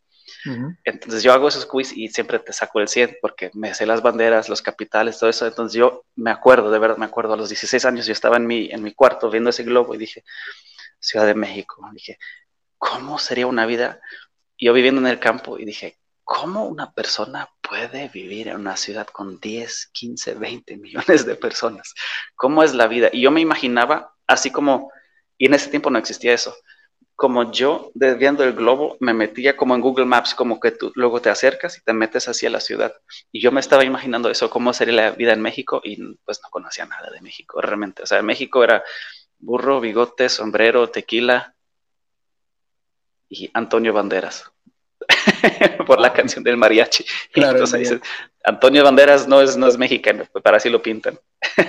Entonces 0.85 1.21
yo 1.21 1.33
hago 1.33 1.49
esos 1.49 1.65
quiz 1.65 1.91
y 1.95 2.07
siempre 2.07 2.39
te 2.39 2.53
saco 2.53 2.79
el 2.79 2.87
100 2.87 3.17
porque 3.21 3.51
me 3.53 3.73
sé 3.73 3.85
las 3.85 4.01
banderas, 4.01 4.47
los 4.47 4.61
capitales, 4.61 5.19
todo 5.19 5.29
eso. 5.29 5.45
Entonces 5.45 5.77
yo 5.77 6.05
me 6.15 6.31
acuerdo, 6.31 6.71
de 6.71 6.79
verdad 6.79 6.97
me 6.97 7.05
acuerdo, 7.05 7.33
a 7.33 7.37
los 7.37 7.49
16 7.49 7.83
años 7.83 8.05
yo 8.05 8.13
estaba 8.13 8.37
en 8.37 8.47
mi, 8.47 8.69
en 8.71 8.81
mi 8.81 8.93
cuarto 8.93 9.29
viendo 9.29 9.49
ese 9.49 9.63
globo 9.63 9.95
y 9.95 9.97
dije, 9.97 10.23
Ciudad 11.05 11.27
de 11.27 11.35
México. 11.35 11.87
Dije, 11.93 12.17
¿cómo 12.77 13.19
sería 13.19 13.47
una 13.47 13.65
vida? 13.65 14.01
Yo 14.57 14.73
viviendo 14.73 15.01
en 15.01 15.07
el 15.07 15.19
campo 15.19 15.59
y 15.59 15.65
dije, 15.65 15.99
¿cómo 16.23 16.65
una 16.65 16.93
persona 16.93 17.49
puede 17.67 18.09
vivir 18.09 18.47
en 18.47 18.57
una 18.57 18.77
ciudad 18.77 19.07
con 19.07 19.39
10, 19.39 19.89
15, 19.93 20.35
20 20.35 20.77
millones 20.77 21.25
de 21.25 21.35
personas? 21.35 21.93
¿Cómo 22.35 22.63
es 22.63 22.73
la 22.73 22.87
vida? 22.87 23.09
Y 23.11 23.21
yo 23.21 23.31
me 23.31 23.41
imaginaba 23.41 24.13
así 24.27 24.51
como, 24.51 24.91
y 25.37 25.47
en 25.47 25.53
ese 25.53 25.69
tiempo 25.69 25.89
no 25.89 25.99
existía 25.99 26.33
eso, 26.33 26.55
como 27.15 27.51
yo 27.51 27.91
viendo 27.93 28.43
el 28.43 28.53
globo 28.53 28.97
me 28.99 29.13
metía 29.13 29.55
como 29.55 29.73
en 29.73 29.81
Google 29.81 30.05
Maps, 30.05 30.35
como 30.35 30.59
que 30.59 30.71
tú 30.71 30.91
luego 30.95 31.21
te 31.21 31.29
acercas 31.29 31.77
y 31.77 31.81
te 31.81 31.93
metes 31.93 32.27
hacia 32.27 32.49
la 32.49 32.59
ciudad. 32.59 32.93
Y 33.31 33.41
yo 33.41 33.51
me 33.51 33.61
estaba 33.61 33.85
imaginando 33.85 34.29
eso, 34.29 34.49
cómo 34.49 34.73
sería 34.73 34.95
la 34.95 35.11
vida 35.11 35.33
en 35.33 35.41
México 35.41 35.81
y 35.83 36.15
pues 36.25 36.41
no 36.43 36.49
conocía 36.49 36.85
nada 36.85 37.09
de 37.11 37.21
México 37.21 37.61
realmente. 37.61 38.03
O 38.03 38.05
sea, 38.05 38.21
México 38.21 38.63
era 38.63 38.83
burro, 39.39 39.79
bigote, 39.79 40.27
sombrero, 40.27 40.89
tequila 40.89 41.55
y 43.29 43.49
Antonio 43.53 43.93
Banderas. 43.93 44.51
por 45.87 45.99
la 45.99 46.13
canción 46.13 46.43
del 46.43 46.57
mariachi. 46.57 47.05
Entonces 47.33 47.79
dices, 47.79 48.01
Antonio 48.43 48.83
Banderas 48.83 49.27
no 49.27 49.41
es, 49.41 49.57
no 49.57 49.67
es 49.67 49.77
mexicano, 49.77 50.25
pues, 50.31 50.43
para 50.43 50.57
así 50.57 50.69
lo 50.69 50.81
pintan. 50.81 51.19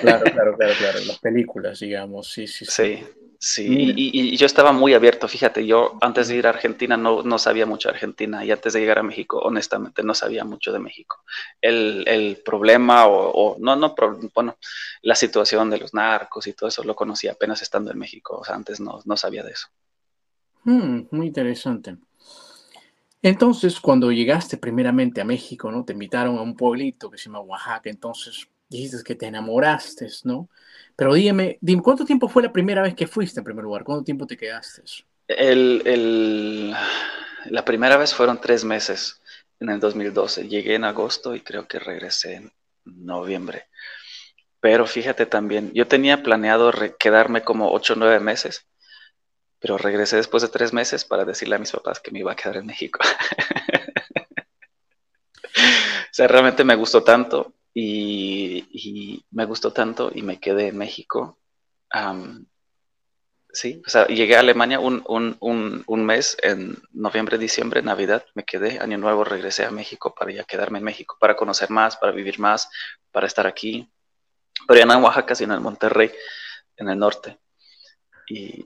Claro, 0.00 0.24
claro, 0.32 0.56
claro, 0.56 0.74
claro, 0.78 0.98
las 1.06 1.18
películas, 1.18 1.80
digamos, 1.80 2.30
sí, 2.30 2.46
sí. 2.46 2.66
Sí, 2.66 3.04
sí, 3.38 3.94
Y, 3.96 4.36
yo 4.36 4.46
estaba 4.46 4.72
muy 4.72 4.92
abierto, 4.92 5.26
fíjate, 5.26 5.66
yo 5.66 5.96
antes 6.02 6.28
de 6.28 6.36
ir 6.36 6.46
a 6.46 6.50
Argentina 6.50 6.96
no, 6.96 7.22
no, 7.22 7.38
sabía 7.38 7.64
mucho 7.64 7.88
de 7.88 7.94
Argentina 7.94 8.44
y 8.44 8.50
antes 8.50 8.74
de 8.74 8.80
llegar 8.80 8.98
a 8.98 9.02
México, 9.02 9.38
honestamente, 9.38 10.02
no 10.02 10.14
sabía 10.14 10.44
mucho 10.44 10.72
de 10.72 10.78
México. 10.78 11.22
El, 11.60 12.04
el 12.06 12.42
problema 12.44 13.06
o, 13.06 13.56
no, 13.58 13.74
no, 13.74 13.94
bueno, 14.34 14.58
la 15.02 15.14
situación 15.14 15.70
de 15.70 15.78
los 15.78 15.94
narcos 15.94 16.46
y 16.46 16.52
todo 16.52 16.68
eso 16.68 16.84
lo 16.84 16.94
conocí 16.94 17.26
apenas 17.28 17.62
estando 17.62 17.90
en 17.90 17.98
México, 17.98 18.38
o 18.38 18.44
sea, 18.44 18.54
antes 18.54 18.80
no, 18.80 19.00
no 19.04 19.16
sabía 19.16 19.42
de 19.42 19.52
eso. 19.52 19.68
Mm, 20.64 21.06
muy 21.12 21.28
interesante. 21.28 21.96
Entonces, 23.26 23.80
cuando 23.80 24.12
llegaste 24.12 24.56
primeramente 24.56 25.20
a 25.20 25.24
México, 25.24 25.72
¿no? 25.72 25.84
Te 25.84 25.94
invitaron 25.94 26.38
a 26.38 26.42
un 26.42 26.54
pueblito 26.54 27.10
que 27.10 27.18
se 27.18 27.24
llama 27.24 27.40
Oaxaca, 27.40 27.90
entonces 27.90 28.46
dijiste 28.68 28.98
que 29.02 29.16
te 29.16 29.26
enamoraste, 29.26 30.06
¿no? 30.22 30.48
Pero 30.94 31.12
dígame, 31.12 31.58
dime, 31.60 31.82
¿cuánto 31.82 32.04
tiempo 32.04 32.28
fue 32.28 32.44
la 32.44 32.52
primera 32.52 32.82
vez 32.82 32.94
que 32.94 33.08
fuiste 33.08 33.40
en 33.40 33.44
primer 33.44 33.64
lugar? 33.64 33.82
¿Cuánto 33.82 34.04
tiempo 34.04 34.28
te 34.28 34.36
quedaste? 34.36 34.84
La 35.26 36.76
primera 37.64 37.96
vez 37.96 38.14
fueron 38.14 38.40
tres 38.40 38.64
meses 38.64 39.20
en 39.58 39.70
el 39.70 39.80
2012. 39.80 40.46
Llegué 40.46 40.76
en 40.76 40.84
agosto 40.84 41.34
y 41.34 41.40
creo 41.40 41.66
que 41.66 41.80
regresé 41.80 42.36
en 42.36 42.52
noviembre. 42.84 43.64
Pero 44.60 44.86
fíjate 44.86 45.26
también, 45.26 45.72
yo 45.74 45.88
tenía 45.88 46.22
planeado 46.22 46.70
quedarme 46.96 47.42
como 47.42 47.72
ocho 47.72 47.94
o 47.94 47.96
nueve 47.96 48.20
meses 48.20 48.68
pero 49.66 49.78
regresé 49.78 50.14
después 50.14 50.44
de 50.44 50.48
tres 50.48 50.72
meses 50.72 51.04
para 51.04 51.24
decirle 51.24 51.56
a 51.56 51.58
mis 51.58 51.72
papás 51.72 51.98
que 51.98 52.12
me 52.12 52.20
iba 52.20 52.30
a 52.30 52.36
quedar 52.36 52.58
en 52.58 52.66
México. 52.66 53.00
o 55.42 56.12
sea, 56.12 56.28
realmente 56.28 56.62
me 56.62 56.76
gustó 56.76 57.02
tanto 57.02 57.52
y, 57.74 59.24
me 59.32 59.44
gustó 59.44 59.72
tanto 59.72 60.12
y 60.14 60.22
me 60.22 60.38
quedé 60.38 60.68
en 60.68 60.78
México. 60.78 61.40
sí, 63.52 63.82
o 63.84 63.90
sea, 63.90 64.06
llegué 64.06 64.36
a 64.36 64.40
Alemania 64.40 64.78
un, 64.78 65.02
un, 65.08 66.06
mes 66.06 66.36
en 66.44 66.80
noviembre, 66.92 67.36
diciembre, 67.36 67.82
Navidad, 67.82 68.24
me 68.36 68.44
quedé, 68.44 68.78
año 68.78 68.98
nuevo 68.98 69.24
regresé 69.24 69.64
a 69.64 69.72
México 69.72 70.14
para 70.14 70.30
ya 70.30 70.44
quedarme 70.44 70.78
en 70.78 70.84
México, 70.84 71.16
para 71.18 71.34
conocer 71.34 71.70
más, 71.70 71.96
para 71.96 72.12
vivir 72.12 72.38
más, 72.38 72.70
para 73.10 73.26
estar 73.26 73.48
aquí. 73.48 73.90
Pero 74.68 74.78
ya 74.78 74.86
no 74.86 74.94
en 74.94 75.02
Oaxaca, 75.02 75.34
sino 75.34 75.56
en 75.56 75.62
Monterrey, 75.64 76.12
en 76.76 76.88
el 76.88 77.00
norte. 77.00 77.40
Y, 78.28 78.64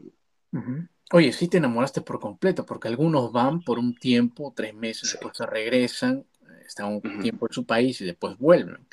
Oye, 1.13 1.33
sí 1.33 1.49
te 1.49 1.59
enamoraste 1.59 2.01
por 2.01 2.21
completo, 2.21 2.65
porque 2.65 2.89
algunos 2.89 3.33
van 3.33 3.63
por 3.63 3.79
un 3.79 3.95
tiempo, 3.97 4.53
tres 4.55 4.75
meses, 4.75 5.13
después 5.13 5.37
se 5.37 5.45
regresan, 5.45 6.25
están 6.65 7.01
un 7.03 7.21
tiempo 7.21 7.47
en 7.49 7.53
su 7.53 7.67
país 7.67 8.01
y 8.01 8.05
después 8.05 8.39
vuelven. 8.39 8.87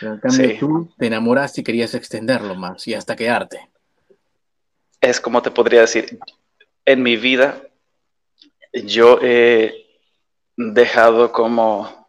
Pero 0.00 0.14
en 0.14 0.20
cambio 0.20 0.58
tú 0.58 0.90
te 0.98 1.06
enamoraste 1.06 1.62
y 1.62 1.64
querías 1.64 1.94
extenderlo 1.94 2.54
más 2.54 2.86
y 2.86 2.94
hasta 2.94 3.16
quedarte. 3.16 3.70
Es 5.00 5.20
como 5.20 5.40
te 5.40 5.50
podría 5.50 5.80
decir, 5.80 6.18
en 6.84 7.02
mi 7.02 7.16
vida 7.16 7.62
yo 8.72 9.18
he 9.22 9.86
dejado 10.56 11.32
como 11.32 12.08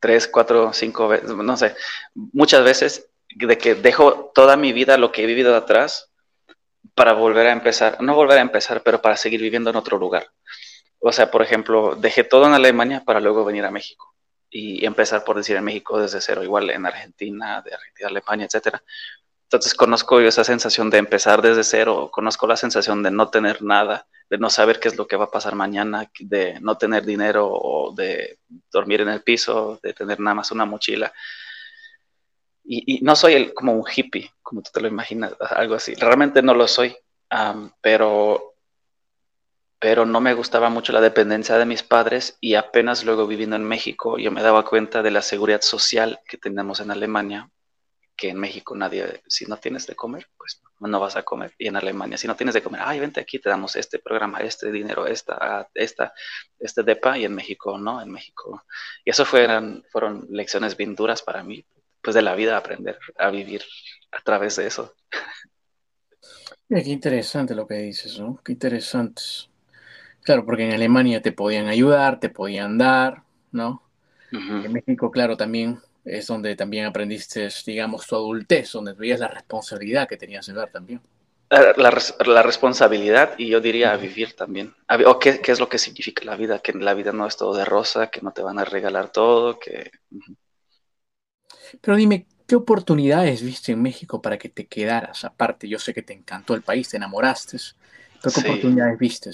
tres, 0.00 0.26
cuatro, 0.26 0.72
cinco 0.72 1.08
veces, 1.08 1.30
no 1.30 1.56
sé, 1.56 1.74
muchas 2.14 2.64
veces 2.64 3.08
de 3.34 3.58
que 3.58 3.74
dejo 3.74 4.32
toda 4.34 4.56
mi 4.56 4.72
vida, 4.72 4.98
lo 4.98 5.12
que 5.12 5.22
he 5.22 5.26
vivido 5.26 5.52
de 5.52 5.58
atrás, 5.58 6.10
para 6.94 7.12
volver 7.12 7.46
a 7.46 7.52
empezar, 7.52 8.00
no 8.00 8.14
volver 8.14 8.38
a 8.38 8.42
empezar, 8.42 8.82
pero 8.82 9.00
para 9.00 9.16
seguir 9.16 9.40
viviendo 9.40 9.70
en 9.70 9.76
otro 9.76 9.98
lugar. 9.98 10.28
O 11.00 11.12
sea, 11.12 11.30
por 11.30 11.42
ejemplo, 11.42 11.96
dejé 11.96 12.24
todo 12.24 12.46
en 12.46 12.54
Alemania 12.54 13.02
para 13.04 13.20
luego 13.20 13.44
venir 13.44 13.64
a 13.64 13.70
México 13.70 14.14
y 14.50 14.86
empezar, 14.86 15.24
por 15.24 15.36
decir, 15.36 15.56
en 15.56 15.64
México 15.64 16.00
desde 16.00 16.20
cero, 16.20 16.44
igual 16.44 16.70
en 16.70 16.86
Argentina, 16.86 17.60
de 17.62 17.74
Argentina, 17.74 18.08
Alemania, 18.08 18.46
etcétera. 18.46 18.82
Entonces 19.44 19.74
conozco 19.74 20.20
esa 20.20 20.44
sensación 20.44 20.90
de 20.90 20.98
empezar 20.98 21.42
desde 21.42 21.64
cero, 21.64 22.08
conozco 22.12 22.46
la 22.46 22.56
sensación 22.56 23.02
de 23.02 23.10
no 23.10 23.30
tener 23.30 23.62
nada, 23.62 24.06
de 24.30 24.38
no 24.38 24.50
saber 24.50 24.80
qué 24.80 24.88
es 24.88 24.96
lo 24.96 25.06
que 25.06 25.16
va 25.16 25.26
a 25.26 25.30
pasar 25.30 25.54
mañana, 25.54 26.10
de 26.18 26.58
no 26.60 26.78
tener 26.78 27.04
dinero 27.04 27.48
o 27.52 27.94
de 27.94 28.38
dormir 28.72 29.00
en 29.00 29.08
el 29.08 29.22
piso, 29.22 29.78
de 29.82 29.92
tener 29.92 30.20
nada 30.20 30.34
más 30.34 30.50
una 30.50 30.64
mochila. 30.64 31.12
Y, 32.64 33.00
no 33.02 33.14
soy 33.14 33.34
el, 33.34 33.54
como 33.54 33.72
un 33.74 33.84
hippie, 33.94 34.32
como 34.42 34.62
tú 34.62 34.70
te 34.72 34.80
lo 34.80 34.88
imaginas, 34.88 35.34
algo 35.40 35.74
así. 35.74 35.94
Realmente 35.94 36.42
no 36.42 36.54
lo 36.54 36.66
soy, 36.66 36.96
pero, 37.80 38.54
pero 39.78 40.06
no 40.06 40.20
me 40.20 40.34
gustaba 40.34 40.70
mucho 40.70 40.92
la 40.92 41.00
dependencia 41.00 41.58
de 41.58 41.66
mis 41.66 41.82
padres 41.82 42.38
y 42.40 42.54
apenas 42.54 43.04
luego 43.04 43.26
viviendo 43.26 43.56
en 43.56 43.64
México 43.64 44.18
yo 44.18 44.30
me 44.30 44.42
daba 44.42 44.64
cuenta 44.64 45.02
de 45.02 45.10
la 45.10 45.22
seguridad 45.22 45.60
social 45.60 46.20
que 46.26 46.38
tenemos 46.38 46.80
en 46.80 46.90
Alemania, 46.90 47.50
que 48.16 48.30
en 48.30 48.38
México 48.38 48.74
nadie, 48.74 49.22
si 49.26 49.44
no 49.44 49.56
tienes 49.58 49.86
de 49.86 49.96
comer, 49.96 50.28
pues 50.38 50.62
no 50.80 51.00
vas 51.00 51.16
a 51.16 51.22
comer. 51.22 51.54
Y 51.58 51.68
en 51.68 51.76
Alemania, 51.76 52.18
si 52.18 52.26
no 52.26 52.36
tienes 52.36 52.54
de 52.54 52.62
comer, 52.62 52.80
ay, 52.84 53.00
vente 53.00 53.20
aquí, 53.20 53.38
te 53.38 53.48
damos 53.48 53.76
este 53.76 53.98
programa, 53.98 54.38
este 54.38 54.70
dinero, 54.70 55.06
esta, 55.06 55.68
esta, 55.74 56.12
este 56.58 56.82
DEPA, 56.82 57.18
y 57.18 57.24
en 57.24 57.34
México 57.34 57.78
no, 57.78 58.00
en 58.00 58.10
México. 58.10 58.64
Y 59.04 59.10
eso 59.10 59.24
fueron, 59.24 59.84
fueron 59.90 60.26
lecciones 60.30 60.76
bien 60.76 60.94
duras 60.94 61.22
para 61.22 61.42
mí, 61.42 61.64
pues 62.04 62.14
de 62.14 62.22
la 62.22 62.34
vida, 62.34 62.56
aprender 62.56 62.98
a 63.18 63.30
vivir 63.30 63.62
a 64.12 64.20
través 64.20 64.56
de 64.56 64.66
eso. 64.66 64.94
qué 66.68 66.90
interesante 66.90 67.54
lo 67.54 67.66
que 67.66 67.76
dices, 67.76 68.18
¿no? 68.20 68.38
Qué 68.44 68.52
interesante. 68.52 69.22
Claro, 70.22 70.44
porque 70.44 70.66
en 70.66 70.72
Alemania 70.72 71.22
te 71.22 71.32
podían 71.32 71.66
ayudar, 71.66 72.20
te 72.20 72.28
podían 72.28 72.78
dar, 72.78 73.22
¿no? 73.50 73.82
En 74.30 74.72
México, 74.72 75.12
claro, 75.12 75.36
también 75.36 75.80
es 76.04 76.26
donde 76.26 76.56
también 76.56 76.86
aprendiste, 76.86 77.48
digamos, 77.64 78.06
tu 78.06 78.16
adultez, 78.16 78.72
donde 78.72 78.92
veías 78.92 79.20
la 79.20 79.28
responsabilidad 79.28 80.08
que 80.08 80.16
tenías 80.16 80.46
de 80.46 80.52
ver 80.52 80.70
también. 80.70 81.00
La, 81.50 82.42
responsabilidad 82.42 83.34
y 83.38 83.48
yo 83.48 83.60
diría 83.60 83.96
vivir 83.96 84.34
también. 84.34 84.74
O 85.06 85.18
qué, 85.20 85.40
qué, 85.40 85.52
es 85.52 85.60
lo 85.60 85.68
que 85.68 85.78
significa 85.78 86.24
la 86.24 86.34
vida, 86.34 86.58
que 86.58 86.72
la 86.72 86.94
vida 86.94 87.12
no 87.12 87.28
es 87.28 87.36
todo 87.36 87.54
de 87.54 87.64
rosa, 87.64 88.08
que 88.08 88.22
no 88.22 88.32
te 88.32 88.42
van 88.42 88.58
a 88.58 88.64
regalar 88.64 89.10
todo, 89.10 89.58
que... 89.60 89.90
Pero 91.80 91.96
dime, 91.96 92.26
¿qué 92.46 92.56
oportunidades 92.56 93.42
viste 93.42 93.72
en 93.72 93.82
México 93.82 94.20
para 94.20 94.38
que 94.38 94.48
te 94.48 94.66
quedaras? 94.66 95.24
Aparte, 95.24 95.68
yo 95.68 95.78
sé 95.78 95.94
que 95.94 96.02
te 96.02 96.12
encantó 96.12 96.54
el 96.54 96.62
país, 96.62 96.88
te 96.88 96.96
enamoraste, 96.96 97.58
pero 98.22 98.34
¿qué 98.34 98.40
oportunidades 98.40 98.98
viste? 98.98 99.30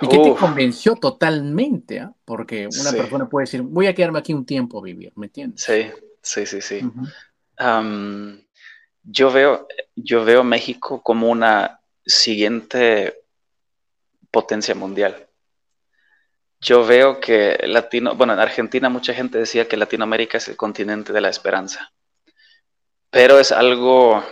¿Y 0.00 0.08
qué 0.08 0.18
te 0.18 0.34
convenció 0.34 0.96
totalmente? 0.96 2.00
Ah? 2.00 2.12
Porque 2.24 2.66
una 2.66 2.92
persona 2.92 3.28
puede 3.28 3.44
decir, 3.44 3.62
voy 3.62 3.86
a 3.86 3.94
quedarme 3.94 4.18
aquí 4.18 4.32
un 4.32 4.44
tiempo 4.44 4.78
a 4.78 4.82
vivir, 4.82 5.12
¿me 5.16 5.26
entiendes? 5.26 5.62
Sí, 5.62 5.90
sí, 6.20 6.46
sí, 6.46 6.60
sí. 6.60 6.90
yo, 9.04 9.32
veo, 9.32 9.68
yo 9.94 10.24
veo 10.24 10.44
México 10.44 11.02
como 11.02 11.28
una 11.28 11.80
siguiente 12.04 13.22
potencia 14.30 14.74
mundial. 14.74 15.28
Yo 16.62 16.86
veo 16.86 17.18
que 17.20 17.58
Latino, 17.64 18.14
bueno, 18.14 18.32
en 18.34 18.38
Argentina 18.38 18.88
mucha 18.88 19.12
gente 19.12 19.38
decía 19.38 19.66
que 19.66 19.76
Latinoamérica 19.76 20.38
es 20.38 20.46
el 20.48 20.56
continente 20.56 21.12
de 21.12 21.20
la 21.20 21.28
esperanza, 21.28 21.92
pero 23.10 23.40
es 23.40 23.50
algo 23.50 24.24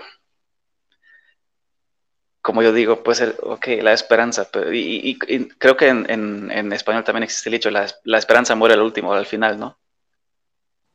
como 2.43 2.63
yo 2.63 2.73
digo, 2.73 3.03
pues, 3.03 3.23
ok, 3.43 3.67
la 3.83 3.93
esperanza. 3.93 4.49
Y, 4.73 5.19
creo 5.19 5.77
que 5.77 5.89
en, 5.89 6.73
español 6.73 7.05
también 7.05 7.25
existe 7.25 7.49
el 7.49 7.55
dicho, 7.55 7.71
la, 7.71 7.87
esperanza 8.19 8.55
muere 8.55 8.75
al 8.75 8.83
último, 8.83 9.13
al 9.13 9.27
final, 9.27 9.59
¿no? 9.59 9.79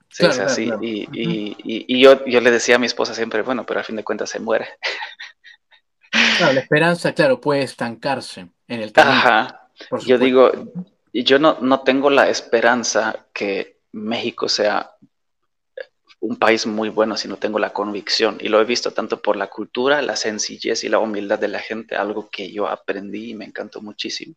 Sí, 0.10 0.26
es 0.26 0.40
así. 0.40 0.72
Y, 0.82 2.00
yo, 2.00 2.16
le 2.26 2.52
decía 2.52 2.78
a 2.78 2.80
mi 2.80 2.88
esposa 2.88 3.14
siempre, 3.14 3.42
bueno, 3.44 3.66
pero 3.66 3.80
al 3.80 3.86
fin 3.86 3.96
de 3.96 4.04
cuentas 4.04 4.30
se 4.30 4.40
muere. 4.40 4.68
Claro, 6.38 6.54
la 6.54 6.62
esperanza, 6.62 7.14
claro, 7.14 7.42
puede 7.42 7.64
estancarse 7.64 8.48
en 8.68 8.82
el 8.82 8.92
camino. 8.92 9.14
Ajá. 9.14 9.70
Yo 10.06 10.18
digo, 10.18 10.52
yo 11.24 11.40
no, 11.40 11.58
no 11.62 11.82
tengo 11.82 12.10
la 12.10 12.30
esperanza 12.30 13.28
que 13.34 13.80
México 13.92 14.50
sea 14.50 14.92
un 16.20 16.38
país 16.38 16.66
muy 16.66 16.90
bueno 16.90 17.16
si 17.18 17.28
no 17.28 17.38
tengo 17.38 17.60
la 17.60 17.74
convicción. 17.74 18.38
Y 18.40 18.50
lo 18.50 18.60
he 18.60 18.66
visto 18.66 18.92
tanto 18.92 19.22
por 19.22 19.36
la 19.36 19.48
cultura, 19.48 20.02
la 20.02 20.16
sencillez 20.16 20.84
y 20.84 20.90
la 20.90 21.00
humildad 21.00 21.40
de 21.40 21.48
la 21.48 21.60
gente, 21.60 21.96
algo 21.96 22.30
que 22.30 22.52
yo 22.52 22.68
aprendí 22.68 23.32
y 23.32 23.36
me 23.36 23.46
encantó 23.46 23.82
muchísimo. 23.82 24.36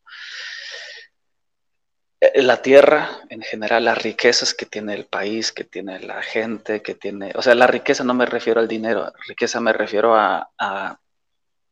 Eh, 2.20 2.42
la 2.42 2.60
tierra, 2.62 3.20
en 3.28 3.42
general, 3.42 3.84
las 3.84 4.02
riquezas 4.02 4.54
que 4.54 4.66
tiene 4.66 4.94
el 4.94 5.06
país, 5.06 5.52
que 5.52 5.64
tiene 5.64 6.00
la 6.00 6.22
gente, 6.22 6.82
que 6.82 6.94
tiene... 6.94 7.32
O 7.36 7.42
sea, 7.42 7.54
la 7.54 7.66
riqueza 7.66 8.04
no 8.04 8.14
me 8.14 8.26
refiero 8.26 8.60
al 8.60 8.68
dinero, 8.68 9.12
riqueza 9.26 9.60
me 9.60 9.72
refiero 9.72 10.14
a, 10.14 10.50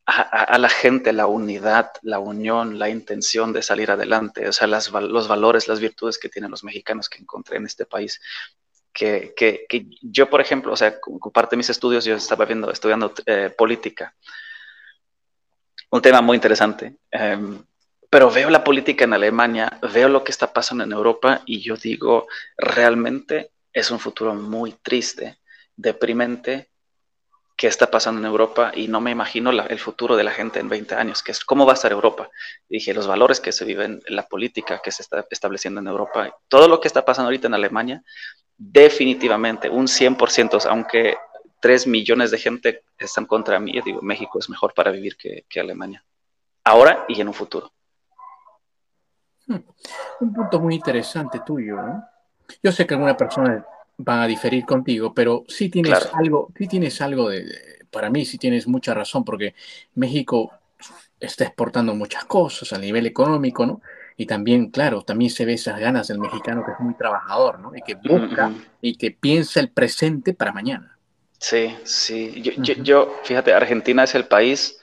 la 0.07 0.69
gente, 0.69 1.13
la 1.13 1.27
unidad, 1.27 1.91
la 2.03 2.19
unión, 2.19 2.79
la 2.79 2.89
intención 2.89 3.53
de 3.53 3.63
salir 3.63 3.91
adelante, 3.91 4.49
o 4.49 4.53
sea, 4.53 4.67
las, 4.69 4.91
los 4.91 5.27
valores, 5.27 5.67
las 5.67 5.81
virtudes 5.81 6.19
que 6.19 6.29
tienen 6.29 6.51
los 6.51 6.63
mexicanos 6.63 7.09
que 7.09 7.19
encontré 7.19 7.57
en 7.57 7.67
este 7.67 7.87
país 7.87 8.21
que, 8.97 9.35
que, 9.37 9.67
que, 9.69 9.87
yo, 10.01 10.31
por 10.31 10.41
ejemplo, 10.41 10.73
o 10.73 10.77
sea, 10.77 10.99
como 11.01 11.31
parte 11.31 11.55
de 11.55 11.59
mis 11.59 11.69
estudios, 11.69 12.07
yo 12.07 12.17
estaba 12.17 12.47
viendo, 12.47 12.71
estudiando 12.71 13.13
eh, 13.27 13.53
política. 13.57 14.15
Un 15.91 16.01
tema 16.01 16.23
muy 16.23 16.37
interesante. 16.37 16.97
Em, 17.11 17.63
pero 18.09 18.31
veo 18.31 18.49
la 18.49 18.65
política 18.65 19.05
en 19.05 19.13
Alemania, 19.13 19.79
veo 19.93 20.09
lo 20.09 20.25
que 20.25 20.33
está 20.33 20.51
pasando 20.51 20.85
en 20.85 20.93
Europa 20.93 21.43
y 21.45 21.61
yo 21.61 21.77
digo, 21.77 22.27
realmente 22.57 23.51
es 23.71 23.91
un 23.91 23.99
futuro 23.99 24.35
muy 24.35 24.73
triste, 24.73 25.41
deprimente, 25.77 26.71
que 27.57 27.67
está 27.67 27.91
pasando 27.91 28.21
en 28.21 28.27
Europa 28.27 28.71
y 28.75 28.87
no 28.87 29.01
me 29.01 29.11
imagino 29.11 29.51
el 29.51 29.79
futuro 29.79 30.15
de 30.15 30.25
la 30.25 30.31
gente 30.31 30.61
en 30.61 30.69
20 30.69 30.95
años, 30.95 31.23
que 31.23 31.33
es 31.33 31.43
cómo 31.43 31.65
va 31.65 31.73
a 31.73 31.75
estar 31.75 31.91
Europa. 31.91 32.29
dije, 32.69 32.93
los 32.93 33.07
valores 33.07 33.41
que 33.41 33.51
se 33.51 33.65
viven, 33.65 34.03
la 34.09 34.27
política 34.27 34.81
que 34.83 34.93
se 34.93 35.03
está 35.03 35.25
estableciendo 35.31 35.81
en 35.81 35.87
Europa, 35.87 36.37
todo 36.49 36.69
lo 36.69 36.81
que 36.81 36.89
está 36.89 37.05
pasando 37.05 37.29
ahorita 37.29 37.47
en 37.47 37.55
Alemania, 37.55 38.03
definitivamente 38.59 39.71
un 39.71 39.87
100%, 39.87 40.67
aunque 40.69 41.17
3 41.61 41.87
millones 41.87 42.31
de 42.31 42.39
gente 42.39 42.85
están 42.99 43.25
contra 43.25 43.59
mí, 43.59 43.73
digo, 43.83 44.03
México 44.03 44.39
es 44.39 44.51
mejor 44.51 44.75
para 44.75 44.91
vivir 44.91 45.17
que, 45.17 45.45
Alemania, 45.59 46.05
ahora 46.63 47.07
y 47.09 47.19
en 47.21 47.29
un 47.29 47.35
futuro. 47.35 47.73
Hmm. 49.47 49.61
Un 50.21 50.35
punto 50.35 50.61
muy 50.61 50.75
interesante 50.75 51.41
tuyo. 51.41 51.79
Yo 52.63 52.73
sé 52.73 52.87
que 52.87 52.95
alguna 52.95 53.17
persona 53.17 53.65
va 53.99 54.23
a 54.23 54.27
diferir 54.27 54.65
contigo, 54.65 55.15
pero 55.15 55.45
sí 55.49 55.69
tienes 55.69 56.09
algo, 56.13 56.53
sí 56.57 56.69
tienes 56.69 57.01
algo 57.01 57.31
de, 57.31 57.45
para 57.91 58.11
mí 58.11 58.25
sí 58.25 58.39
tienes 58.39 58.67
mucha 58.67 58.95
razón, 58.95 59.25
porque 59.25 59.55
México 59.95 60.53
está 61.19 61.45
exportando 61.45 61.95
muchas 61.95 62.25
cosas 62.25 62.73
a 62.73 62.79
nivel 62.79 63.07
económico, 63.07 63.65
¿no? 63.67 63.81
Y 64.19 64.27
también, 64.27 64.71
claro, 64.71 65.03
también 65.03 65.31
se 65.31 65.45
ve 65.45 65.55
esas 65.55 65.79
ganas 65.79 66.09
del 66.09 66.19
mexicano 66.19 66.65
que 66.65 66.73
es 66.73 66.81
muy 66.81 66.95
trabajador, 66.95 67.59
¿no? 67.59 67.73
Y 67.75 67.83
que 67.83 67.95
busca 67.95 68.51
y 68.81 68.97
que 68.97 69.11
piensa 69.11 69.61
el 69.61 69.71
presente 69.71 70.33
para 70.33 70.53
mañana. 70.53 70.99
Sí, 71.39 71.75
sí. 71.85 72.43
Yo, 72.43 72.75
yo, 72.83 73.15
fíjate, 73.25 73.53
Argentina 73.53 74.05
es 74.05 74.15
el 74.15 74.27
país 74.27 74.81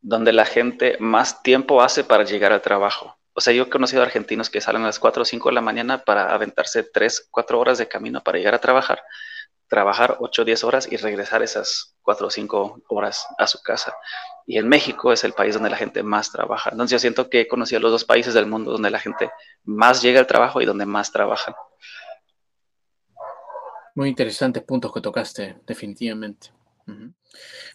donde 0.00 0.32
la 0.32 0.44
gente 0.44 0.96
más 1.00 1.42
tiempo 1.42 1.82
hace 1.82 2.04
para 2.04 2.24
llegar 2.24 2.52
al 2.52 2.62
trabajo. 2.62 3.18
O 3.36 3.42
sea, 3.42 3.52
yo 3.52 3.64
he 3.64 3.68
conocido 3.68 4.02
argentinos 4.02 4.48
que 4.48 4.62
salen 4.62 4.82
a 4.82 4.86
las 4.86 4.98
4 4.98 5.20
o 5.20 5.24
5 5.26 5.50
de 5.50 5.54
la 5.54 5.60
mañana 5.60 6.02
para 6.04 6.32
aventarse 6.32 6.82
3, 6.82 7.28
4 7.30 7.60
horas 7.60 7.76
de 7.76 7.86
camino 7.86 8.22
para 8.22 8.38
llegar 8.38 8.54
a 8.54 8.60
trabajar, 8.60 9.02
trabajar 9.68 10.16
8 10.20 10.42
o 10.42 10.44
10 10.46 10.64
horas 10.64 10.88
y 10.90 10.96
regresar 10.96 11.42
esas 11.42 11.94
4 12.00 12.26
o 12.26 12.30
5 12.30 12.82
horas 12.88 13.26
a 13.36 13.46
su 13.46 13.62
casa. 13.62 13.94
Y 14.46 14.56
en 14.56 14.66
México 14.68 15.12
es 15.12 15.22
el 15.22 15.34
país 15.34 15.52
donde 15.52 15.68
la 15.68 15.76
gente 15.76 16.02
más 16.02 16.32
trabaja. 16.32 16.70
Entonces 16.70 16.92
yo 16.92 16.98
siento 16.98 17.28
que 17.28 17.42
he 17.42 17.48
conocido 17.48 17.82
los 17.82 17.90
dos 17.90 18.04
países 18.04 18.32
del 18.32 18.46
mundo 18.46 18.72
donde 18.72 18.90
la 18.90 19.00
gente 19.00 19.30
más 19.64 20.00
llega 20.00 20.18
al 20.18 20.26
trabajo 20.26 20.62
y 20.62 20.64
donde 20.64 20.86
más 20.86 21.12
trabajan. 21.12 21.54
Muy 23.94 24.08
interesantes 24.08 24.62
puntos 24.62 24.92
que 24.94 25.02
tocaste, 25.02 25.56
definitivamente. 25.66 26.52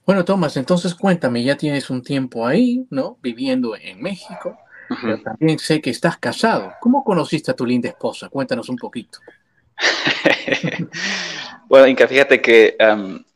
Bueno, 0.05 0.25
Tomás, 0.25 0.57
entonces 0.57 0.95
cuéntame, 0.95 1.43
ya 1.43 1.55
tienes 1.55 1.89
un 1.89 2.01
tiempo 2.01 2.47
ahí, 2.47 2.87
¿no? 2.89 3.17
Viviendo 3.21 3.75
en 3.75 4.01
México, 4.01 4.57
pero 5.01 5.21
también 5.21 5.59
sé 5.59 5.81
que 5.81 5.89
estás 5.89 6.17
casado. 6.17 6.73
¿Cómo 6.79 7.03
conociste 7.03 7.51
a 7.51 7.55
tu 7.55 7.65
linda 7.65 7.89
esposa? 7.89 8.29
Cuéntanos 8.29 8.69
un 8.69 8.77
poquito. 8.77 9.19
bueno, 11.67 11.87
Inca, 11.87 12.07
fíjate 12.07 12.41
que 12.41 12.75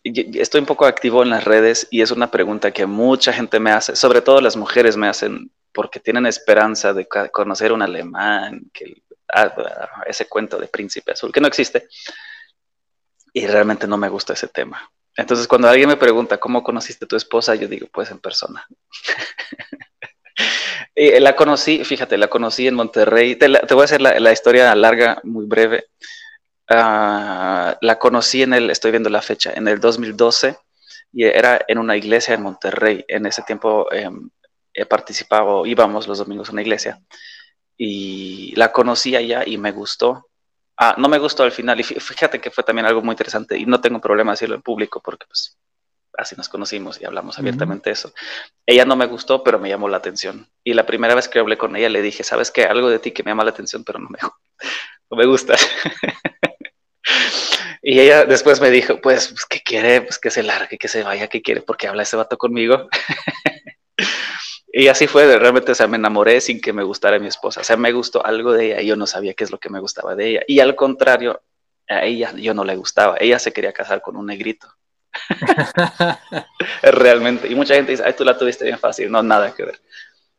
estoy 0.03 0.60
un 0.60 0.68
poco 0.68 0.86
activo 0.86 1.24
en 1.24 1.30
las 1.30 1.43
redes 1.43 1.88
y 1.91 2.01
es 2.01 2.12
una 2.12 2.30
pregunta 2.32 2.72
que 2.72 2.86
mucha 2.86 3.34
gente 3.34 3.60
me 3.60 3.72
hace, 3.72 3.95
sobre 3.95 4.22
todo 4.22 4.41
las 4.41 4.56
mujeres 4.56 4.97
me 4.97 5.08
hacen 5.08 5.51
porque 5.74 5.99
tienen 5.99 6.26
esperanza 6.26 6.93
de 6.93 7.08
conocer 7.32 7.74
un 7.74 7.82
alemán, 7.82 8.70
que 8.74 9.03
ese 10.06 10.28
cuento 10.28 10.58
de 10.58 10.68
príncipe 10.68 11.12
azul, 11.12 11.32
que 11.32 11.41
no 11.41 11.47
existe. 11.47 11.88
Y 13.34 13.45
realmente 13.47 13.86
no 13.86 13.97
me 13.97 14.08
gusta 14.08 14.34
ese 14.34 14.47
tema. 14.47 14.89
Entonces, 15.18 15.47
cuando 15.47 15.68
alguien 15.68 15.89
me 15.89 15.97
pregunta 15.97 16.38
cómo 16.38 16.64
conociste 16.64 17.06
a 17.06 17.08
tu 17.08 17.16
esposa, 17.16 17.56
yo 17.56 17.68
digo, 17.68 17.88
pues 17.91 18.12
en 18.12 18.20
persona. 18.20 18.66
y 20.96 21.20
la 21.20 21.36
conocí, 21.36 21.84
fíjate, 21.84 22.18
la 22.18 22.28
conocí 22.28 22.68
en 22.68 22.76
Monterrey. 22.76 23.36
Te, 23.36 23.48
voy 23.48 23.82
a 23.82 23.84
hacer 23.84 24.02
la, 24.02 24.32
historia 24.32 24.74
larga, 24.76 25.20
muy 25.24 25.46
breve. 25.46 25.88
Ah, 26.70 27.78
la 27.82 28.00
conocí 28.00 28.41
en 28.41 28.54
el, 28.54 28.70
estoy 28.70 28.91
viendo 28.91 29.10
la 29.10 29.22
fecha, 29.22 29.54
en 29.54 29.68
el 29.68 29.80
2012 29.80 30.58
y 31.14 31.26
era 31.26 31.64
en 31.68 31.80
una 31.80 31.98
iglesia 31.98 32.34
en 32.36 32.43
Monterrey. 32.43 33.04
En 33.08 33.26
ese 33.26 33.41
tiempo 33.43 33.91
em, 33.91 34.30
he 34.74 34.86
participado, 34.86 35.66
íbamos 35.66 36.08
los 36.08 36.18
domingos 36.18 36.50
a 36.50 36.54
una 36.54 36.62
iglesia 36.62 37.02
y 37.78 38.54
la 38.56 38.72
conocí 38.72 39.16
allá 39.16 39.43
y 39.46 39.58
me 39.58 39.72
gustó. 39.72 40.30
Ah, 40.78 40.96
no 40.98 41.08
me 41.10 41.20
gustó 41.20 41.43
al 41.43 41.52
final 41.52 41.80
y 41.80 41.84
fíjate 41.84 42.39
que 42.41 42.52
fue 42.52 42.64
también 42.64 42.86
algo 42.86 43.02
muy 43.02 43.14
interesante 43.14 43.58
y 43.58 43.66
no 43.66 43.80
tengo 43.82 44.02
problema 44.02 44.32
decirlo 44.32 44.56
en 44.56 44.62
público 44.62 45.02
porque 45.04 45.26
pues 45.28 45.55
así 46.18 46.36
nos 46.36 46.49
conocimos 46.49 47.01
y 47.01 47.05
hablamos 47.05 47.38
abiertamente 47.39 47.89
de 47.89 47.93
eso. 47.93 48.13
Ella 48.66 48.86
no 48.86 48.95
me 48.95 49.05
gustó, 49.05 49.43
pero 49.43 49.59
me 49.59 49.70
llamó 49.70 49.89
la 49.89 49.97
atención. 49.97 50.49
Y 50.63 50.74
la 50.74 50.86
primera 50.86 51.16
vez 51.16 51.28
que 51.28 51.39
hablé 51.39 51.57
con 51.57 51.76
ella 51.76 51.89
le 51.89 52.01
dije, 52.01 52.24
¿sabes 52.24 52.51
qué? 52.51 52.66
Algo 52.66 52.89
de 52.89 52.99
ti 52.99 53.11
que 53.11 53.24
me 53.24 53.32
llama 53.32 53.43
la 53.43 53.51
atención, 53.51 53.84
pero 53.84 53.99
no 53.99 54.09
me, 54.09 54.20
no 55.11 55.18
me 55.18 55.26
gusta. 55.26 55.55
y 57.82 57.99
ella 57.99 58.26
después 58.26 58.61
me 58.61 58.72
dijo, 58.72 58.99
pues, 59.01 59.30
pues, 59.30 59.45
¿qué 59.45 59.61
quiere? 59.61 60.01
Pues 60.01 60.20
que 60.20 60.32
se 60.32 60.43
largue, 60.43 60.78
que 60.78 60.88
se 60.88 61.03
vaya, 61.03 61.28
¿qué 61.28 61.41
quiere? 61.41 61.61
Porque 61.61 61.88
habla 61.88 62.03
ese 62.03 62.18
vato 62.18 62.38
conmigo. 62.38 62.88
Y 64.78 64.89
así 64.89 65.07
fue, 65.07 65.39
realmente, 65.39 65.72
o 65.72 65.76
sea, 65.76 65.88
me 65.88 65.95
enamoré 65.95 66.41
sin 66.41 66.59
que 66.59 66.74
me 66.74 66.84
gustara 66.84 67.18
mi 67.18 67.28
esposa. 67.28 67.61
O 67.61 67.63
sea, 67.63 67.78
me 67.78 67.93
gustó 67.93 68.26
algo 68.26 68.51
de 68.51 68.66
ella 68.66 68.82
y 68.82 68.88
yo 68.88 68.97
no 68.97 69.07
sabía 69.07 69.34
qué 69.34 69.45
es 69.45 69.51
lo 69.51 69.57
que 69.57 69.70
me 69.70 69.80
gustaba 69.80 70.16
de 70.16 70.32
ella. 70.32 70.41
Y 70.47 70.59
al 70.59 70.76
contrario, 70.76 71.41
a 71.88 72.03
ella 72.03 72.34
yo 72.36 72.53
no 72.53 72.66
le 72.66 72.76
gustaba. 72.76 73.16
Ella 73.18 73.39
se 73.39 73.53
quería 73.53 73.72
casar 73.72 74.01
con 74.01 74.18
un 74.18 74.26
negrito. 74.26 74.68
realmente. 76.84 77.47
Y 77.47 77.55
mucha 77.55 77.76
gente 77.76 77.91
dice, 77.91 78.03
ay, 78.05 78.13
tú 78.13 78.24
la 78.24 78.38
tuviste 78.38 78.66
bien 78.66 78.80
fácil. 78.80 79.11
No, 79.11 79.22
nada 79.24 79.53
que 79.53 79.66
ver. 79.66 79.82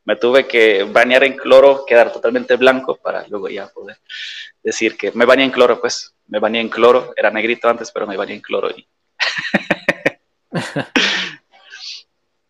Me 0.05 0.17
tuve 0.17 0.47
que 0.47 0.85
bañar 0.85 1.25
en 1.25 1.37
cloro, 1.37 1.85
quedar 1.87 2.13
totalmente 2.13 2.57
blanco 2.57 2.97
para 2.97 3.27
luego 3.29 3.49
ya 3.49 3.67
poder 3.69 3.99
decir 4.63 4.97
que 4.97 5.11
me 5.13 5.25
bañé 5.25 5.45
en 5.45 5.51
cloro, 5.51 5.81
pues. 5.81 6.15
Me 6.29 6.39
bañé 6.39 6.61
en 6.61 6.69
cloro. 6.69 7.13
Era 7.17 7.31
negrito 7.31 7.69
antes, 7.69 7.91
pero 7.91 8.07
me 8.07 8.17
bañé 8.17 8.35
en 8.35 8.41
cloro 8.41 8.71
y... 8.71 8.87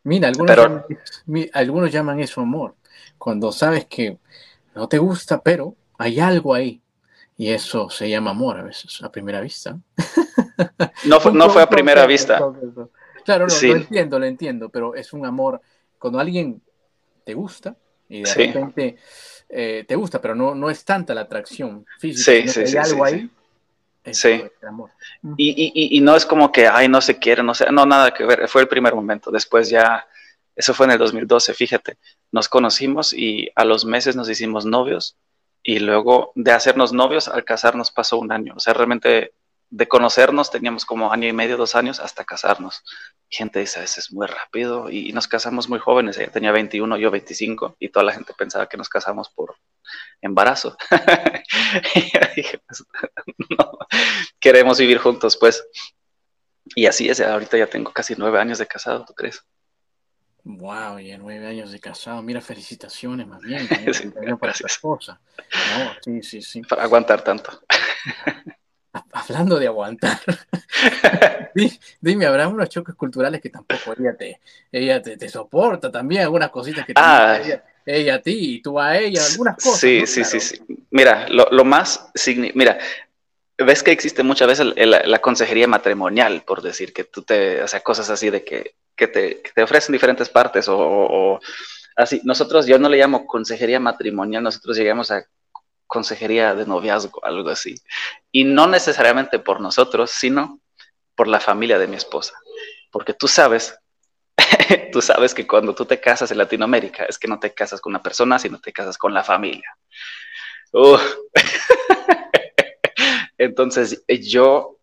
Mira, 0.07 0.29
algunos, 0.29 0.57
llaman, 0.57 0.85
algunos 1.53 1.91
llaman 1.91 2.21
eso 2.21 2.41
amor, 2.41 2.77
cuando 3.19 3.51
sabes 3.51 3.87
que 3.87 4.19
no 4.73 4.89
te 4.89 4.99
gusta, 4.99 5.43
pero 5.43 5.75
hay 5.99 6.21
algo 6.21 6.55
ahí. 6.55 6.81
Y 7.37 7.51
eso 7.51 7.91
se 7.91 8.09
llama 8.09 8.31
amor 8.31 8.59
a 8.59 8.63
veces, 8.63 9.03
a 9.03 9.11
primera 9.11 9.41
vista. 9.41 9.77
No 11.05 11.21
fue, 11.21 11.33
no 11.33 11.51
fue 11.51 11.63
a 11.63 11.69
primera 11.69 12.07
vista. 12.07 12.39
Claro, 13.25 13.47
no, 13.47 13.55
lo 13.61 13.77
entiendo, 13.77 14.19
lo 14.19 14.27
entiendo, 14.27 14.69
pero 14.69 14.95
es 14.95 15.13
un 15.13 15.27
amor 15.27 15.61
cuando 15.99 16.19
alguien 16.19 16.63
te 17.25 17.35
gusta 17.35 17.77
y 18.09 18.23
de 18.23 18.35
repente 18.35 18.97
eh, 19.49 19.85
te 19.87 19.97
gusta, 19.97 20.21
pero 20.21 20.35
no, 20.35 20.55
no 20.55 20.71
es 20.71 20.85
tanta 20.85 21.13
la 21.13 21.23
atracción 21.23 21.85
física. 21.99 22.53
Sí, 22.53 22.61
hay 22.61 22.77
algo 22.77 23.05
ahí 23.05 23.31
sí. 24.13 24.45
Y, 25.37 25.51
y, 25.51 25.97
y, 25.97 26.01
no 26.01 26.17
es 26.17 26.27
como 26.27 26.53
que, 26.53 26.67
ay, 26.67 26.89
no 26.89 27.01
se 27.01 27.19
quiere, 27.19 27.43
no 27.43 27.55
sé, 27.55 27.67
no, 27.73 27.87
nada 27.87 28.13
que 28.13 28.25
ver, 28.25 28.49
fue 28.49 28.63
el 28.63 28.69
primer 28.69 28.95
momento. 28.95 29.31
Después 29.31 29.69
ya, 29.69 30.07
eso 30.55 30.75
fue 30.75 30.87
en 30.87 30.93
el 30.93 30.99
2012, 30.99 31.55
fíjate, 31.55 31.99
nos 32.33 32.49
conocimos 32.49 33.13
y 33.13 33.51
a 33.55 33.65
los 33.65 33.85
meses 33.85 34.17
nos 34.17 34.29
hicimos 34.29 34.65
novios 34.65 35.17
y 35.63 35.81
luego 35.81 36.33
de 36.35 36.53
hacernos 36.53 36.93
novios 36.93 37.29
al 37.29 37.45
casarnos 37.45 37.91
pasó 37.91 38.19
un 38.19 38.33
año. 38.33 38.55
O 38.57 38.61
sea, 38.61 38.75
realmente 38.75 39.33
de 39.71 39.89
conocernos 39.89 40.51
teníamos 40.51 40.85
como 40.85 41.13
año 41.13 41.29
y 41.29 41.33
medio, 41.33 41.57
dos 41.57 41.75
años 41.75 42.01
hasta 42.01 42.25
casarnos. 42.25 42.83
gente 43.29 43.59
dice, 43.59 43.83
eso 43.83 44.01
es 44.01 44.13
muy 44.13 44.27
rápido 44.27 44.91
y 44.91 45.13
nos 45.13 45.27
casamos 45.27 45.69
muy 45.69 45.79
jóvenes. 45.79 46.17
Ella 46.19 46.31
tenía 46.31 46.53
21, 46.53 46.97
yo 46.97 47.11
25 47.11 47.77
y 47.81 47.89
toda 47.89 48.05
la 48.05 48.13
gente 48.13 48.33
pensaba 48.37 48.69
que 48.69 48.77
nos 48.77 48.89
casamos 48.89 49.29
por 49.31 49.57
embarazo. 50.21 50.77
y 51.95 52.01
dije, 52.37 52.61
pues, 52.67 52.85
no, 53.59 53.79
queremos 54.41 54.79
vivir 54.79 54.99
juntos, 54.99 55.37
pues. 55.37 55.67
Y 56.75 56.87
así 56.87 57.09
es, 57.09 57.21
ahorita 57.21 57.57
ya 57.57 57.67
tengo 57.69 57.93
casi 57.93 58.15
nueve 58.17 58.41
años 58.41 58.59
de 58.59 58.67
casado, 58.67 59.05
¿tú 59.05 59.15
crees? 59.15 59.45
Wow, 60.43 61.01
ya 61.01 61.19
nueve 61.19 61.47
años 61.47 61.73
de 61.73 61.81
casado. 61.81 62.23
Mira, 62.23 62.41
felicitaciones 62.41 63.27
más 63.27 63.43
bien. 63.43 63.69
para 64.41 64.53
tu 64.53 64.67
esposa. 64.67 65.21
sí, 66.05 66.23
sí, 66.23 66.43
sí. 66.43 66.63
Para 66.63 66.85
aguantar 66.85 67.23
tanto. 67.23 67.63
Hablando 69.13 69.59
de 69.59 69.67
aguantar, 69.67 70.19
dime, 72.01 72.27
¿habrá 72.27 72.49
unos 72.49 72.69
choques 72.69 72.95
culturales 72.95 73.41
que 73.41 73.51
tampoco 73.51 73.95
ella 73.99 74.17
te, 74.17 74.41
ella 74.71 75.03
te, 75.03 75.29
soporta 75.29 75.91
también? 75.91 76.23
Algunas 76.23 76.51
cositas 76.51 76.85
que 76.87 76.93
ah, 76.97 77.39
ella, 77.85 78.15
a 78.15 78.19
ti 78.21 78.57
y 78.57 78.63
tú 78.63 78.81
a 78.81 78.97
ella, 78.99 79.25
algunas 79.25 79.57
cosas. 79.57 79.81
Sí, 79.81 80.07
sí, 80.07 80.25
sí, 80.25 80.41
sí. 80.41 80.61
Mira, 80.91 81.29
lo, 81.29 81.49
lo 81.51 81.65
más, 81.65 82.11
mira, 82.55 82.79
ves 83.59 83.83
que 83.83 83.93
existe 83.93 84.23
muchas 84.23 84.49
veces 84.49 84.67
la, 84.77 85.19
consejería 85.21 85.67
matrimonial, 85.67 86.43
por 86.43 86.63
decir 86.63 86.93
que 86.93 87.05
tú 87.05 87.23
te, 87.23 87.63
o 87.63 87.69
sea, 87.69 87.81
cosas 87.81 88.11
así 88.11 88.31
de 88.31 88.45
que, 88.45 88.75
que, 88.95 89.09
te, 89.09 89.43
te, 89.55 89.63
ofrecen 89.63 89.93
diferentes 89.93 90.29
partes 90.29 90.67
o, 90.69 91.41
así. 91.97 92.21
Nosotros, 92.25 92.67
yo 92.67 92.79
no 92.79 92.89
le 92.89 92.99
llamo 92.99 93.27
consejería 93.27 93.81
matrimonial, 93.81 94.43
nosotros 94.43 94.77
llegamos 94.77 95.11
a 95.11 95.25
consejería 95.87 96.55
de 96.55 96.67
noviazgo, 96.67 97.25
algo 97.25 97.51
así. 97.51 97.77
Y 98.33 98.45
no 98.45 98.67
necesariamente 98.67 99.39
por 99.39 99.61
nosotros, 99.61 100.11
sino 100.11 100.61
por 101.15 101.29
la 101.29 101.41
familia 101.41 101.79
de 101.79 101.87
mi 101.87 101.97
esposa. 101.97 102.35
Porque 102.91 103.15
tú 103.15 103.29
sabes, 103.29 103.79
tú 104.93 105.01
sabes 105.01 105.35
que 105.35 105.47
cuando 105.47 105.75
tú 105.75 105.85
te 105.85 106.01
casas 106.01 106.31
en 106.31 106.39
Latinoamérica 106.39 107.05
es 107.05 107.19
que 107.19 107.29
no 107.29 107.39
te 107.39 107.55
casas 107.55 107.81
con 107.81 107.93
una 107.93 108.03
persona, 108.03 108.39
sino 108.39 108.61
te 108.61 108.73
casas 108.73 108.99
con 108.99 109.15
la 109.15 109.25
familia. 109.25 109.77
Entonces, 113.39 114.03
yo 114.09 114.79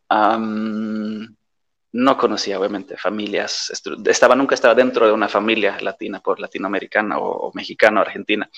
no 1.93 2.18
conocía, 2.18 2.60
obviamente, 2.60 2.97
familias, 2.97 3.72
estaba, 4.06 4.36
nunca 4.36 4.56
estaba 4.56 4.76
dentro 4.76 5.08
de 5.08 5.14
una 5.14 5.28
familia 5.28 5.78
latina, 5.82 6.20
por 6.20 6.39
latinoamericana 6.39 7.18
o, 7.20 7.51
mexicana 7.54 7.99
o 7.99 8.04
argentina. 8.04 8.49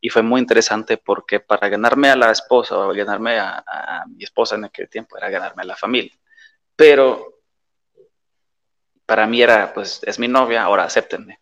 Y 0.00 0.10
fue 0.10 0.22
muy 0.22 0.40
interesante 0.40 0.96
porque 0.96 1.40
para 1.40 1.68
ganarme 1.68 2.08
a 2.08 2.16
la 2.16 2.30
esposa 2.30 2.78
o 2.78 2.92
ganarme 2.92 3.38
a, 3.38 3.64
a 3.66 4.04
mi 4.06 4.24
esposa 4.24 4.54
en 4.54 4.64
aquel 4.64 4.88
tiempo 4.88 5.16
era 5.16 5.30
ganarme 5.30 5.62
a 5.62 5.66
la 5.66 5.76
familia. 5.76 6.12
Pero 6.76 7.38
para 9.08 9.26
mí 9.26 9.40
era, 9.40 9.72
pues, 9.72 10.00
es 10.04 10.18
mi 10.18 10.28
novia, 10.28 10.62
ahora 10.62 10.84
acéptenme. 10.84 11.40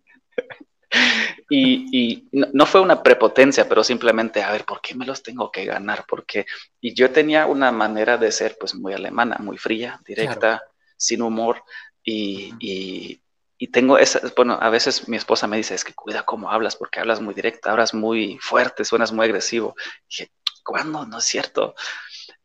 Y, 1.52 2.28
no, 2.32 2.66
fue 2.66 2.82
una 2.82 3.02
prepotencia, 3.02 3.68
pero 3.68 3.84
simplemente, 3.84 4.44
a 4.44 4.52
ver, 4.52 4.66
¿por 4.66 4.82
qué 4.82 4.94
me 4.94 5.06
los 5.06 5.24
tengo 5.24 5.52
que 5.52 5.66
ganar? 5.66 6.06
Porque, 6.08 6.46
y 6.80 6.94
yo 6.94 7.12
tenía 7.12 7.48
una 7.48 7.72
manera 7.72 8.18
de 8.18 8.32
ser, 8.32 8.56
pues, 8.60 8.76
muy 8.76 8.94
alemana, 8.94 9.38
muy 9.40 9.58
fría, 9.58 10.00
directa, 10.06 10.62
sin 10.96 11.24
humor, 11.24 11.64
y, 12.04 12.54
y, 12.60 13.22
tengo 13.68 13.98
esa, 13.98 14.22
bueno, 14.36 14.58
a 14.60 14.70
veces 14.70 15.08
mi 15.10 15.18
esposa 15.18 15.48
me 15.48 15.58
dice, 15.58 15.76
es 15.76 15.84
que 15.84 15.94
cuida 15.94 16.24
cómo 16.24 16.50
hablas, 16.50 16.76
porque 16.76 17.00
hablas 17.00 17.22
muy 17.22 17.34
directa, 17.34 17.72
hablas 17.72 17.94
muy 17.94 18.38
fuerte, 18.42 18.86
suenas 18.86 19.12
muy 19.12 19.26
agresivo. 19.26 19.76
Y 20.04 20.10
dije, 20.10 20.32
¿cuándo? 20.64 21.06
No 21.06 21.20
es 21.20 21.26
cierto. 21.26 21.76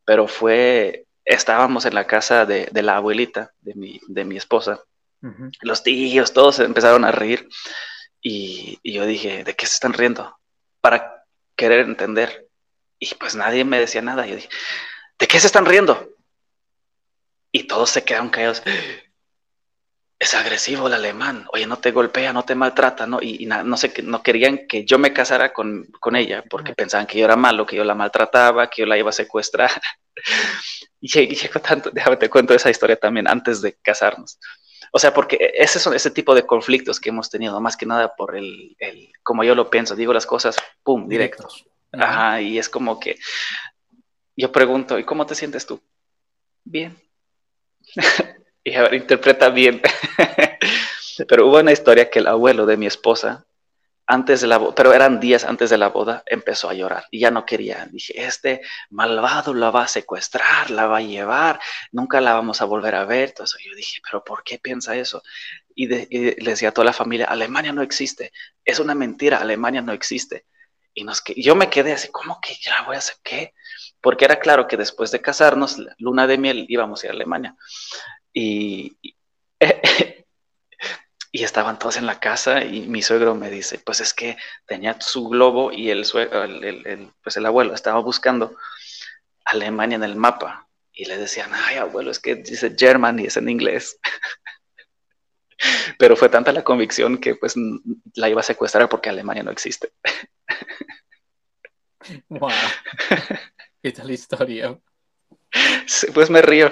Pero 0.03 0.27
fue, 0.27 1.05
estábamos 1.23 1.85
en 1.85 1.95
la 1.95 2.05
casa 2.05 2.45
de, 2.45 2.67
de 2.71 2.81
la 2.83 2.97
abuelita 2.97 3.53
de 3.61 3.75
mi, 3.75 3.99
de 4.07 4.25
mi 4.25 4.37
esposa. 4.37 4.81
Los 5.61 5.81
tíos, 5.81 6.33
todos 6.33 6.59
empezaron 6.59 7.03
a 7.03 7.11
reír. 7.11 7.49
Y, 8.21 8.79
yo 8.83 9.05
dije, 9.05 9.43
¿de 9.43 9.55
qué 9.55 9.65
se 9.65 9.75
están 9.75 9.93
riendo? 9.93 10.37
Para 10.81 11.23
querer 11.55 11.81
entender. 11.81 12.47
Y 12.99 13.13
pues 13.15 13.35
nadie 13.35 13.63
me 13.63 13.79
decía 13.79 14.01
nada. 14.01 14.25
Yo 14.25 14.35
dije, 14.35 14.49
¿de 15.19 15.27
qué 15.27 15.39
se 15.39 15.47
están 15.47 15.65
riendo? 15.65 16.09
Y 17.51 17.63
todos 17.67 17.89
se 17.89 18.03
quedaron 18.03 18.29
callados. 18.29 18.63
Es 20.17 20.33
agresivo 20.33 20.87
el 20.87 20.93
alemán. 20.93 21.45
Oye, 21.51 21.67
no 21.67 21.77
te 21.77 21.91
golpea, 21.91 22.31
no 22.31 22.43
te 22.43 22.55
maltrata, 22.55 23.05
¿no? 23.05 23.21
Y, 23.21 23.45
no 23.45 23.77
sé, 23.77 23.93
no 24.03 24.23
querían 24.23 24.65
que 24.67 24.85
yo 24.85 24.97
me 24.97 25.13
casara 25.13 25.51
con, 25.51 25.87
ella 26.15 26.43
porque 26.49 26.73
pensaban 26.73 27.05
que 27.05 27.19
yo 27.19 27.25
era 27.25 27.35
malo, 27.35 27.65
que 27.65 27.75
yo 27.75 27.83
la 27.83 27.95
maltrataba, 27.95 28.69
que 28.69 28.83
yo 28.83 28.85
la 28.85 28.97
iba 28.97 29.09
a 29.09 29.13
secuestrar. 29.13 29.69
y, 31.01 31.09
llegó 31.35 31.59
tanto, 31.59 31.91
déjame 31.91 32.17
te 32.17 32.29
cuento 32.29 32.53
esa 32.53 32.69
historia 32.69 32.95
también 32.95 33.27
antes 33.27 33.61
de 33.61 33.73
casarnos. 33.73 34.39
O 34.91 34.99
sea, 34.99 35.13
porque 35.13 35.51
ese 35.55 35.79
son 35.79 35.93
ese 35.93 36.11
tipo 36.11 36.33
de 36.33 36.45
conflictos 36.45 37.01
que 37.01 37.09
hemos 37.09 37.29
tenido, 37.29 37.59
más 37.59 37.75
que 37.75 37.85
nada 37.85 38.15
por 38.15 38.37
el, 38.37 38.77
el 38.79 39.11
como 39.21 39.43
yo 39.43 39.53
lo 39.53 39.69
pienso, 39.69 39.95
digo 39.95 40.13
las 40.13 40.25
cosas, 40.25 40.55
pum, 40.83 41.09
directos. 41.09 41.65
Ajá, 41.91 42.41
y 42.41 42.57
es 42.57 42.69
como 42.69 42.99
que 42.99 43.17
yo 44.37 44.51
pregunto, 44.51 44.99
¿y 44.99 45.03
cómo 45.03 45.25
te 45.25 45.35
sientes 45.35 45.65
tú? 45.65 45.81
Bien. 46.63 46.97
Y 48.65 48.73
a 48.73 48.93
interpreta 48.93 49.49
bien. 49.49 49.81
Pero 51.29 51.47
hubo 51.47 51.59
una 51.59 51.71
historia 51.71 52.09
que 52.09 52.19
el 52.19 52.27
abuelo 52.27 52.65
de 52.65 52.75
mi 52.75 52.87
esposa 52.87 53.45
antes 54.07 54.41
de 54.41 54.47
la 54.47 54.57
boda, 54.57 54.75
pero 54.75 54.93
eran 54.93 55.19
días 55.19 55.45
antes 55.45 55.71
de 55.71 55.79
la 55.79 55.89
boda, 55.89 56.23
empezó 56.27 56.69
a 56.69 56.73
llorar 56.73 57.05
y 57.09 57.19
ya 57.19 57.31
no 57.31 57.43
quería. 57.45 57.87
Dije, 57.91 58.13
este 58.23 58.61
malvado 58.91 59.53
la 59.53 59.71
va 59.71 59.83
a 59.83 59.87
secuestrar, 59.87 60.69
la 60.69 60.85
va 60.85 60.97
a 60.97 61.01
llevar, 61.01 61.59
nunca 61.91 62.21
la 62.21 62.33
vamos 62.33 62.61
a 62.61 62.65
volver 62.65 62.93
a 62.93 63.05
ver. 63.05 63.29
Entonces 63.29 63.61
yo 63.65 63.73
dije, 63.75 63.99
pero 64.03 64.23
¿por 64.23 64.43
qué 64.43 64.59
piensa 64.59 64.95
eso? 64.95 65.23
Y, 65.73 65.87
le 65.87 66.35
decía 66.37 66.69
a 66.69 66.71
toda 66.71 66.85
la 66.85 66.93
familia, 66.93 67.25
Alemania 67.25 67.73
no 67.73 67.81
existe, 67.81 68.31
es 68.63 68.79
una 68.79 68.93
mentira, 68.93 69.39
Alemania 69.39 69.81
no 69.81 69.91
existe. 69.91 70.45
Y 70.93 71.03
nos, 71.03 71.23
yo 71.35 71.55
me 71.55 71.69
quedé 71.69 71.93
así, 71.93 72.09
¿cómo 72.09 72.39
que 72.41 72.55
ya 72.61 72.83
voy 72.83 72.95
a 72.95 72.99
hacer 72.99 73.15
qué? 73.23 73.53
Porque 74.01 74.25
era 74.25 74.39
claro 74.39 74.67
que 74.67 74.77
después 74.77 75.11
de 75.11 75.19
casarnos, 75.19 75.77
luna 75.97 76.27
de 76.27 76.37
miel, 76.37 76.65
íbamos 76.69 77.03
a 77.03 77.07
ir 77.07 77.11
a 77.11 77.15
Alemania. 77.15 77.55
Y, 78.35 78.97
y 81.31 81.43
estaban 81.43 81.79
todos 81.79 81.97
en 81.97 82.05
la 82.05 82.19
casa 82.19 82.63
y 82.63 82.81
mi 82.87 83.01
suegro 83.01 83.33
me 83.33 83.49
dice, 83.49 83.79
pues 83.79 84.01
es 84.01 84.13
que 84.13 84.37
tenía 84.65 84.99
su 84.99 85.29
globo 85.29 85.71
y 85.71 85.89
el, 85.89 86.05
el, 86.13 87.11
pues 87.23 87.37
el 87.37 87.45
abuelo 87.45 87.73
estaba 87.73 87.99
buscando 88.01 88.55
Alemania 89.45 89.95
en 89.95 90.03
el 90.03 90.17
mapa 90.17 90.67
y 90.91 91.05
le 91.05 91.17
decían, 91.17 91.51
ay 91.53 91.77
abuelo, 91.77 92.11
es 92.11 92.19
que 92.19 92.35
dice 92.35 92.75
Germany, 92.77 93.25
es 93.25 93.37
en 93.37 93.49
inglés. 93.49 93.97
Pero 95.97 96.17
fue 96.17 96.27
tanta 96.27 96.51
la 96.51 96.63
convicción 96.63 97.17
que 97.17 97.35
pues 97.35 97.55
la 98.15 98.29
iba 98.29 98.41
a 98.41 98.43
secuestrar 98.43 98.89
porque 98.89 99.09
Alemania 99.09 99.43
no 99.43 99.51
existe. 99.51 99.93
Wow. 102.29 102.51
¿Qué 103.81 103.91
tal 103.91 104.07
la 104.07 104.79
pues 106.13 106.29
me 106.29 106.41
río, 106.41 106.71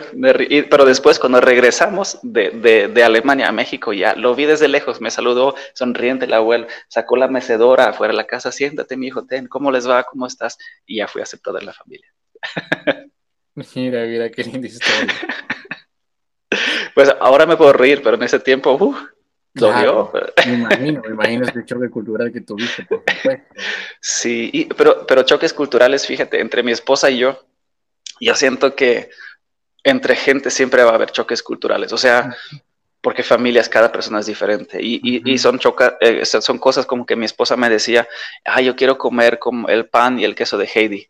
pero 0.70 0.86
después 0.86 1.20
cuando 1.20 1.40
regresamos 1.42 2.20
de, 2.24 2.92
Alemania 3.04 3.50
a 3.50 3.52
México, 3.52 3.94
ya 3.94 4.16
lo 4.16 4.36
vi 4.36 4.46
desde 4.46 4.68
lejos, 4.68 5.02
me 5.02 5.12
saludó 5.12 5.56
sonriente 5.74 6.26
el 6.26 6.34
abuelo, 6.34 6.68
sacó 6.88 7.16
la 7.16 7.28
mecedora 7.28 7.90
afuera 7.90 8.12
de 8.12 8.18
la 8.18 8.28
casa, 8.28 8.52
siéntate 8.52 8.98
mi 8.98 9.08
hijo, 9.08 9.26
ten, 9.26 9.48
¿cómo 9.48 9.72
les 9.72 9.88
va? 9.88 10.04
¿Cómo 10.04 10.28
estás? 10.28 10.58
Y 10.86 10.98
ya 10.98 11.08
fui 11.08 11.22
aceptado 11.22 11.60
en 11.60 11.66
la 11.66 11.74
familia. 11.74 12.08
Mira, 13.56 14.04
mira, 14.06 14.32
qué 14.32 14.44
linda 14.44 14.68
historia. 14.68 15.14
Pues 16.96 17.12
ahora 17.20 17.48
me 17.48 17.58
puedo 17.58 17.74
reír, 17.74 18.02
pero 18.04 18.18
en 18.18 18.22
ese 18.22 18.40
tiempo, 18.40 18.74
uh, 18.80 18.96
lo 19.56 20.12
Me 20.46 20.54
imagino, 20.54 21.02
me 21.02 21.10
imagino 21.10 21.48
ese 21.48 21.66
choque 21.66 21.90
cultural 21.90 22.32
que 22.32 22.42
tuviste, 22.42 22.86
por 22.86 23.00
supuesto. 23.00 23.44
Sí, 24.00 24.70
pero, 24.78 25.06
pero 25.08 25.24
choques 25.24 25.54
culturales, 25.54 26.06
fíjate, 26.06 26.40
entre 26.40 26.62
mi 26.62 26.72
esposa 26.72 27.10
y 27.10 27.18
yo, 27.18 27.44
yo 28.20 28.36
siento 28.36 28.76
que 28.76 29.10
entre 29.84 30.16
gente 30.16 30.50
siempre 30.50 30.84
va 30.84 30.92
a 30.92 30.96
haber 30.96 31.12
choques 31.12 31.44
culturales, 31.44 31.92
o 31.92 31.98
sea, 31.98 32.36
porque 33.02 33.22
familias, 33.22 33.68
cada 33.68 33.92
persona 33.92 34.22
es 34.22 34.28
diferente 34.28 34.80
y, 34.82 35.38
son, 35.38 35.60
choca, 35.60 35.98
eh, 36.00 36.26
son 36.26 36.58
cosas 36.58 36.86
como 36.86 37.06
que 37.06 37.18
mi 37.18 37.26
esposa 37.26 37.58
me 37.58 37.70
decía, 37.70 38.08
ah, 38.46 38.62
yo 38.62 38.78
quiero 38.78 38.98
comer 38.98 39.40
como 39.40 39.68
el 39.68 39.90
pan 39.90 40.20
y 40.20 40.24
el 40.24 40.36
queso 40.36 40.58
de 40.58 40.70
Heidi, 40.74 41.10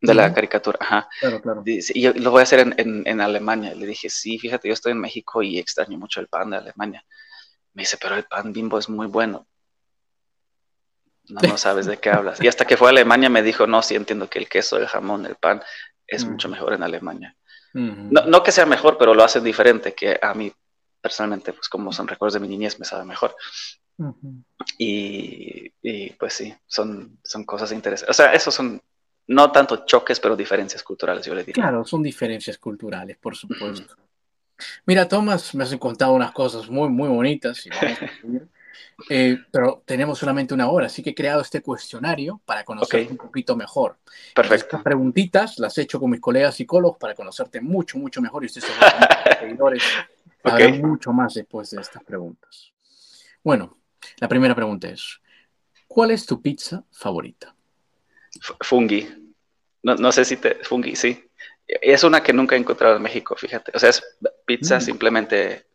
de 0.00 0.14
la 0.14 0.32
caricatura, 0.32 0.78
ajá. 0.80 1.08
Claro, 1.20 1.42
claro. 1.42 1.62
Y 1.66 2.00
yo 2.00 2.14
lo 2.14 2.30
voy 2.30 2.40
a 2.40 2.44
hacer 2.44 2.60
en, 2.60 3.02
en, 3.06 3.20
Alemania. 3.20 3.74
Le 3.74 3.84
dije, 3.84 4.08
sí, 4.08 4.38
fíjate, 4.38 4.68
yo 4.68 4.72
estoy 4.72 4.92
en 4.92 5.00
México 5.00 5.42
y 5.42 5.58
extraño 5.58 5.98
mucho 5.98 6.20
el 6.20 6.28
pan 6.28 6.48
de 6.48 6.56
Alemania. 6.56 7.04
Me 7.74 7.82
dice, 7.82 7.98
pero 8.00 8.16
el 8.16 8.24
pan 8.24 8.52
bimbo 8.52 8.78
es 8.78 8.88
muy 8.88 9.06
bueno. 9.06 9.46
No, 11.28 11.40
no 11.42 11.58
sabes 11.58 11.84
de 11.86 11.98
qué 11.98 12.10
hablas. 12.10 12.40
Y 12.40 12.48
hasta 12.48 12.64
que 12.64 12.78
fue 12.78 12.88
a 12.88 12.90
Alemania 12.90 13.28
me 13.28 13.42
dijo, 13.42 13.66
no, 13.66 13.82
sí 13.82 13.94
entiendo 13.94 14.28
que 14.30 14.38
el 14.38 14.48
queso, 14.48 14.78
el 14.78 14.86
jamón, 14.86 15.26
el 15.26 15.36
pan 15.36 15.62
es 16.10 16.24
mucho 16.24 16.48
mejor 16.48 16.72
en 16.74 16.82
Alemania. 16.82 17.36
no, 17.72 18.42
que 18.42 18.52
sea 18.52 18.66
mejor, 18.66 18.98
pero 18.98 19.14
lo 19.14 19.22
hacen 19.22 19.44
diferente, 19.44 19.94
que 19.94 20.18
a 20.20 20.34
mí 20.34 20.52
personalmente, 21.00 21.52
pues 21.52 21.68
como 21.68 21.92
son 21.92 22.08
recuerdos 22.08 22.34
de 22.34 22.40
mi 22.40 22.48
niñez, 22.48 22.78
me 22.78 22.84
sabe 22.84 23.04
mejor. 23.04 23.34
y, 24.78 26.10
pues 26.18 26.34
sí, 26.34 26.54
son, 26.66 27.18
son 27.22 27.44
cosas 27.44 27.72
interesantes. 27.72 28.10
O 28.10 28.14
sea, 28.14 28.32
esos 28.32 28.54
son 28.54 28.80
no 29.28 29.52
tanto 29.52 29.84
choques, 29.86 30.18
pero 30.18 30.36
diferencias 30.36 30.82
culturales, 30.82 31.24
yo 31.24 31.34
le 31.34 31.44
diría. 31.44 31.54
Claro, 31.62 31.84
son 31.84 32.02
diferencias 32.02 32.58
culturales, 32.58 33.16
por 33.16 33.36
supuesto. 33.36 33.94
Mira, 34.84 35.08
Tomás, 35.08 35.54
me 35.54 35.64
has 35.64 35.74
contado 35.76 36.12
unas 36.12 36.32
cosas 36.32 36.68
muy, 36.68 36.88
muy 36.88 37.08
bonitas. 37.08 37.64
Y 37.64 37.70
eh, 39.08 39.38
pero 39.50 39.82
tenemos 39.84 40.18
solamente 40.18 40.54
una 40.54 40.68
hora, 40.68 40.86
así 40.86 41.02
que 41.02 41.10
he 41.10 41.14
creado 41.14 41.40
este 41.40 41.62
cuestionario 41.62 42.40
para 42.44 42.64
conocerte 42.64 43.12
un 43.12 43.16
poquito 43.16 43.56
mejor. 43.56 43.96
Perfecto. 44.34 44.66
Estas 44.66 44.82
preguntitas 44.82 45.58
las 45.58 45.76
he 45.78 45.82
hecho 45.82 45.98
con 45.98 46.10
mis 46.10 46.20
colegas 46.20 46.56
psicólogos 46.56 46.98
para 46.98 47.14
conocerte 47.14 47.60
mucho, 47.60 47.98
mucho 47.98 48.20
mejor 48.20 48.42
y 48.42 48.46
ustedes 48.46 48.68
seguidores 49.40 49.82
okay. 50.42 50.82
mucho 50.82 51.12
más 51.12 51.34
después 51.34 51.70
de 51.70 51.80
estas 51.80 52.04
preguntas. 52.04 52.72
Bueno, 53.42 53.78
la 54.18 54.28
primera 54.28 54.54
pregunta 54.54 54.88
es, 54.88 55.20
¿cuál 55.86 56.10
es 56.10 56.26
tu 56.26 56.40
pizza 56.42 56.84
favorita? 56.90 57.54
Fungi. 58.60 59.34
No, 59.82 59.94
no 59.94 60.12
sé 60.12 60.24
si 60.24 60.36
te... 60.36 60.56
Fungi, 60.62 60.94
sí. 60.94 61.24
Es 61.66 62.04
una 62.04 62.22
que 62.22 62.32
nunca 62.32 62.54
he 62.54 62.58
encontrado 62.58 62.96
en 62.96 63.02
México, 63.02 63.34
fíjate. 63.36 63.72
O 63.74 63.78
sea, 63.78 63.90
es 63.90 64.02
pizza 64.44 64.78
mm. 64.78 64.80
simplemente 64.80 65.66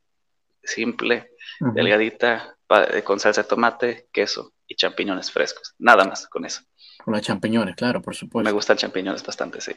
simple, 0.63 1.31
delgadita, 1.59 2.55
con 3.03 3.19
salsa 3.19 3.43
de 3.43 3.47
tomate, 3.47 4.07
queso 4.11 4.53
y 4.67 4.75
champiñones 4.75 5.31
frescos. 5.31 5.75
Nada 5.77 6.03
más 6.05 6.27
con 6.27 6.45
eso. 6.45 6.61
Con 7.03 7.13
los 7.13 7.21
champiñones, 7.21 7.75
claro, 7.75 8.01
por 8.01 8.15
supuesto. 8.15 8.47
Me 8.47 8.51
gustan 8.51 8.77
champiñones 8.77 9.23
bastante, 9.23 9.61
sí. 9.61 9.73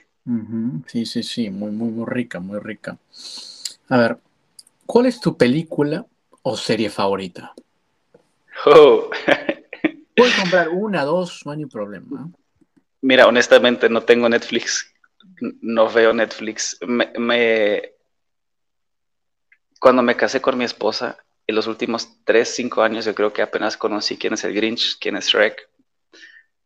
Sí, 0.86 1.06
sí, 1.06 1.22
sí, 1.22 1.50
muy, 1.50 1.70
muy, 1.70 1.90
muy 1.90 2.06
rica, 2.06 2.40
muy 2.40 2.58
rica. 2.58 2.96
A 3.88 3.98
ver, 3.98 4.18
¿cuál 4.86 5.06
es 5.06 5.20
tu 5.20 5.36
película 5.36 6.06
o 6.42 6.56
serie 6.56 6.90
favorita? 6.90 7.54
Oh. 8.66 9.08
Puedes 10.16 10.34
comprar 10.34 10.68
una, 10.70 11.04
dos, 11.04 11.46
no 11.46 11.52
hay 11.52 11.64
problema. 11.66 12.28
Mira, 13.02 13.28
honestamente 13.28 13.88
no 13.88 14.02
tengo 14.02 14.28
Netflix, 14.28 14.92
no 15.60 15.88
veo 15.88 16.12
Netflix. 16.12 16.76
me... 16.84 17.92
Cuando 19.78 20.02
me 20.02 20.16
casé 20.16 20.40
con 20.40 20.58
mi 20.58 20.64
esposa, 20.64 21.18
en 21.49 21.55
los 21.55 21.66
últimos 21.66 22.22
3, 22.24 22.46
5 22.46 22.82
años 22.82 23.07
yo 23.07 23.14
creo 23.14 23.32
que 23.32 23.40
apenas 23.40 23.76
conocí 23.78 24.18
quién 24.18 24.34
es 24.34 24.44
el 24.44 24.55
Grinch, 24.55 24.99
quién 25.01 25.16
es 25.16 25.26
Shrek. 25.26 25.68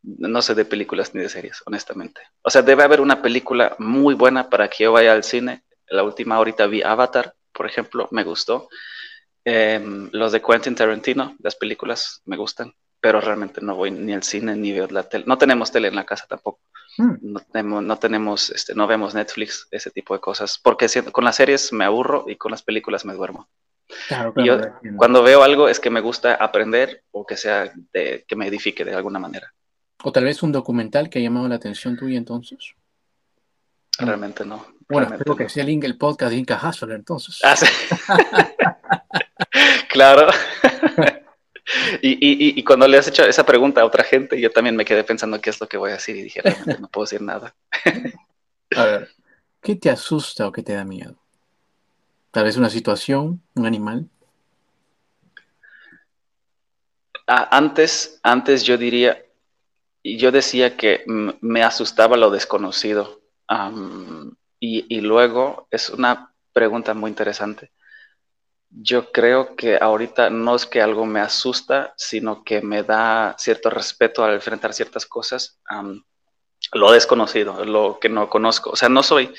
No 0.03 0.43
sé 0.43 0.57
de 0.57 0.65
películas 0.65 1.15
ni 1.15 1.23
de 1.23 1.29
series, 1.29 1.63
honestamente. 1.65 2.21
O 2.43 2.51
sea, 2.51 2.63
debe 2.63 2.83
haber 2.83 3.01
una 3.01 3.23
película 3.23 3.77
muy 3.79 4.15
buena 4.15 4.51
para 4.51 4.69
que 4.69 4.83
yo 4.83 4.93
vaya 4.93 5.13
al 5.13 5.23
cine. 5.23 5.63
La 5.87 6.03
última 6.03 6.35
ahorita 6.35 6.67
vi 6.67 6.83
Avatar, 6.83 7.37
por 7.53 7.67
ejemplo, 7.67 8.09
me 8.11 8.25
gustó. 8.25 8.69
Em, 9.45 10.11
los 10.13 10.33
de 10.33 10.43
Quentin 10.43 10.75
Tarantino, 10.75 11.37
las 11.39 11.55
películas 11.55 12.21
me 12.25 12.37
gustan, 12.37 12.75
pero 13.01 13.21
realmente 13.21 13.61
no 13.61 13.77
voy 13.77 13.93
ni 13.93 14.13
al 14.13 14.25
cine 14.25 14.57
ni 14.57 14.73
veo 14.73 14.89
la 14.89 15.09
tele. 15.09 15.25
No 15.29 15.39
tenemos 15.39 15.71
tele 15.71 15.89
en 15.89 15.95
la 15.95 16.05
casa 16.05 16.27
tampoco. 16.29 16.59
Hmm. 16.99 17.19
No 17.21 17.39
tenemos, 17.39 17.85
no 17.85 17.99
tenemos, 18.01 18.51
este, 18.51 18.75
no 18.75 18.89
vemos 18.89 19.15
Netflix, 19.15 19.69
ese 19.71 19.93
tipo 19.93 20.15
de 20.15 20.21
cosas, 20.21 20.59
porque 20.61 20.89
con 21.13 21.25
las 21.25 21.37
series 21.37 21.73
me 21.73 21.85
aburro 21.85 22.25
y 22.27 22.35
con 22.35 22.51
las 22.51 22.63
películas 22.65 23.05
me 23.05 23.15
duermo 23.15 23.49
yo, 24.37 24.61
cuando 24.97 25.23
veo 25.23 25.43
algo 25.43 25.69
es 25.69 25.81
que 25.81 25.91
me 25.91 26.01
gusta 26.01 26.35
aprender 26.35 27.05
o 27.11 27.27
que 27.27 27.37
sea 27.37 27.73
de, 27.93 28.25
que 28.27 28.37
me 28.37 28.47
edifique 28.47 28.85
de 28.85 28.95
alguna 28.95 29.19
manera. 29.19 29.53
O 30.05 30.13
tal 30.13 30.25
vez 30.25 30.43
un 30.43 30.53
documental 30.53 31.09
que 31.09 31.19
ha 31.19 31.23
llamado 31.23 31.49
la 31.49 31.57
atención 31.57 31.97
tuya 31.97 32.19
entonces. 32.19 32.75
Realmente 33.99 34.45
no. 34.45 34.67
Bueno, 34.89 35.13
espero 35.13 35.37
que 35.37 35.49
sea 35.49 35.65
el, 35.65 35.85
el 35.85 35.99
podcast 35.99 36.33
de 36.33 36.39
Inca 36.39 36.61
Hustler 36.63 36.97
entonces. 36.97 37.41
Ah, 37.45 37.55
claro. 39.89 40.29
y, 42.03 42.59
y, 42.59 42.65
cuando 42.65 42.89
le 42.89 42.99
has 42.99 43.09
hecho 43.09 43.25
esa 43.25 43.47
pregunta 43.47 43.81
a 43.81 43.85
otra 43.85 44.05
gente, 44.05 44.41
yo 44.41 44.51
también 44.51 44.77
me 44.77 44.85
quedé 44.85 45.05
pensando 45.05 45.41
qué 45.41 45.51
es 45.51 45.61
lo 45.61 45.69
que 45.69 45.77
voy 45.77 45.91
a 45.91 45.95
decir 45.95 46.17
y 46.17 46.23
dije, 46.23 46.41
realmente 46.43 46.81
no 46.81 46.89
puedo 46.89 47.05
decir 47.05 47.23
nada. 47.23 47.55
a 48.77 48.85
ver, 48.85 49.09
¿qué 49.61 49.77
te 49.77 49.91
asusta 49.91 50.47
o 50.47 50.53
qué 50.53 50.63
te 50.63 50.75
da 50.75 50.85
miedo? 50.85 51.22
Tal 52.33 52.45
vez 52.45 52.57
una 52.57 52.71
situación, 52.71 53.43
un 53.55 53.67
animal. 53.67 54.09
Antes, 57.27 58.19
antes 58.23 58.65
yo 58.65 58.79
diría, 58.79 59.23
yo 60.03 60.33
decía 60.33 60.77
que 60.77 61.05
me 61.07 61.63
asustaba 61.63 62.17
lo 62.17 62.31
desconocido. 62.31 63.21
y, 64.59 65.01
luego 65.03 65.69
es 65.71 65.91
una 65.91 66.33
pregunta 66.55 66.95
muy 66.95 67.11
interesante. 67.11 67.71
Yo 68.71 69.13
creo 69.13 69.55
que 69.55 69.77
ahorita 69.77 70.31
no 70.31 70.57
es 70.57 70.65
que 70.65 70.81
algo 70.81 71.05
me 71.05 71.21
asusta, 71.21 71.93
sino 71.99 72.43
que 72.45 72.63
me 72.63 72.83
da 72.83 73.37
cierto 73.39 73.69
respeto 73.69 74.25
al 74.25 74.35
enfrentar 74.35 74.73
ciertas 74.73 75.05
cosas. 75.05 75.61
lo 76.73 76.93
desconocido, 76.93 77.63
lo 77.67 77.99
que 78.01 78.09
no 78.09 78.31
conozco. 78.31 78.71
O 78.71 78.77
sea, 78.77 78.89
no 78.89 79.03
soy, 79.03 79.35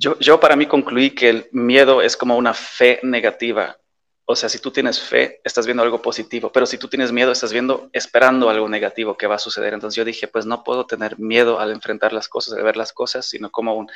Yo, 0.00 0.38
para 0.38 0.54
mí 0.54 0.66
concluí 0.66 1.10
que 1.10 1.28
el 1.28 1.48
miedo 1.52 2.02
es 2.02 2.16
como 2.16 2.36
una 2.36 2.54
fe 2.54 3.00
negativa. 3.02 3.76
O 4.24 4.36
sea, 4.36 4.48
si 4.48 4.58
tú 4.60 4.70
tienes 4.70 5.00
fe, 5.00 5.40
estás 5.42 5.66
viendo 5.66 5.82
algo 5.82 6.00
positivo, 6.00 6.52
pero 6.52 6.66
si 6.66 6.78
tú 6.78 6.86
tienes 6.86 7.10
miedo, 7.10 7.32
estás 7.32 7.52
viendo, 7.52 7.90
esperando 7.92 8.48
algo 8.48 8.68
negativo 8.68 9.16
que 9.16 9.26
va 9.26 9.36
a 9.36 9.40
suceder. 9.40 9.74
Entonces 9.74 9.96
yo 9.96 10.04
dije, 10.04 10.28
pues 10.28 10.46
no 10.46 10.62
puedo 10.62 10.86
tener 10.86 11.18
miedo 11.18 11.58
al 11.58 11.72
enfrentar 11.72 12.12
las 12.12 12.28
cosas, 12.28 12.54
al 12.54 12.62
ver 12.62 12.76
las 12.76 12.92
cosas, 12.92 13.26
sino 13.26 13.50
como 13.50 13.74
un 13.74 13.90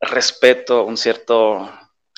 respeto, 0.00 0.84
un 0.84 0.96
cierto 0.96 1.68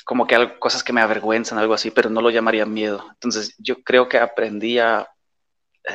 como 0.05 0.27
que 0.27 0.35
hay 0.35 0.57
cosas 0.59 0.83
que 0.83 0.91
me 0.93 1.01
avergüenzan, 1.01 1.59
algo 1.59 1.75
así, 1.75 1.91
pero 1.91 2.09
no 2.09 2.21
lo 2.21 2.31
llamaría 2.31 2.65
miedo. 2.65 3.07
Entonces 3.13 3.55
yo 3.59 3.83
creo 3.83 4.09
que 4.09 4.17
aprendí 4.17 4.79
a 4.79 5.07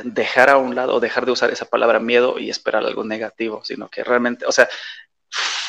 dejar 0.04 0.50
a 0.50 0.56
un 0.56 0.74
lado, 0.74 1.00
dejar 1.00 1.26
de 1.26 1.32
usar 1.32 1.50
esa 1.50 1.66
palabra 1.66 1.98
miedo 1.98 2.38
y 2.38 2.50
esperar 2.50 2.84
algo 2.84 3.04
negativo, 3.04 3.64
sino 3.64 3.88
que 3.88 4.04
realmente, 4.04 4.46
o 4.46 4.52
sea, 4.52 4.68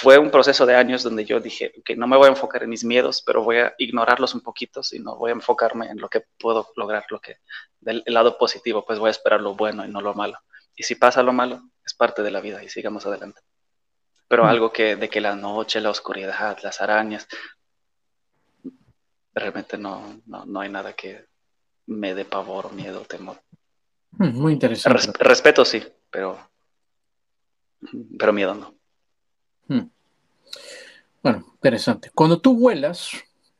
fue 0.06 0.20
un 0.20 0.30
proceso 0.30 0.68
de 0.68 0.76
años 0.76 1.02
donde 1.02 1.26
yo 1.26 1.40
dije, 1.40 1.74
que 1.84 1.96
no 1.96 2.06
me 2.06 2.16
voy 2.16 2.28
a 2.28 2.30
enfocar 2.30 2.62
en 2.62 2.70
mis 2.70 2.84
miedos, 2.84 3.24
pero 3.26 3.42
voy 3.42 3.58
a 3.58 3.74
ignorarlos 3.80 4.36
un 4.36 4.42
poquito, 4.42 4.84
sino 4.84 5.16
voy 5.16 5.32
a 5.32 5.34
enfocarme 5.34 5.88
en 5.88 6.00
lo 6.00 6.10
que 6.10 6.28
puedo 6.38 6.68
lograr, 6.76 7.08
lo 7.10 7.20
que 7.20 7.38
del 7.80 8.04
lado 8.06 8.38
positivo, 8.38 8.86
pues 8.86 9.00
voy 9.00 9.08
a 9.08 9.12
esperar 9.18 9.42
lo 9.42 9.56
bueno 9.56 9.84
y 9.84 9.90
no 9.90 10.02
lo 10.02 10.14
malo. 10.14 10.38
Y 10.76 10.84
si 10.84 10.94
pasa 10.94 11.24
lo 11.24 11.34
malo, 11.34 11.60
es 11.84 11.96
parte 11.96 12.22
de 12.22 12.30
la 12.30 12.40
vida 12.40 12.64
y 12.64 12.70
sigamos 12.70 13.08
adelante. 13.08 13.42
Pero 14.28 14.44
mm. 14.44 14.46
algo 14.46 14.72
que 14.72 14.96
de 14.96 15.10
que 15.10 15.22
la 15.22 15.36
noche, 15.36 15.82
la 15.82 15.90
oscuridad, 15.90 16.60
las 16.62 16.80
arañas, 16.82 17.28
realmente 19.34 19.76
no, 19.80 20.22
no, 20.28 20.60
hay 20.60 20.70
nada 20.70 20.94
que 20.94 21.26
me 21.88 22.14
dé 22.14 22.26
pavor, 22.26 22.72
miedo, 22.74 23.02
temor. 23.06 23.42
Hmm, 24.12 24.38
muy 24.40 24.54
interesante. 24.54 25.18
respeto 25.24 25.66
sí, 25.66 25.84
pero, 26.12 26.38
pero 28.20 28.34
miedo 28.34 28.54
no. 28.54 28.76
Hmm. 29.68 29.95
Bueno, 31.26 31.44
interesante. 31.56 32.12
Cuando 32.14 32.40
tú 32.40 32.56
vuelas, 32.56 33.10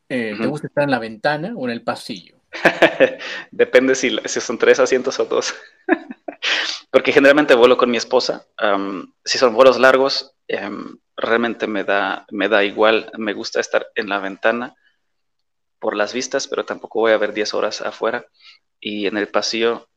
eh, 0.08 0.36
¿te 0.40 0.46
gusta 0.46 0.68
estar 0.68 0.84
en 0.84 0.92
la 0.92 1.00
ventana 1.00 1.54
o 1.56 1.66
en 1.66 1.72
el 1.72 1.82
pasillo? 1.82 2.38
Depende 3.52 3.96
si, 3.96 4.16
si, 4.26 4.40
son 4.40 4.60
tres 4.60 4.80
asientos 4.80 5.20
o 5.20 5.26
dos. 5.26 5.56
Porque 6.92 7.12
generalmente 7.12 7.56
vuelo 7.56 7.76
con 7.76 7.90
mi 7.90 7.98
esposa. 7.98 8.46
si 9.24 9.40
son 9.40 9.56
vuelos 9.56 9.80
largos, 9.80 10.36
em, 10.48 11.00
realmente 11.18 11.66
me 11.66 11.84
da, 11.84 12.28
me 12.30 12.50
da 12.50 12.64
igual. 12.64 13.12
Me 13.18 13.34
gusta 13.34 13.62
estar 13.62 13.88
en 13.96 14.10
la 14.10 14.20
ventana 14.20 14.76
por 15.80 15.96
las 15.96 16.14
vistas, 16.14 16.48
pero 16.48 16.66
tampoco 16.66 17.00
voy 17.00 17.14
a 17.14 17.18
ver 17.18 17.34
10 17.34 17.56
horas 17.56 17.82
afuera. 17.82 18.28
Y 18.80 19.08
en 19.08 19.18
el 19.18 19.28
pasillo 19.28 19.90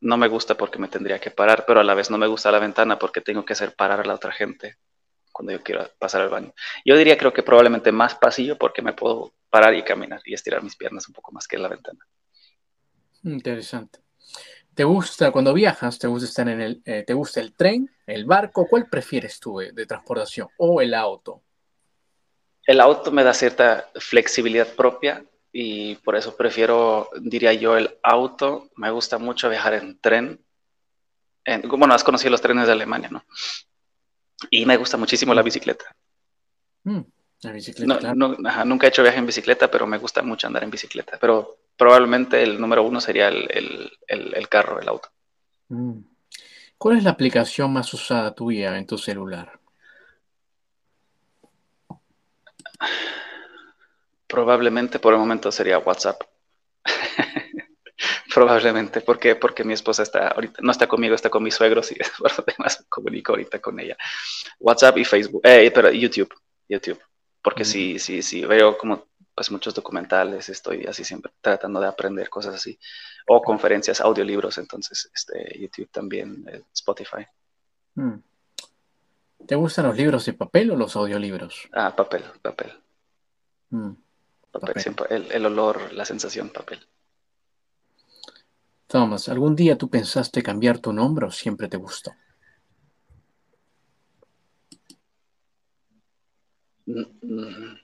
no 0.00 0.16
me 0.16 0.28
gusta 0.28 0.56
porque 0.56 0.78
me 0.78 0.86
tendría 0.86 1.18
que 1.18 1.32
parar, 1.32 1.64
pero 1.66 1.80
a 1.80 1.84
la 1.84 1.94
vez 1.94 2.08
no 2.08 2.18
me 2.18 2.28
gusta 2.28 2.52
la 2.52 2.60
ventana 2.60 3.00
porque 3.00 3.20
tengo 3.20 3.44
que 3.44 3.54
hacer 3.54 3.74
parar 3.74 3.98
a 3.98 4.04
la 4.04 4.14
otra 4.14 4.30
gente 4.30 4.78
cuando 5.36 5.52
yo 5.52 5.62
quiero 5.62 5.88
pasar 5.98 6.22
al 6.22 6.28
baño. 6.28 6.54
Yo 6.84 6.96
diría 6.96 7.18
creo 7.18 7.32
que 7.32 7.42
probablemente 7.42 7.92
más 7.92 8.14
pasillo 8.14 8.56
porque 8.56 8.82
me 8.82 8.92
puedo 8.92 9.34
parar 9.50 9.74
y 9.74 9.82
caminar 9.82 10.20
y 10.24 10.34
estirar 10.34 10.62
mis 10.62 10.76
piernas 10.76 11.06
un 11.08 11.14
poco 11.14 11.32
más 11.32 11.46
que 11.46 11.56
en 11.56 11.62
la 11.62 11.68
ventana. 11.68 12.06
Interesante. 13.24 14.00
¿Te 14.74 14.84
gusta 14.84 15.30
cuando 15.30 15.52
viajas? 15.52 15.98
¿Te 15.98 16.06
gusta 16.06 16.26
estar 16.26 16.48
en 16.48 16.60
el, 16.60 16.82
eh, 16.84 17.04
te 17.06 17.14
gusta 17.14 17.40
el 17.40 17.54
tren, 17.54 17.90
el 18.06 18.24
barco? 18.24 18.66
¿Cuál 18.68 18.88
prefieres 18.88 19.38
tú 19.40 19.58
de 19.58 19.86
transportación 19.86 20.48
o 20.58 20.80
el 20.80 20.94
auto? 20.94 21.42
el 22.66 22.80
auto 22.80 23.12
me 23.12 23.24
da 23.24 23.32
cierta 23.32 23.88
flexibilidad 23.94 24.66
propia 24.74 25.24
y 25.52 25.94
por 25.96 26.16
eso 26.16 26.36
prefiero, 26.36 27.08
diría 27.20 27.52
yo, 27.54 27.76
el 27.76 27.96
auto. 28.02 28.68
Me 28.76 28.90
gusta 28.90 29.18
mucho 29.18 29.48
viajar 29.48 29.74
en 29.74 29.98
tren. 30.00 30.44
En, 31.44 31.62
bueno, 31.68 31.94
has 31.94 32.04
conocido 32.04 32.32
los 32.32 32.42
trenes 32.42 32.66
de 32.66 32.72
Alemania, 32.72 33.08
¿no? 33.10 33.24
Y 34.50 34.66
me 34.66 34.76
gusta 34.76 34.96
muchísimo 34.96 35.34
la 35.34 35.42
bicicleta. 35.42 35.84
Mm, 36.84 37.00
la 37.42 37.52
bicicleta. 37.52 38.14
nunca 38.14 38.86
he 38.86 38.88
hecho 38.88 39.02
viaje 39.02 39.18
en 39.18 39.26
bicicleta, 39.26 39.70
pero 39.70 39.86
me 39.86 39.98
gusta 39.98 40.22
mucho 40.22 40.46
andar 40.46 40.64
en 40.64 40.70
bicicleta. 40.70 41.18
Pero 41.20 41.58
probablemente 41.76 42.42
el 42.42 42.60
número 42.60 42.82
uno 42.82 43.00
sería 43.00 43.28
el, 43.28 44.48
carro, 44.48 44.80
el 44.80 44.88
auto. 44.88 45.08
Mm. 45.68 46.00
¿Cuál 46.78 46.98
es 46.98 47.04
la 47.04 47.10
aplicación 47.10 47.72
más 47.72 47.92
usada 47.94 48.34
tuya 48.34 48.76
en 48.76 48.86
tu 48.86 48.98
celular? 48.98 49.58
Probablemente 54.26 54.98
por 54.98 55.14
el 55.14 55.18
momento 55.18 55.50
sería 55.50 55.78
WhatsApp. 55.78 56.22
Probablemente, 58.36 59.00
porque 59.00 59.34
Porque 59.34 59.64
mi 59.64 59.72
esposa 59.72 60.02
está 60.02 60.28
ahorita, 60.28 60.60
no 60.60 60.70
está 60.70 60.86
conmigo, 60.86 61.14
está 61.14 61.30
con 61.30 61.42
mis 61.42 61.54
suegros 61.54 61.90
y 61.90 61.94
por 62.18 62.36
lo 62.36 62.44
demás 62.46 62.84
comunico 62.86 63.32
ahorita 63.32 63.60
con 63.60 63.80
ella. 63.80 63.96
WhatsApp 64.60 64.98
y 64.98 65.06
Facebook, 65.06 65.40
eh, 65.42 65.70
pero 65.74 65.90
YouTube, 65.90 66.34
YouTube. 66.68 67.00
Porque 67.40 67.64
sí, 67.64 67.98
sí, 67.98 68.20
sí, 68.20 68.44
veo 68.44 68.76
como 68.76 69.06
pues 69.34 69.50
muchos 69.50 69.72
documentales, 69.72 70.50
estoy 70.50 70.84
así 70.84 71.02
siempre 71.02 71.32
tratando 71.40 71.80
de 71.80 71.86
aprender 71.86 72.28
cosas 72.28 72.56
así. 72.56 72.78
O 73.26 73.40
conferencias, 73.40 74.02
audiolibros, 74.02 74.58
entonces 74.58 75.10
este, 75.14 75.58
YouTube 75.58 75.88
también, 75.90 76.44
eh, 76.46 76.62
Spotify. 76.74 77.24
Hmm. 77.94 78.16
¿Te 79.46 79.54
gustan 79.54 79.86
los 79.86 79.96
libros 79.96 80.26
de 80.26 80.34
papel 80.34 80.72
o 80.72 80.76
los 80.76 80.94
audiolibros? 80.94 81.70
Ah, 81.72 81.96
papel, 81.96 82.22
papel. 82.42 82.70
Hmm. 83.70 83.92
papel, 84.50 84.82
Siempre, 84.82 85.06
el, 85.10 85.46
olor, 85.46 85.90
la 85.94 86.04
sensación, 86.04 86.50
papel. 86.50 86.86
Thomas, 88.86 89.28
¿algún 89.28 89.56
día 89.56 89.76
tú 89.78 89.88
pensaste 89.88 90.42
cambiar 90.42 90.78
tu 90.78 90.92
nombre 90.92 91.26
o 91.26 91.30
siempre 91.30 91.68
te 91.68 91.76
gustó? 91.76 92.12
Mm, 96.86 97.04
mm. 97.22 97.78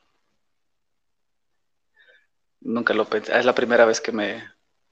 Nunca 2.60 2.94
lo 2.94 3.04
pensé. 3.04 3.36
Es 3.36 3.44
la 3.44 3.54
primera 3.54 3.84
vez 3.84 4.00
que 4.00 4.12
me 4.12 4.44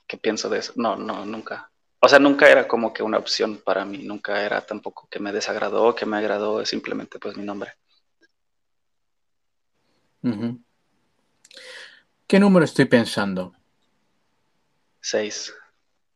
que 0.06 0.18
pienso 0.18 0.48
de 0.48 0.58
eso. 0.58 0.72
No, 0.76 0.96
no, 0.96 1.24
nunca 1.24 1.70
o 2.02 2.08
sea, 2.08 2.18
nunca 2.18 2.48
era 2.48 2.66
como 2.66 2.94
que 2.94 3.02
una 3.02 3.18
opción 3.18 3.58
para 3.58 3.84
mí, 3.84 3.98
nunca 3.98 4.42
era 4.42 4.62
tampoco 4.62 5.06
que 5.10 5.20
me 5.20 5.32
desagradó, 5.32 5.94
que 5.94 6.06
me 6.06 6.16
agradó, 6.16 6.62
es 6.62 6.70
simplemente 6.70 7.18
pues 7.18 7.36
mi 7.36 7.44
nombre. 7.44 7.72
¿Qué 12.26 12.40
número 12.40 12.64
estoy 12.64 12.86
pensando? 12.86 13.54
Seis. 15.02 15.52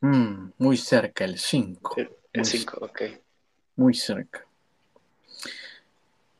Mm, 0.04 0.52
muy 0.58 0.76
cerca, 0.76 1.24
el 1.24 1.38
cinco. 1.38 1.96
El 2.30 2.44
cinco, 2.44 2.76
ok. 2.82 3.02
Muy 3.76 3.94
cerca. 3.94 4.44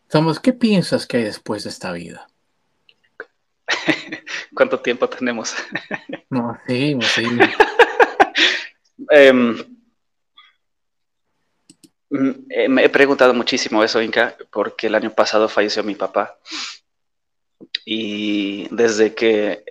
Thomas, 0.07 0.39
¿qué 0.39 0.53
piensas 0.53 1.07
que 1.07 1.17
hay 1.17 1.25
después 1.25 1.65
de 1.65 1.71
esta 1.71 1.91
vida? 1.93 2.29
¿Cuánto 4.55 4.81
tiempo 4.81 5.09
tenemos? 5.09 5.55
no, 6.29 6.61
seguimos, 6.67 7.07
seguimos. 7.15 7.49
Mm, 12.11 12.69
me 12.69 12.85
he 12.85 12.91
preguntado 12.91 13.33
muchísimo 13.33 13.83
eso, 13.83 14.03
Inca, 14.03 14.37
porque 14.51 14.89
el 14.89 14.95
año 14.95 15.11
pasado 15.11 15.49
falleció 15.49 15.83
mi 15.83 15.95
papá. 15.95 16.39
Y 17.87 18.69
desde 18.71 19.15
que 19.15 19.65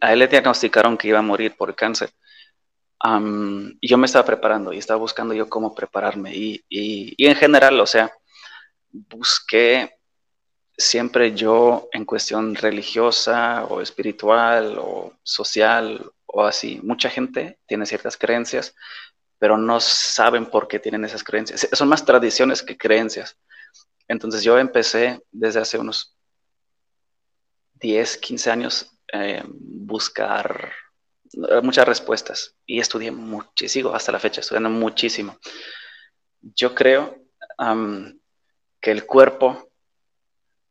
a 0.00 0.12
él 0.12 0.18
le 0.18 0.26
diagnosticaron 0.26 0.98
que 0.98 1.06
iba 1.06 1.20
a 1.20 1.22
morir 1.22 1.54
por 1.56 1.72
cáncer, 1.76 2.10
yo 3.02 3.98
me 3.98 4.06
estaba 4.06 4.24
preparando 4.24 4.72
y 4.72 4.78
estaba 4.78 4.98
buscando 4.98 5.34
yo 5.34 5.48
cómo 5.48 5.74
prepararme. 5.74 6.34
Y, 6.34 6.64
y, 6.68 7.26
en 7.26 7.36
general, 7.36 7.78
o 7.80 7.86
sea, 7.86 8.12
busqué 8.90 9.98
siempre 10.76 11.34
yo 11.34 11.88
en 11.92 12.04
cuestión 12.04 12.54
religiosa 12.54 13.64
o 13.66 13.80
espiritual 13.80 14.78
o 14.78 15.14
social 15.22 16.10
o 16.26 16.44
así. 16.44 16.80
Mucha 16.82 17.10
gente 17.10 17.58
tiene 17.66 17.86
ciertas 17.86 18.16
creencias, 18.16 18.74
pero 19.38 19.58
no 19.58 19.80
saben 19.80 20.46
por 20.46 20.68
qué 20.68 20.78
tienen 20.78 21.04
esas 21.04 21.22
creencias. 21.22 21.68
Son 21.72 21.88
más 21.88 22.04
tradiciones 22.04 22.62
que 22.62 22.76
creencias. 22.76 23.38
Entonces 24.08 24.42
yo 24.42 24.58
empecé 24.58 25.22
desde 25.32 25.60
hace 25.60 25.78
unos 25.78 26.16
10, 27.74 28.16
15 28.18 28.50
años 28.50 28.98
eh, 29.12 29.42
buscar 29.46 30.72
muchas 31.62 31.86
respuestas 31.86 32.56
y 32.64 32.80
estudié 32.80 33.10
muchísimo, 33.10 33.94
hasta 33.94 34.12
la 34.12 34.18
fecha, 34.18 34.40
estudiando 34.40 34.70
muchísimo. 34.70 35.38
Yo 36.40 36.74
creo 36.74 37.16
que 38.80 38.90
el 38.90 39.06
cuerpo, 39.06 39.70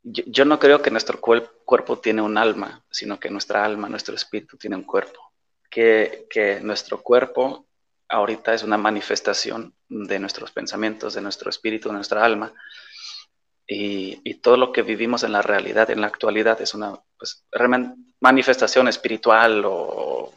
yo, 0.03 0.45
no 0.45 0.59
creo 0.59 0.81
que 0.81 0.91
nuestro 0.91 1.19
cuerpo 1.21 1.99
tiene 1.99 2.21
un 2.21 2.37
alma, 2.37 2.83
sino 2.89 3.19
que 3.19 3.29
nuestra 3.29 3.63
alma, 3.63 3.89
nuestro 3.89 4.15
espíritu 4.15 4.57
tiene 4.57 4.75
un 4.75 4.83
cuerpo 4.83 5.25
que, 5.75 6.59
nuestro 6.61 7.01
cuerpo 7.01 7.67
ahorita 8.07 8.53
es 8.53 8.63
una 8.63 8.77
manifestación 8.77 9.75
de 9.89 10.19
nuestros 10.19 10.51
pensamientos, 10.51 11.13
de 11.15 11.21
nuestro 11.21 11.49
espíritu, 11.49 11.89
de 11.89 11.95
nuestra 11.95 12.23
alma. 12.23 12.53
Y, 13.67 14.35
todo 14.35 14.57
lo 14.57 14.71
que 14.71 14.83
vivimos 14.83 15.23
en 15.23 15.31
la 15.31 15.41
realidad, 15.41 15.89
en 15.89 16.01
la 16.01 16.07
actualidad, 16.07 16.61
es 16.61 16.73
una 16.73 16.99
pues, 17.17 17.45
manifestación 18.21 18.87
espiritual 18.87 19.63
o 19.65 20.31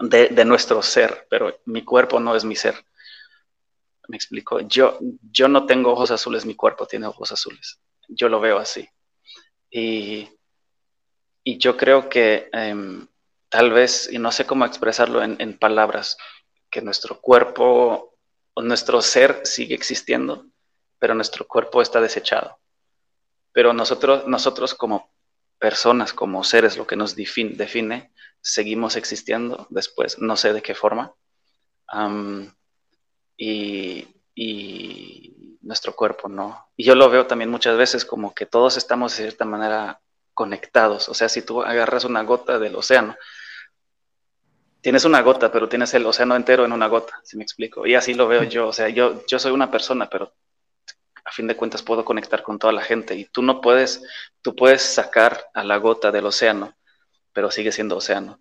de, 0.00 0.44
nuestro 0.44 0.82
ser, 0.82 1.26
pero 1.30 1.60
mi 1.66 1.84
cuerpo 1.84 2.20
no 2.20 2.34
es 2.34 2.44
mi 2.44 2.56
ser. 2.56 2.84
Me 4.08 4.16
explico. 4.16 4.60
Yo, 4.60 4.98
yo 5.30 5.48
no 5.48 5.66
tengo 5.66 5.92
ojos 5.92 6.10
azules, 6.10 6.44
mi 6.44 6.54
cuerpo 6.54 6.86
tiene 6.86 7.06
ojos 7.06 7.32
azules. 7.32 7.80
Yo 8.08 8.28
lo 8.28 8.40
veo 8.40 8.58
así. 8.58 8.88
Y, 9.70 10.28
yo 11.44 11.76
creo 11.76 12.08
que 12.08 12.48
em, 12.52 13.06
tal 13.48 13.70
vez, 13.70 14.10
y 14.10 14.18
no 14.18 14.32
sé 14.32 14.46
cómo 14.46 14.64
expresarlo 14.64 15.22
en, 15.22 15.58
palabras, 15.58 16.16
que 16.70 16.80
nuestro 16.80 17.20
cuerpo 17.20 18.16
o 18.54 18.62
nuestro 18.62 19.02
ser 19.02 19.42
sigue 19.44 19.74
existiendo, 19.74 20.46
pero 20.98 21.14
nuestro 21.14 21.46
cuerpo 21.46 21.82
está 21.82 22.00
desechado. 22.00 22.58
Pero 23.52 23.72
nosotros, 23.72 24.26
nosotros 24.26 24.74
como 24.74 25.12
personas, 25.58 26.12
como 26.12 26.44
seres, 26.44 26.76
lo 26.76 26.86
que 26.86 26.96
nos 26.96 27.14
define, 27.14 28.12
seguimos 28.44 28.94
existiendo 28.96 29.66
después, 29.70 30.18
no 30.18 30.36
sé 30.36 30.52
de 30.52 30.62
qué 30.62 30.74
forma. 30.74 31.14
y, 33.36 34.06
y, 34.34 35.58
nuestro 35.62 35.96
cuerpo 35.96 36.28
no. 36.28 36.68
Y 36.76 36.84
yo 36.84 36.94
lo 36.94 37.08
veo 37.08 37.26
también 37.26 37.50
muchas 37.50 37.78
veces 37.78 38.04
como 38.04 38.34
que 38.34 38.44
todos 38.44 38.76
estamos 38.76 39.16
de 39.16 39.22
cierta 39.22 39.46
manera 39.46 39.98
conectados. 40.34 41.08
O 41.08 41.14
sea, 41.14 41.30
si 41.30 41.40
tú 41.40 41.62
agarras 41.62 42.04
una 42.04 42.22
gota 42.22 42.58
del 42.58 42.76
océano, 42.76 43.16
tienes 44.82 45.06
una 45.06 45.22
gota, 45.22 45.50
pero 45.50 45.66
tienes 45.66 45.94
el 45.94 46.04
océano 46.04 46.36
entero 46.36 46.66
en 46.66 46.72
una 46.72 46.88
gota, 46.88 47.18
si 47.24 47.38
me 47.38 47.44
explico. 47.44 47.86
Y 47.86 47.94
así 47.94 48.12
lo 48.12 48.28
veo 48.28 48.42
yo. 48.42 48.68
O 48.68 48.72
sea, 48.74 48.90
yo, 48.90 49.24
yo 49.26 49.38
soy 49.38 49.52
una 49.52 49.70
persona, 49.70 50.10
pero 50.10 50.34
a 51.24 51.32
fin 51.32 51.46
de 51.46 51.56
cuentas 51.56 51.82
puedo 51.82 52.04
conectar 52.04 52.42
con 52.42 52.58
toda 52.58 52.74
la 52.74 52.82
gente. 52.82 53.14
Y 53.14 53.24
tú 53.24 53.40
no 53.40 53.62
puedes, 53.62 54.02
tú 54.42 54.54
puedes 54.54 54.82
sacar 54.82 55.46
a 55.54 55.64
la 55.64 55.78
gota 55.78 56.12
del 56.12 56.26
océano, 56.26 56.74
pero 57.34 57.50
sigue 57.50 57.72
siendo 57.72 57.98
océano. 57.98 58.40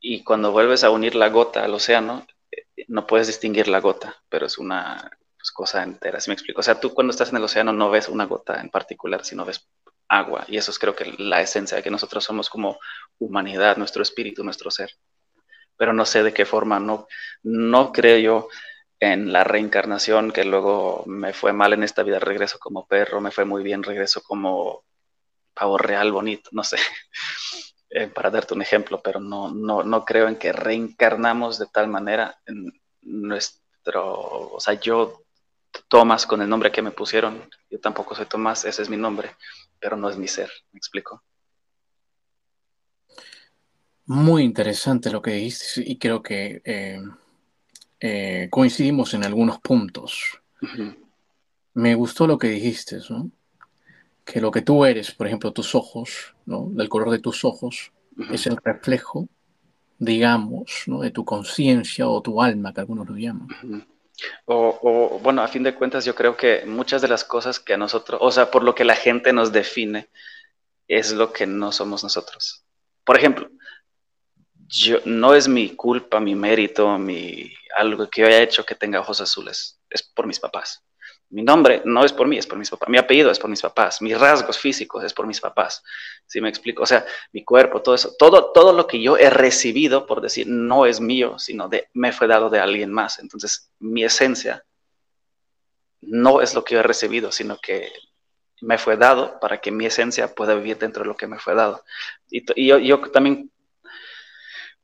Y 0.00 0.24
cuando 0.24 0.52
vuelves 0.52 0.84
a 0.84 0.90
unir 0.90 1.14
la 1.14 1.28
gota 1.28 1.64
al 1.64 1.74
océano, 1.74 2.26
eh, 2.50 2.64
no 2.88 3.06
puedes 3.06 3.26
distinguir 3.26 3.68
la 3.68 3.80
gota, 3.80 4.16
pero 4.30 4.46
es 4.46 4.56
una 4.58 5.10
pues, 5.36 5.50
cosa 5.52 5.82
entera, 5.82 6.20
si 6.20 6.30
me 6.30 6.34
explico. 6.34 6.60
O 6.60 6.62
sea, 6.64 6.80
tú 6.80 6.94
cuando 6.94 7.10
estás 7.10 7.30
en 7.30 7.36
el 7.36 7.44
océano 7.44 7.74
no 7.74 7.90
ves 7.90 8.08
una 8.08 8.24
gota 8.24 8.60
en 8.60 8.70
particular, 8.70 9.24
sino 9.24 9.44
ves 9.44 9.68
agua. 10.08 10.44
Y 10.48 10.56
eso 10.56 10.70
es 10.70 10.78
creo 10.78 10.96
que 10.96 11.14
la 11.18 11.42
esencia 11.42 11.76
de 11.76 11.82
que 11.82 11.90
nosotros 11.90 12.24
somos 12.24 12.48
como 12.48 12.78
humanidad, 13.18 13.76
nuestro 13.76 14.02
espíritu, 14.02 14.42
nuestro 14.44 14.70
ser 14.70 14.92
pero 15.82 15.92
no 15.92 16.06
sé 16.06 16.22
de 16.22 16.32
qué 16.32 16.44
forma, 16.46 16.78
no, 16.78 17.08
no 17.42 17.92
creo 17.92 18.18
yo 18.18 18.48
en 19.00 19.32
la 19.32 19.42
reencarnación, 19.42 20.30
que 20.30 20.44
luego 20.44 21.02
me 21.06 21.32
fue 21.32 21.52
mal 21.52 21.72
en 21.72 21.82
esta 21.82 22.04
vida, 22.04 22.20
regreso 22.20 22.60
como 22.60 22.86
perro, 22.86 23.20
me 23.20 23.32
fue 23.32 23.44
muy 23.44 23.64
bien, 23.64 23.82
regreso 23.82 24.22
como 24.22 24.84
pavo 25.54 25.78
real 25.78 26.12
bonito, 26.12 26.50
no 26.52 26.62
sé, 26.62 26.76
eh, 27.94 28.06
para 28.06 28.30
darte 28.30 28.54
un 28.54 28.62
ejemplo, 28.62 29.02
pero 29.02 29.20
no, 29.20 29.52
no, 29.52 29.82
no 29.82 30.04
creo 30.04 30.26
en 30.26 30.36
que 30.36 30.52
reencarnamos 30.52 31.58
de 31.58 31.66
tal 31.66 31.88
manera 31.88 32.40
en 32.46 32.72
nuestro, 33.02 34.50
o 34.52 34.60
sea, 34.60 34.74
yo 34.74 35.22
Tomás 35.88 36.26
con 36.26 36.40
el 36.40 36.48
nombre 36.48 36.72
que 36.72 36.82
me 36.82 36.90
pusieron, 36.90 37.48
yo 37.70 37.80
tampoco 37.80 38.14
soy 38.14 38.26
Tomás, 38.26 38.64
ese 38.64 38.82
es 38.82 38.88
mi 38.88 38.96
nombre, 38.96 39.36
pero 39.78 39.96
no 39.96 40.08
es 40.08 40.16
mi 40.16 40.26
ser, 40.26 40.50
me 40.72 40.78
explico. 40.78 41.22
Muy 44.06 44.42
interesante 44.42 45.10
lo 45.10 45.20
que 45.20 45.32
dijiste 45.32 45.82
y 45.84 45.98
creo 45.98 46.22
que 46.22 46.62
eh, 46.64 47.00
eh, 48.00 48.48
coincidimos 48.50 49.12
en 49.14 49.24
algunos 49.24 49.60
puntos. 49.60 50.40
Me 51.74 51.94
gustó 51.94 52.26
lo 52.26 52.38
que 52.38 52.48
dijiste, 52.48 52.98
¿no? 53.10 53.30
Que 54.24 54.40
lo 54.40 54.50
que 54.50 54.62
tú 54.62 54.84
eres, 54.84 55.12
por 55.12 55.26
ejemplo, 55.26 55.52
tus 55.52 55.74
ojos, 55.74 56.34
¿no? 56.46 56.68
Del 56.70 56.88
color 56.88 57.10
de 57.10 57.18
tus 57.18 57.44
ojos, 57.44 57.92
es 58.30 58.46
el 58.46 58.56
reflejo, 58.56 59.28
digamos, 59.98 60.84
¿no? 60.86 61.00
De 61.00 61.10
tu 61.10 61.24
conciencia 61.24 62.08
o 62.08 62.22
tu 62.22 62.40
alma, 62.40 62.72
que 62.72 62.80
algunos 62.80 63.08
lo 63.08 63.16
llaman. 63.16 63.48
o, 64.44 64.78
o, 64.82 65.18
bueno, 65.20 65.42
a 65.42 65.48
fin 65.48 65.62
de 65.62 65.74
cuentas, 65.74 66.04
yo 66.04 66.14
creo 66.14 66.36
que 66.36 66.64
muchas 66.66 67.02
de 67.02 67.08
las 67.08 67.24
cosas 67.24 67.58
que 67.58 67.74
a 67.74 67.78
nosotros, 67.78 68.20
o 68.22 68.30
sea, 68.30 68.50
por 68.50 68.62
lo 68.62 68.74
que 68.74 68.84
la 68.84 68.96
gente 68.96 69.32
nos 69.32 69.52
define, 69.52 70.08
es 70.88 71.12
lo 71.12 71.32
que 71.32 71.46
no 71.46 71.72
somos 71.72 72.04
nosotros. 72.04 72.64
Por 73.04 73.16
ejemplo, 73.16 73.50
yo, 74.68 74.98
no 75.04 75.34
es 75.34 75.48
mi 75.48 75.74
culpa, 75.74 76.20
mi 76.20 76.34
mérito, 76.34 76.98
mi, 76.98 77.52
algo 77.76 78.08
que 78.08 78.22
yo 78.22 78.26
haya 78.26 78.42
hecho 78.42 78.64
que 78.64 78.74
tenga 78.74 79.00
ojos 79.00 79.20
azules, 79.20 79.80
es 79.90 80.02
por 80.02 80.26
mis 80.26 80.40
papás. 80.40 80.82
Mi 81.32 81.42
nombre 81.42 81.82
no 81.84 82.04
es 82.04 82.12
por 82.12 82.28
mí, 82.28 82.38
es 82.38 82.46
por 82.46 82.58
mis 82.58 82.70
papás. 82.70 82.88
Mi 82.88 82.98
apellido 82.98 83.30
es 83.30 83.38
por 83.38 83.50
mis 83.50 83.62
papás. 83.62 84.00
Mis 84.02 84.18
rasgos 84.18 84.58
físicos 84.58 85.02
es 85.02 85.12
por 85.14 85.26
mis 85.26 85.40
papás. 85.40 85.82
¿Sí 86.26 86.40
me 86.40 86.48
explico? 86.48 86.82
O 86.82 86.86
sea, 86.86 87.04
mi 87.32 87.42
cuerpo, 87.42 87.82
todo 87.82 87.94
eso, 87.94 88.14
todo, 88.18 88.52
todo 88.52 88.72
lo 88.72 88.86
que 88.86 89.02
yo 89.02 89.16
he 89.16 89.30
recibido, 89.30 90.06
por 90.06 90.20
decir, 90.20 90.46
no 90.46 90.86
es 90.86 91.00
mío, 91.00 91.38
sino 91.38 91.68
de, 91.68 91.88
me 91.94 92.12
fue 92.12 92.26
dado 92.26 92.50
de 92.50 92.60
alguien 92.60 92.92
más. 92.92 93.18
Entonces, 93.18 93.70
mi 93.78 94.04
esencia 94.04 94.64
no 96.02 96.40
es 96.40 96.54
lo 96.54 96.64
que 96.64 96.74
yo 96.74 96.80
he 96.80 96.84
recibido, 96.84 97.32
sino 97.32 97.58
que 97.58 97.92
me 98.60 98.78
fue 98.78 98.96
dado 98.96 99.40
para 99.40 99.60
que 99.60 99.70
mi 99.70 99.86
esencia 99.86 100.34
pueda 100.34 100.54
vivir 100.54 100.78
dentro 100.78 101.02
de 101.02 101.08
lo 101.08 101.16
que 101.16 101.26
me 101.26 101.38
fue 101.38 101.54
dado. 101.54 101.84
Y, 102.30 102.44
y 102.60 102.68
yo, 102.68 102.78
yo, 102.78 103.00
también 103.10 103.50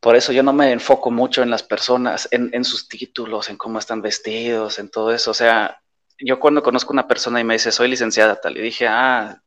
por 0.00 0.14
eso 0.14 0.32
yo 0.32 0.42
no 0.42 0.52
me 0.52 0.70
enfoco 0.70 1.10
mucho 1.10 1.42
en 1.42 1.50
las 1.50 1.62
personas, 1.62 2.28
en, 2.30 2.64
sus 2.64 2.88
títulos, 2.88 3.48
en 3.48 3.56
cómo 3.56 3.78
están 3.78 4.00
vestidos, 4.00 4.78
en 4.78 4.90
todo 4.90 5.12
eso. 5.12 5.32
O 5.32 5.34
sea, 5.34 5.82
yo 6.20 6.40
cuando 6.40 6.62
conozco 6.62 6.92
una 6.92 7.06
persona 7.06 7.40
y 7.40 7.44
me 7.44 7.54
dice, 7.54 7.72
soy 7.72 7.88
licenciada 7.88 8.40
tal, 8.40 8.56
y 8.56 8.62
dije, 8.62 8.86
ah, 8.88 9.42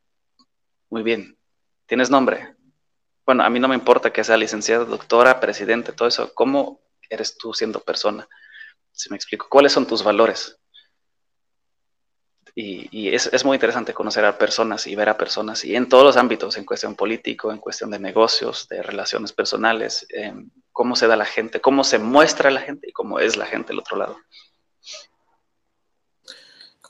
muy 0.90 1.02
bien, 1.02 1.38
¿tienes 1.86 2.10
nombre? 2.10 2.54
Bueno, 3.24 3.44
a 3.44 3.50
mí 3.50 3.60
no 3.60 3.68
me 3.68 3.74
importa 3.74 4.12
que 4.12 4.24
sea 4.24 4.36
licenciada, 4.36 4.84
doctora, 4.84 5.38
presidente, 5.38 5.92
todo 5.92 6.08
eso. 6.08 6.34
¿Cómo 6.34 6.80
eres 7.08 7.36
tú 7.36 7.54
siendo 7.54 7.80
persona? 7.80 8.28
Si 8.90 9.10
me 9.10 9.16
explico, 9.16 9.46
¿cuáles 9.48 9.72
son 9.72 9.86
tus 9.86 10.02
valores? 10.02 10.58
Y, 12.54 13.08
es, 13.14 13.44
muy 13.46 13.54
interesante 13.54 13.94
conocer 13.94 14.26
a 14.26 14.36
personas 14.36 14.86
y 14.86 14.94
ver 14.94 15.08
a 15.08 15.16
personas, 15.16 15.64
y 15.64 15.74
en 15.74 15.88
todos 15.88 16.04
los 16.04 16.16
ámbitos, 16.18 16.58
en 16.58 16.66
cuestión 16.66 16.94
político, 16.94 17.50
en 17.50 17.58
cuestión 17.58 17.90
de 17.90 17.98
negocios, 17.98 18.68
de 18.68 18.82
relaciones 18.82 19.32
personales, 19.32 20.06
cómo 20.70 20.94
se 20.94 21.06
da 21.06 21.16
la 21.16 21.24
gente, 21.24 21.60
cómo 21.60 21.82
se 21.82 21.98
muestra 21.98 22.50
la 22.50 22.60
gente 22.60 22.90
y 22.90 22.92
cómo 22.92 23.20
es 23.20 23.38
la 23.38 23.46
gente 23.46 23.68
del 23.68 23.78
otro 23.78 23.96
lado. 23.96 24.18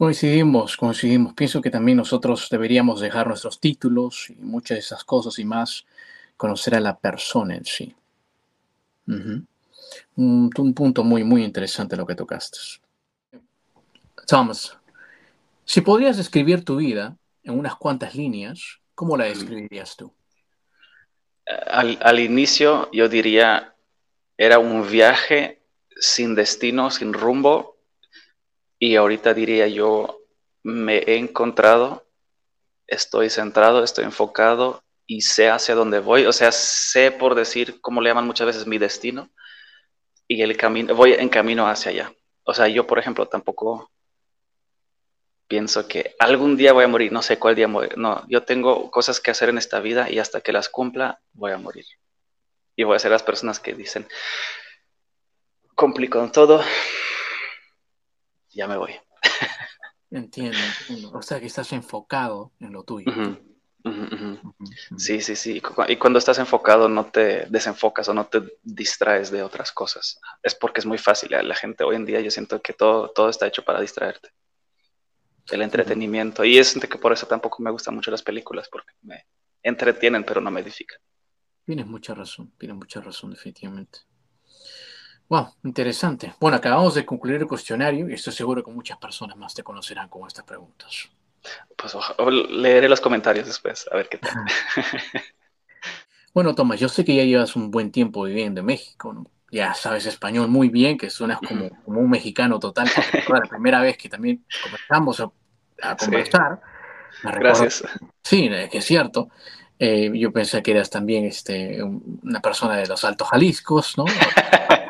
Coincidimos, 0.03 0.77
coincidimos. 0.77 1.33
Pienso 1.33 1.61
que 1.61 1.71
también 1.71 1.97
nosotros 1.97 2.49
deberíamos 2.51 3.01
dejar 3.01 3.29
nuestros 3.29 3.61
títulos 3.61 4.31
y 4.31 4.35
muchas 4.35 4.75
de 4.75 4.81
esas 4.81 5.05
cosas 5.05 5.39
y 5.39 5.45
más, 5.45 5.87
conocer 6.37 6.75
a 6.75 6.81
la 6.81 6.99
persona 6.99 7.55
en 7.55 7.65
sí. 7.65 7.95
un, 9.07 9.47
un 10.17 10.75
punto 10.75 11.05
muy, 11.05 11.23
muy 11.23 11.45
interesante 11.45 11.97
lo 11.97 12.05
que 12.05 12.17
tocaste. 12.17 12.59
Thomas, 14.27 14.77
si 15.65 15.83
podrías 15.83 16.17
describir 16.17 16.65
tu 16.65 16.79
vida 16.79 17.17
en 17.45 17.57
unas 17.57 17.77
cuantas 17.77 18.17
líneas, 18.17 18.81
¿cómo 18.97 19.17
la 19.17 19.27
describirías 19.27 19.95
tú? 19.97 20.13
Al, 21.47 22.19
inicio 22.19 22.91
yo 22.91 23.09
diría, 23.09 23.77
era 24.37 24.59
un 24.59 24.85
viaje 24.91 25.63
sin 25.95 26.35
destino, 26.35 26.91
sin 26.91 27.13
rumbo, 27.13 27.72
y 28.83 28.97
ahorita 28.97 29.33
diría 29.33 29.69
yo, 29.69 30.25
me 30.65 30.99
he 30.99 31.17
encontrado, 31.17 32.05
estoy 32.89 33.31
centrado, 33.31 33.85
estoy 33.85 34.03
enfocado 34.03 34.83
y 35.07 35.21
sé 35.21 35.49
hacia 35.49 35.77
dónde 35.77 36.01
voy, 36.01 36.27
o 36.27 36.33
sea, 36.33 36.51
sé 36.51 37.13
por 37.13 37.37
decir, 37.37 37.81
como 37.81 38.01
le 38.01 38.11
llaman 38.11 38.27
muchas 38.27 38.49
veces, 38.49 38.67
mi 38.67 38.79
destino, 38.79 39.31
y 40.27 40.43
el 40.43 40.57
camino, 40.57 40.97
voy 40.97 41.13
en 41.13 41.29
camino 41.29 41.69
hacia 41.69 41.93
allá. 41.93 42.13
O 42.43 42.55
sea, 42.55 42.67
yo, 42.67 42.85
por 42.85 42.99
ejemplo, 42.99 43.29
tampoco 43.29 43.93
pienso 45.47 45.87
que 45.87 46.17
algún 46.19 46.57
día 46.57 46.73
voy 46.73 46.83
a 46.83 46.89
morir, 46.89 47.13
no 47.13 47.23
sé 47.23 47.39
cuál 47.39 47.55
día 47.55 47.69
morir. 47.69 47.97
No, 47.97 48.25
yo 48.27 48.43
tengo 48.43 48.91
cosas 48.91 49.21
que 49.21 49.31
hacer 49.31 49.49
en 49.49 49.59
esta 49.59 49.79
vida 49.79 50.11
y 50.11 50.19
hasta 50.19 50.41
que 50.41 50.51
las 50.51 50.69
cumpla 50.69 51.21
voy 51.35 51.53
a 51.53 51.57
morir. 51.57 51.87
Y 52.75 52.83
voy 52.83 52.97
a 52.97 52.99
ser 52.99 53.13
las 53.13 53.23
personas 53.23 53.61
que 53.61 53.75
dicen, 53.75 54.09
complicó 55.77 56.29
todo, 56.33 56.65
ya 58.55 58.67
me 58.67 58.77
voy. 58.77 58.93
Entiendo, 60.11 60.59
O 61.15 61.23
sea 61.23 61.41
que 61.41 61.47
estás 61.47 61.73
enfocado 61.73 62.53
en 62.61 62.73
lo 62.73 62.85
tuyo. 62.85 63.11
Sí, 64.97 65.21
sí, 65.21 65.35
sí. 65.35 65.63
Y 65.89 65.97
cuando 65.97 66.19
estás 66.19 66.39
enfocado 66.39 66.89
no 66.89 67.07
te 67.07 67.47
desenfocas 67.47 68.09
o 68.09 68.15
no 68.15 68.27
te 68.27 68.43
distraes 68.63 69.31
de 69.31 69.43
otras 69.43 69.73
cosas. 69.73 70.21
Es 70.43 70.55
porque 70.55 70.81
es 70.81 70.87
muy 70.87 70.99
fácil. 70.99 71.31
La 71.31 71.55
gente 71.55 71.83
hoy 71.83 71.97
en 71.97 72.05
día 72.05 72.21
yo 72.21 72.31
siento 72.31 72.61
que 72.61 72.75
todo, 72.75 73.11
todo 73.11 73.29
está 73.29 73.47
hecho 73.47 73.65
para 73.65 73.81
distraerte 73.81 74.31
el 75.51 75.63
entretenimiento. 75.63 76.45
Y 76.45 76.59
es 76.59 76.75
que 76.75 76.99
por 76.99 77.13
eso 77.13 77.27
tampoco 77.27 77.63
me 77.63 77.71
gustan 77.71 77.95
mucho 77.95 78.11
las 78.11 78.23
películas, 78.23 78.69
porque 78.71 78.93
me 79.03 79.27
entretienen, 79.63 80.25
pero 80.25 80.41
no 80.41 80.51
me 80.51 80.61
edifican. 80.61 80.99
Tienes 81.65 81.87
mucha 81.87 82.15
razón, 82.15 82.53
tienes 82.59 82.77
mucha 82.77 83.01
razón, 83.01 83.31
definitivamente. 83.31 84.01
Wow, 85.29 85.55
interesante. 85.65 86.35
Bueno, 86.39 86.57
acabamos 86.57 86.95
de 86.95 87.07
concluir 87.07 87.41
el 87.41 87.47
cuestionario 87.47 88.09
y 88.09 88.15
estoy 88.15 88.33
seguro 88.33 88.63
que 88.63 88.71
muchas 88.71 88.99
personas 88.99 89.37
más 89.37 89.55
te 89.55 89.63
conocerán 89.63 90.09
con 90.09 90.27
estas 90.27 90.45
preguntas. 90.45 91.09
Pues 91.77 91.97
leeré 92.51 92.89
los 92.89 93.01
comentarios 93.01 93.47
después, 93.47 93.89
a 93.91 93.97
ver 93.97 94.09
qué 94.09 94.19
tal. 94.19 94.33
bueno, 96.35 96.55
Tomás, 96.55 96.79
yo 96.79 96.89
sé 96.89 97.05
que 97.05 97.17
ya 97.17 97.25
llevas 97.25 97.57
un 97.57 97.71
buen 97.71 97.91
tiempo 97.91 98.25
viviendo 98.25 98.61
en 98.61 98.67
México, 98.67 99.13
¿no? 99.13 99.27
ya 99.53 99.75
sabes 99.75 100.07
español 100.07 100.49
muy 100.49 100.71
bien, 100.71 100.97
que 100.97 101.11
suenas 101.11 101.39
como, 101.47 101.69
como 101.85 102.01
un 102.01 102.09
mexicano 102.09 102.59
total. 102.59 102.89
la 103.29 103.41
primera 103.43 103.83
vez 103.83 103.99
que 103.99 104.09
también 104.09 104.45
comenzamos 104.63 105.21
a, 105.21 105.97
conversar. 105.97 106.61
Gracias. 107.23 107.85
Sí, 108.23 108.49
que 108.71 108.79
es 108.79 108.85
cierto. 108.85 109.29
Eh, 109.79 110.11
yo 110.15 110.33
pensé 110.33 110.63
que 110.63 110.71
eras 110.71 110.89
también 110.89 111.27
este, 111.27 111.83
una 111.83 112.41
persona 112.41 112.77
de 112.77 112.87
los 112.87 113.05
Altos 113.05 113.29
Jaliscos, 113.29 113.99
¿no? 113.99 114.07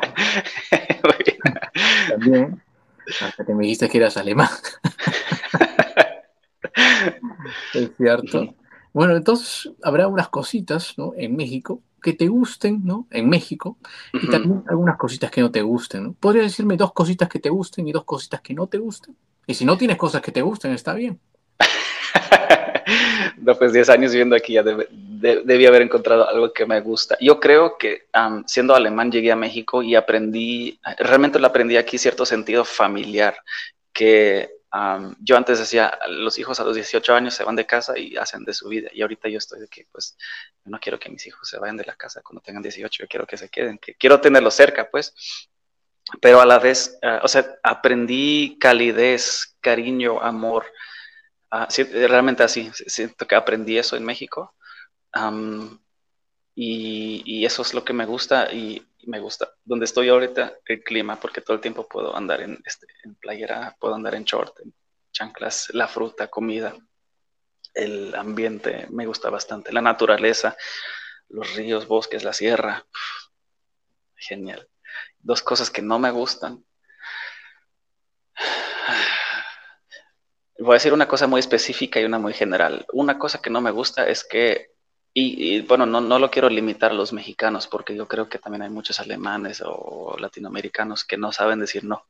también. 2.09 2.61
Hasta 3.21 3.45
que 3.45 3.53
me 3.53 3.63
dijiste 3.63 3.89
que 3.89 3.97
eras 3.97 4.17
alemán. 4.17 4.49
es 7.73 7.91
cierto. 7.97 8.55
Bueno, 8.93 9.15
entonces 9.15 9.71
habrá 9.83 10.07
unas 10.07 10.29
cositas, 10.29 10.97
¿no? 10.97 11.13
En 11.17 11.35
México 11.35 11.81
que 12.03 12.13
te 12.13 12.27
gusten, 12.27 12.81
¿no? 12.83 13.07
En 13.09 13.29
México, 13.29 13.77
y 14.11 14.29
también 14.29 14.63
algunas 14.67 14.97
cositas 14.97 15.31
que 15.31 15.41
no 15.41 15.49
te 15.49 15.61
gusten, 15.61 16.03
¿no? 16.03 16.13
¿Podrías 16.13 16.45
decirme 16.45 16.75
dos 16.75 16.91
cositas 16.93 17.29
que 17.29 17.39
te 17.39 17.49
gusten 17.49 17.87
y 17.87 17.93
dos 17.93 18.03
cositas 18.03 18.41
que 18.41 18.53
no 18.53 18.67
te 18.67 18.77
gusten? 18.77 19.15
Y 19.47 19.53
si 19.55 19.65
no 19.65 19.77
tienes 19.77 19.97
cosas 19.97 20.21
que 20.21 20.31
te 20.31 20.41
gusten, 20.41 20.73
está 20.73 20.93
bien. 20.93 21.19
No, 23.43 23.57
pues 23.57 23.73
10 23.73 23.89
años 23.89 24.11
viviendo 24.11 24.35
aquí 24.35 24.53
ya 24.53 24.63
debí 24.63 25.65
haber 25.65 25.81
encontrado 25.81 26.27
algo 26.27 26.51
que 26.53 26.65
me 26.65 26.79
gusta. 26.81 27.17
Yo 27.19 27.39
creo 27.39 27.77
que 27.77 28.07
siendo 28.45 28.75
alemán 28.75 29.11
llegué 29.11 29.31
a 29.31 29.35
México 29.35 29.83
y 29.83 29.95
aprendí, 29.95 30.79
realmente 30.97 31.39
lo 31.39 31.47
aprendí 31.47 31.77
aquí 31.77 31.97
cierto 31.97 32.25
sentido 32.25 32.65
familiar, 32.65 33.37
que 33.91 34.49
yo 35.19 35.37
antes 35.37 35.59
decía, 35.59 35.99
los 36.09 36.39
hijos 36.39 36.59
a 36.59 36.63
los 36.63 36.73
18 36.73 37.13
años 37.13 37.35
se 37.35 37.43
van 37.43 37.55
de 37.55 37.67
casa 37.67 37.95
y 37.95 38.17
hacen 38.17 38.43
de 38.43 38.53
su 38.53 38.67
vida. 38.67 38.89
Y 38.91 39.03
ahorita 39.03 39.29
yo 39.29 39.37
estoy 39.37 39.59
de 39.59 39.67
que, 39.67 39.85
pues, 39.91 40.17
no 40.65 40.79
quiero 40.79 40.97
que 40.97 41.09
mis 41.09 41.27
hijos 41.27 41.47
se 41.47 41.59
vayan 41.59 41.77
de 41.77 41.85
la 41.85 41.95
casa 41.95 42.21
cuando 42.23 42.41
tengan 42.41 42.63
18, 42.63 43.03
yo 43.03 43.07
quiero 43.07 43.27
que 43.27 43.37
se 43.37 43.49
queden, 43.49 43.77
que 43.77 43.93
quiero 43.93 44.19
tenerlos 44.19 44.55
cerca, 44.55 44.89
pues. 44.89 45.13
Pero 46.19 46.41
a 46.41 46.45
la 46.45 46.57
vez, 46.57 46.97
ah, 47.03 47.21
o 47.23 47.27
sea, 47.27 47.55
aprendí 47.61 48.57
calidez, 48.59 49.55
cariño, 49.61 50.19
amor. 50.19 50.65
Ah, 51.55 51.67
realmente 52.09 52.41
así, 52.41 52.71
siento 52.73 53.27
que 53.27 53.35
aprendí 53.35 53.77
eso 53.77 53.95
en 53.95 54.03
México. 54.03 54.55
y, 56.55 57.21
y, 57.25 57.45
eso 57.45 57.61
es 57.61 57.73
lo 57.73 57.83
que 57.85 57.93
me 57.93 58.05
gusta. 58.05 58.51
Y 58.51 58.81
me 59.05 59.19
gusta. 59.19 59.53
Donde 59.63 59.85
estoy 59.85 60.09
ahorita, 60.09 60.57
el 60.65 60.83
clima, 60.83 61.19
porque 61.19 61.41
todo 61.41 61.55
el 61.55 61.61
tiempo 61.61 61.87
puedo 61.87 62.15
andar 62.15 62.41
en, 62.41 62.59
este, 62.65 62.87
en 63.03 63.15
playera, 63.15 63.75
puedo 63.79 63.93
andar 63.93 64.15
en 64.15 64.23
short, 64.23 64.59
en 64.61 64.73
chanclas, 65.11 65.69
la 65.73 65.87
fruta, 65.87 66.27
comida, 66.27 66.75
el 67.75 68.15
ambiente 68.15 68.87
me 68.89 69.05
gusta 69.05 69.29
bastante, 69.29 69.71
la 69.71 69.81
naturaleza, 69.81 70.57
los 71.29 71.55
ríos, 71.55 71.87
bosques, 71.87 72.23
la 72.23 72.33
sierra. 72.33 72.85
Genial. 74.15 74.67
Dos 75.19 75.43
cosas 75.43 75.69
que 75.69 75.83
no 75.83 75.99
me 75.99 76.09
gustan. 76.09 76.65
Voy 80.63 80.73
a 80.73 80.75
decir 80.75 80.93
una 80.93 81.07
cosa 81.07 81.27
muy 81.27 81.39
específica 81.39 81.99
y 81.99 82.05
una 82.05 82.19
muy 82.19 82.33
general. 82.33 82.85
Una 82.93 83.19
cosa 83.19 83.41
que 83.41 83.49
no 83.49 83.59
me 83.59 83.71
gusta 83.71 84.07
es 84.07 84.23
que 84.23 84.71
y, 85.15 85.61
bueno, 85.61 85.85
no, 85.85 86.01
no, 86.01 86.17
lo 86.17 86.31
quiero 86.31 86.49
limitar 86.49 86.91
a 86.91 86.95
los 86.95 87.13
mexicanos, 87.13 87.67
porque 87.67 87.95
yo 87.95 88.07
creo 88.07 88.29
que 88.29 88.39
también 88.39 88.63
hay 88.63 88.69
muchos 88.71 88.99
alemanes 88.99 89.61
o 89.63 90.15
latinoamericanos 90.17 91.05
que 91.05 91.17
no 91.17 91.31
saben 91.31 91.59
decir 91.59 91.83
no, 91.83 92.07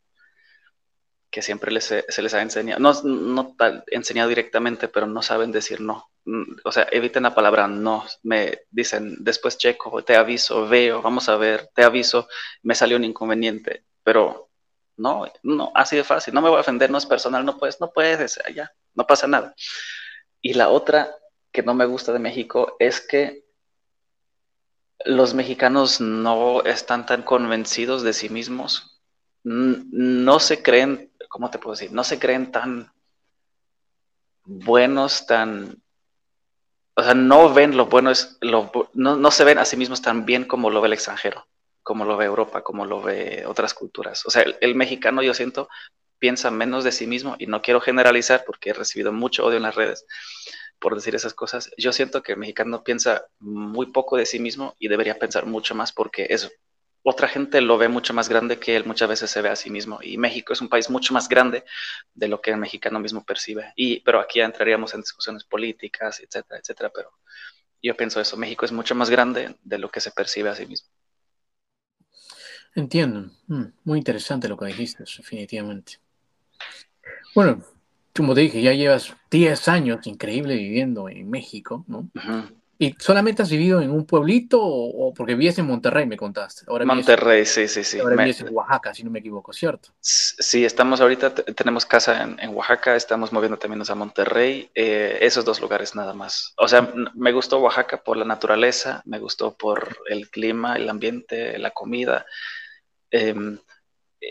que 1.30 1.42
siempre 1.42 1.72
les, 1.72 1.84
se 1.84 2.22
les 2.22 2.34
ha 2.34 2.42
enseñado, 2.42 2.80
no, 2.80 2.94
no 3.04 3.56
enseñado 3.88 4.30
directamente, 4.30 4.88
pero 4.88 5.06
no 5.08 5.22
saben 5.22 5.52
decir 5.52 5.82
no. 5.82 6.12
Mm, 6.26 6.44
o 6.64 6.72
sea, 6.72 6.88
eviten 6.92 7.24
la 7.24 7.36
palabra 7.36 7.68
no. 7.68 8.06
Me 8.24 8.60
dicen, 8.72 9.18
después 9.20 9.58
checo, 9.58 10.02
te 10.04 10.16
aviso, 10.16 10.68
veo, 10.70 11.02
vamos 11.02 11.28
a 11.28 11.36
ver, 11.36 11.70
te 11.76 11.84
aviso, 11.84 12.28
me 12.62 12.76
salió 12.76 12.96
un 12.98 13.04
inconveniente, 13.04 13.84
pero 14.04 14.50
no, 14.98 15.26
no, 15.42 15.72
así 15.76 15.96
de 15.96 16.04
fácil, 16.04 16.34
no 16.34 16.42
me 16.42 16.50
voy 16.50 16.58
a 16.58 16.62
ofender, 16.62 16.90
no 16.90 16.98
es 16.98 17.06
personal, 17.06 17.46
no 17.46 17.58
puedes, 17.58 17.80
no 17.80 17.92
puedes, 17.92 18.40
ya, 18.54 18.72
no 18.94 19.06
pasa 19.06 19.28
nada. 19.28 19.56
Y 20.42 20.54
la 20.54 20.70
otra 20.70 21.16
que 21.52 21.64
no 21.64 21.74
me 21.74 21.86
gusta 21.86 22.12
de 22.14 22.20
México 22.20 22.76
es 22.80 23.02
que 23.02 23.44
los 25.06 25.34
mexicanos 25.34 26.00
no 26.02 26.64
están 26.64 27.06
tan 27.06 27.24
convencidos 27.24 28.04
de 28.04 28.14
sí 28.14 28.30
mismos, 28.30 29.02
no 29.44 30.40
se 30.40 30.64
creen, 30.64 31.12
¿cómo 31.30 31.50
te 31.50 31.60
puedo 31.60 31.74
decir? 31.74 31.92
No 31.92 32.04
se 32.04 32.20
creen 32.20 32.52
tan 32.52 32.92
buenos, 34.46 35.26
tan... 35.26 35.82
O 36.96 37.04
sea, 37.04 37.14
no 37.14 37.52
ven 37.54 37.76
lo 37.76 37.88
bueno, 37.88 38.12
lo, 38.42 38.72
no, 38.94 39.32
se 39.32 39.44
ven 39.44 39.58
a 39.58 39.66
sí 39.66 39.76
mismos 39.76 40.02
tan 40.02 40.26
bien 40.26 40.46
como 40.46 40.70
lo 40.70 40.80
ve 40.80 40.88
el 40.88 40.94
extranjero, 40.94 41.48
como 41.84 42.06
lo 42.06 42.18
ve 42.18 42.26
Europa, 42.26 42.64
como 42.64 42.86
lo 42.86 43.02
ve 43.02 43.44
otras 43.46 43.74
culturas. 43.74 44.26
O 44.26 44.32
sea, 44.32 44.44
el 44.60 44.76
mexicano 44.76 45.22
yo 45.22 45.34
siento 45.34 45.70
piensa 46.24 46.52
menos 46.52 46.86
de 46.86 46.94
sí 46.94 47.06
mismo 47.06 47.36
y 47.38 47.48
no 47.48 47.62
quiero 47.62 47.82
generalizar 47.82 48.46
porque 48.46 48.70
he 48.70 48.74
recibido 48.74 49.12
mucho 49.12 49.46
odio 49.46 49.58
en 49.58 49.64
las 49.64 49.76
redes, 49.76 50.06
por 50.80 50.96
decir 50.96 51.16
esas 51.16 51.34
cosas. 51.34 51.70
Yo 51.78 51.92
siento 51.92 52.24
que 52.24 52.32
el 52.32 52.38
mexicano 52.38 52.82
piensa 52.82 53.26
muy 53.40 53.88
poco 53.88 54.16
de 54.16 54.26
sí 54.26 54.40
mismo 54.40 54.74
y 54.80 54.88
debería 54.88 55.20
pensar 55.20 55.46
mucho 55.46 55.76
más 55.76 55.92
porque 55.92 56.28
eso, 56.30 56.50
otra 57.04 57.28
gente 57.28 57.60
lo 57.60 57.78
ve 57.78 57.90
mucho 57.90 58.14
más 58.14 58.30
grande 58.30 58.58
que 58.58 58.78
él 58.78 58.86
muchas 58.86 59.10
veces 59.10 59.32
se 59.32 59.42
ve 59.42 59.50
a 59.50 59.58
sí 59.58 59.70
mismo. 59.70 60.00
Y 60.02 60.18
México 60.18 60.54
es 60.54 60.62
un 60.62 60.70
país 60.70 60.90
mucho 60.90 61.14
más 61.14 61.28
grande 61.28 61.66
de 62.14 62.30
lo 62.30 62.40
que 62.40 62.52
el 62.52 62.58
mexicano 62.58 63.02
mismo 63.02 63.26
percibe. 63.26 63.74
Y, 63.76 64.00
pero 64.00 64.22
aquí 64.22 64.40
ya 64.40 64.46
entraríamos 64.46 64.94
en 64.94 65.02
discusiones 65.02 65.44
políticas, 65.44 66.22
etcétera, 66.22 66.58
etcétera. 66.62 66.90
Pero 66.96 67.12
yo 67.82 67.98
pienso 67.98 68.22
eso, 68.22 68.38
México 68.38 68.64
es 68.64 68.72
mucho 68.72 68.96
más 68.96 69.10
grande 69.10 69.58
de 69.62 69.78
lo 69.78 69.90
que 69.90 70.00
se 70.00 70.12
percibe 70.12 70.52
a 70.52 70.56
sí 70.56 70.66
mismo. 70.66 70.88
Entiendo. 72.76 73.32
Mm, 73.48 73.66
muy 73.84 73.98
interesante 74.00 74.48
lo 74.48 74.58
que 74.58 74.66
dijiste, 74.66 75.04
definitivamente. 75.04 76.00
Bueno, 77.36 77.64
como 78.16 78.34
te 78.34 78.42
dije, 78.42 78.62
ya 78.62 78.74
llevas 78.74 79.16
10 79.32 79.68
años 79.68 80.06
increíble 80.08 80.56
viviendo 80.56 81.10
en 81.10 81.30
México, 81.30 81.84
¿no? 81.88 82.10
¿Y 82.80 82.96
solamente 83.00 83.44
has 83.44 83.50
vivido 83.50 83.82
en 83.82 83.92
un 83.92 84.06
pueblito 84.06 84.60
o, 84.62 85.14
porque 85.14 85.36
vives 85.36 85.58
en 85.60 85.68
Monterrey, 85.68 86.06
me 86.06 86.18
contaste? 86.18 86.66
Ahora 86.68 86.86
Monterrey, 86.86 87.46
sí, 87.46 87.68
sí, 87.68 87.84
sí. 87.84 88.00
Ahora 88.00 88.16
vives 88.18 88.42
en 88.42 88.54
Oaxaca, 88.54 88.94
si 88.94 89.04
no 89.04 89.12
me 89.12 89.20
equivoco, 89.20 89.54
¿cierto? 89.54 89.90
Sí, 90.02 90.66
estamos 90.66 91.00
ahorita, 91.00 91.34
tenemos 91.34 91.86
casa 91.86 92.24
en, 92.24 92.50
Oaxaca, 92.50 92.96
estamos 92.96 93.32
moviendo 93.32 93.58
también 93.58 93.84
a 93.88 93.96
Monterrey, 93.96 94.70
eh, 94.76 95.20
esos 95.22 95.46
dos 95.46 95.62
lugares 95.62 95.96
nada 95.96 96.14
más. 96.14 96.54
O 96.58 96.68
sea, 96.68 96.92
me 97.14 97.32
gustó 97.32 97.60
Oaxaca 97.60 98.04
por 98.04 98.18
la 98.18 98.26
naturaleza, 98.26 99.02
me 99.06 99.20
gustó 99.20 99.54
por 99.56 99.98
el 100.10 100.30
clima, 100.30 100.76
el 100.76 100.90
ambiente, 100.90 101.58
la 101.60 101.72
comida. 101.72 102.26
Eh, 103.14 103.36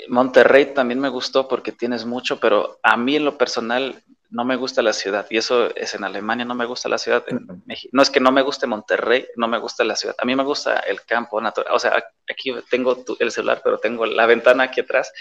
Monterrey 0.09 0.75
también 0.75 1.01
me 1.01 1.09
gustó 1.09 1.49
porque 1.49 1.73
tienes 1.73 2.05
mucho, 2.05 2.41
pero 2.41 2.79
a 2.83 2.97
mí 2.97 3.17
en 3.17 3.25
lo 3.25 3.39
personal 3.39 4.03
no 4.31 4.45
me 4.47 4.57
gusta 4.57 4.81
la 4.81 4.95
ciudad 4.95 5.27
y 5.29 5.37
eso 5.37 5.75
es 5.77 5.95
en 5.95 6.05
Alemania, 6.05 6.47
no 6.47 6.55
me 6.55 6.65
gusta 6.65 6.89
la 6.89 6.97
ciudad. 6.97 7.23
En 7.29 7.63
México. 7.67 7.91
No 7.93 8.03
es 8.03 8.09
que 8.09 8.19
no 8.19 8.33
me 8.33 8.41
guste 8.41 8.67
Monterrey, 8.67 9.27
no 9.37 9.47
me 9.47 9.59
gusta 9.59 9.85
la 9.85 9.95
ciudad. 9.95 10.17
A 10.19 10.25
mí 10.25 10.35
me 10.35 10.43
gusta 10.43 10.79
el 10.81 11.03
campo 11.03 11.41
natural. 11.41 11.75
O 11.75 11.79
sea, 11.79 12.03
aquí 12.29 12.53
tengo 12.71 13.05
el 13.19 13.31
celular, 13.31 13.61
pero 13.63 13.79
tengo 13.79 14.07
la 14.07 14.25
ventana 14.25 14.65
aquí 14.65 14.81
atrás, 14.81 15.13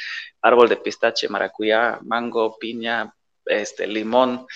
árbol 0.41 0.70
de 0.70 0.78
pistache, 0.78 1.28
maracuyá, 1.28 1.99
mango, 2.03 2.57
piña, 2.57 3.14
este, 3.45 3.86
limón, 3.86 4.47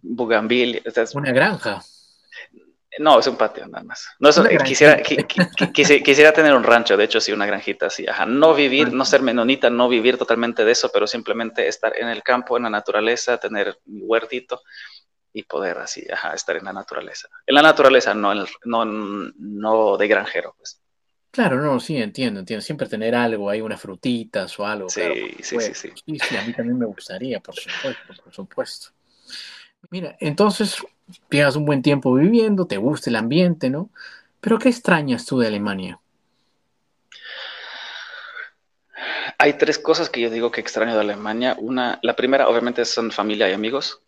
bugambil. 0.00 0.80
Una 1.14 1.32
granja. 1.32 1.82
No, 2.98 3.18
es 3.18 3.26
un 3.26 3.36
patio 3.36 3.66
nada 3.66 3.84
más. 3.84 4.06
No, 4.18 4.30
quisiera, 4.64 5.00
quisiera 5.02 6.32
tener 6.32 6.54
un 6.54 6.62
rancho, 6.62 6.96
de 6.96 7.04
hecho, 7.04 7.20
sí, 7.20 7.32
una 7.32 7.46
granjita 7.46 7.86
así. 7.86 8.06
Ajá. 8.06 8.26
No 8.26 8.54
vivir, 8.54 8.92
no 8.92 9.04
ser 9.04 9.22
menonita, 9.22 9.70
no 9.70 9.88
vivir 9.88 10.18
totalmente 10.18 10.64
de 10.64 10.72
eso, 10.72 10.90
pero 10.92 11.06
simplemente 11.06 11.66
estar 11.66 11.96
en 11.98 12.08
el 12.08 12.22
campo, 12.22 12.56
en 12.56 12.64
la 12.64 12.70
naturaleza, 12.70 13.38
tener 13.38 13.78
mi 13.86 14.02
huertito 14.02 14.60
y 15.32 15.44
poder 15.44 15.78
así, 15.78 16.06
ajá, 16.12 16.34
estar 16.34 16.56
en 16.56 16.64
la 16.64 16.72
naturaleza. 16.74 17.28
En 17.46 17.54
la 17.54 17.62
naturaleza, 17.62 18.12
no, 18.12 18.34
no, 18.64 18.84
no 18.84 19.96
de 19.96 20.08
granjero, 20.08 20.54
pues. 20.58 20.78
Claro, 21.30 21.62
no, 21.62 21.80
sí, 21.80 21.96
entiendo, 21.96 22.40
entiendo. 22.40 22.60
Siempre 22.60 22.86
tener 22.86 23.14
algo 23.14 23.48
ahí, 23.48 23.62
unas 23.62 23.80
frutitas 23.80 24.58
o 24.60 24.66
algo. 24.66 24.90
Sí, 24.90 25.00
sí, 25.40 25.58
sí, 25.58 25.74
sí. 25.74 25.92
Sí, 26.06 26.18
sí, 26.18 26.36
a 26.36 26.42
mí 26.42 26.52
también 26.52 26.78
me 26.78 26.84
gustaría, 26.84 27.40
por 27.40 27.54
supuesto, 27.54 28.22
por 28.22 28.34
supuesto. 28.34 28.88
Mira, 29.90 30.16
entonces 30.20 30.76
tienes 31.28 31.56
un 31.56 31.64
buen 31.64 31.82
tiempo 31.82 32.14
viviendo, 32.14 32.66
te 32.66 32.76
gusta 32.76 33.10
el 33.10 33.16
ambiente, 33.16 33.68
¿no? 33.70 33.90
Pero 34.40 34.58
¿qué 34.58 34.68
extrañas 34.68 35.26
tú 35.26 35.38
de 35.38 35.48
Alemania? 35.48 36.00
Hay 39.38 39.54
tres 39.54 39.78
cosas 39.78 40.08
que 40.08 40.20
yo 40.20 40.30
digo 40.30 40.50
que 40.50 40.60
extraño 40.60 40.94
de 40.94 41.00
Alemania. 41.00 41.56
Una, 41.58 41.98
la 42.02 42.14
primera, 42.14 42.48
obviamente, 42.48 42.84
son 42.84 43.10
familia 43.10 43.50
y 43.50 43.52
amigos, 43.52 44.00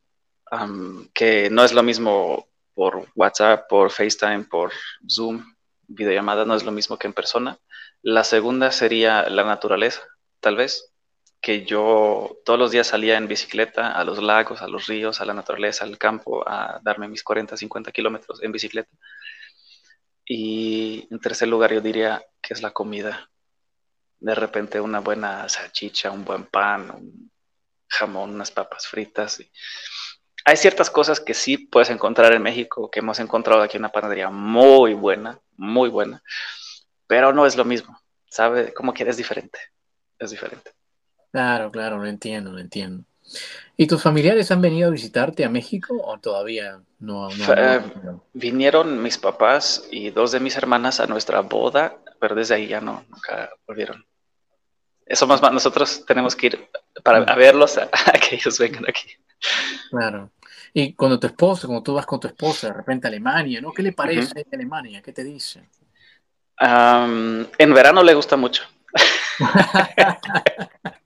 que 1.12 1.50
no 1.50 1.64
es 1.64 1.72
lo 1.72 1.82
mismo 1.82 2.46
por 2.74 3.08
WhatsApp, 3.14 3.68
por 3.68 3.90
FaceTime, 3.90 4.44
por 4.44 4.72
Zoom, 5.08 5.54
videollamada, 5.88 6.44
no 6.44 6.54
es 6.54 6.64
lo 6.64 6.72
mismo 6.72 6.98
que 6.98 7.08
en 7.08 7.12
persona. 7.12 7.58
La 8.02 8.24
segunda 8.24 8.70
sería 8.70 9.28
la 9.28 9.44
naturaleza, 9.44 10.02
tal 10.40 10.56
vez 10.56 10.93
que 11.44 11.66
yo 11.66 12.38
todos 12.42 12.58
los 12.58 12.70
días 12.70 12.86
salía 12.86 13.18
en 13.18 13.28
bicicleta 13.28 13.92
a 13.92 14.02
los 14.02 14.18
lagos, 14.22 14.62
a 14.62 14.66
los 14.66 14.86
ríos, 14.86 15.20
a 15.20 15.26
la 15.26 15.34
naturaleza, 15.34 15.84
al 15.84 15.98
campo, 15.98 16.42
a 16.48 16.80
darme 16.82 17.06
mis 17.06 17.22
40, 17.22 17.58
50 17.58 17.92
kilómetros 17.92 18.42
en 18.42 18.50
bicicleta. 18.50 18.88
Y 20.24 21.06
en 21.10 21.20
tercer 21.20 21.48
lugar 21.48 21.74
yo 21.74 21.82
diría 21.82 22.24
que 22.40 22.54
es 22.54 22.62
la 22.62 22.70
comida. 22.70 23.30
De 24.20 24.34
repente 24.34 24.80
una 24.80 25.00
buena 25.00 25.46
salchicha, 25.46 26.10
un 26.10 26.24
buen 26.24 26.46
pan, 26.46 26.90
un 26.90 27.30
jamón, 27.88 28.30
unas 28.30 28.50
papas 28.50 28.86
fritas. 28.86 29.42
Hay 30.46 30.56
ciertas 30.56 30.88
cosas 30.88 31.20
que 31.20 31.34
sí 31.34 31.58
puedes 31.58 31.90
encontrar 31.90 32.32
en 32.32 32.42
México, 32.42 32.90
que 32.90 33.00
hemos 33.00 33.20
encontrado 33.20 33.60
aquí 33.60 33.76
una 33.76 33.92
panadería 33.92 34.30
muy 34.30 34.94
buena, 34.94 35.38
muy 35.58 35.90
buena, 35.90 36.22
pero 37.06 37.34
no 37.34 37.44
es 37.44 37.54
lo 37.54 37.66
mismo, 37.66 38.00
¿sabe? 38.30 38.72
Como 38.72 38.94
que 38.94 39.06
es 39.06 39.18
diferente, 39.18 39.58
es 40.18 40.30
diferente. 40.30 40.72
Claro, 41.34 41.72
claro, 41.72 41.98
lo 41.98 42.06
entiendo, 42.06 42.52
lo 42.52 42.60
entiendo. 42.60 43.02
¿Y 43.76 43.88
tus 43.88 44.00
familiares 44.00 44.52
han 44.52 44.60
venido 44.60 44.86
a 44.86 44.92
visitarte 44.92 45.44
a 45.44 45.48
México 45.48 46.00
o 46.00 46.16
todavía 46.18 46.80
no? 47.00 47.28
Eh, 47.28 47.80
vinieron 48.34 49.02
mis 49.02 49.18
papás 49.18 49.88
y 49.90 50.10
dos 50.10 50.30
de 50.30 50.38
mis 50.38 50.56
hermanas 50.56 51.00
a 51.00 51.08
nuestra 51.08 51.40
boda, 51.40 51.96
pero 52.20 52.36
desde 52.36 52.54
ahí 52.54 52.68
ya 52.68 52.80
no, 52.80 53.04
nunca 53.10 53.50
volvieron. 53.66 54.06
Eso 55.04 55.26
más, 55.26 55.42
nosotros 55.42 56.06
tenemos 56.06 56.36
que 56.36 56.46
ir 56.46 56.68
para 57.02 57.22
mm. 57.22 57.36
verlos 57.36 57.78
a, 57.78 57.88
que 58.12 58.36
ellos 58.36 58.56
vengan 58.56 58.84
aquí. 58.88 59.10
Claro. 59.90 60.30
Y 60.72 60.92
cuando 60.92 61.18
tu 61.18 61.26
esposa, 61.26 61.66
cuando 61.66 61.82
tú 61.82 61.94
vas 61.94 62.06
con 62.06 62.20
tu 62.20 62.28
esposa 62.28 62.68
de 62.68 62.74
repente 62.74 63.08
a 63.08 63.10
Alemania, 63.10 63.60
¿no? 63.60 63.72
¿Qué 63.72 63.82
le 63.82 63.90
parece 63.90 64.46
Alemania? 64.52 65.02
¿Qué 65.02 65.12
te 65.12 65.24
dice? 65.24 65.68
en 66.60 67.74
verano 67.74 68.04
le 68.04 68.14
gusta 68.14 68.36
mucho. 68.36 68.62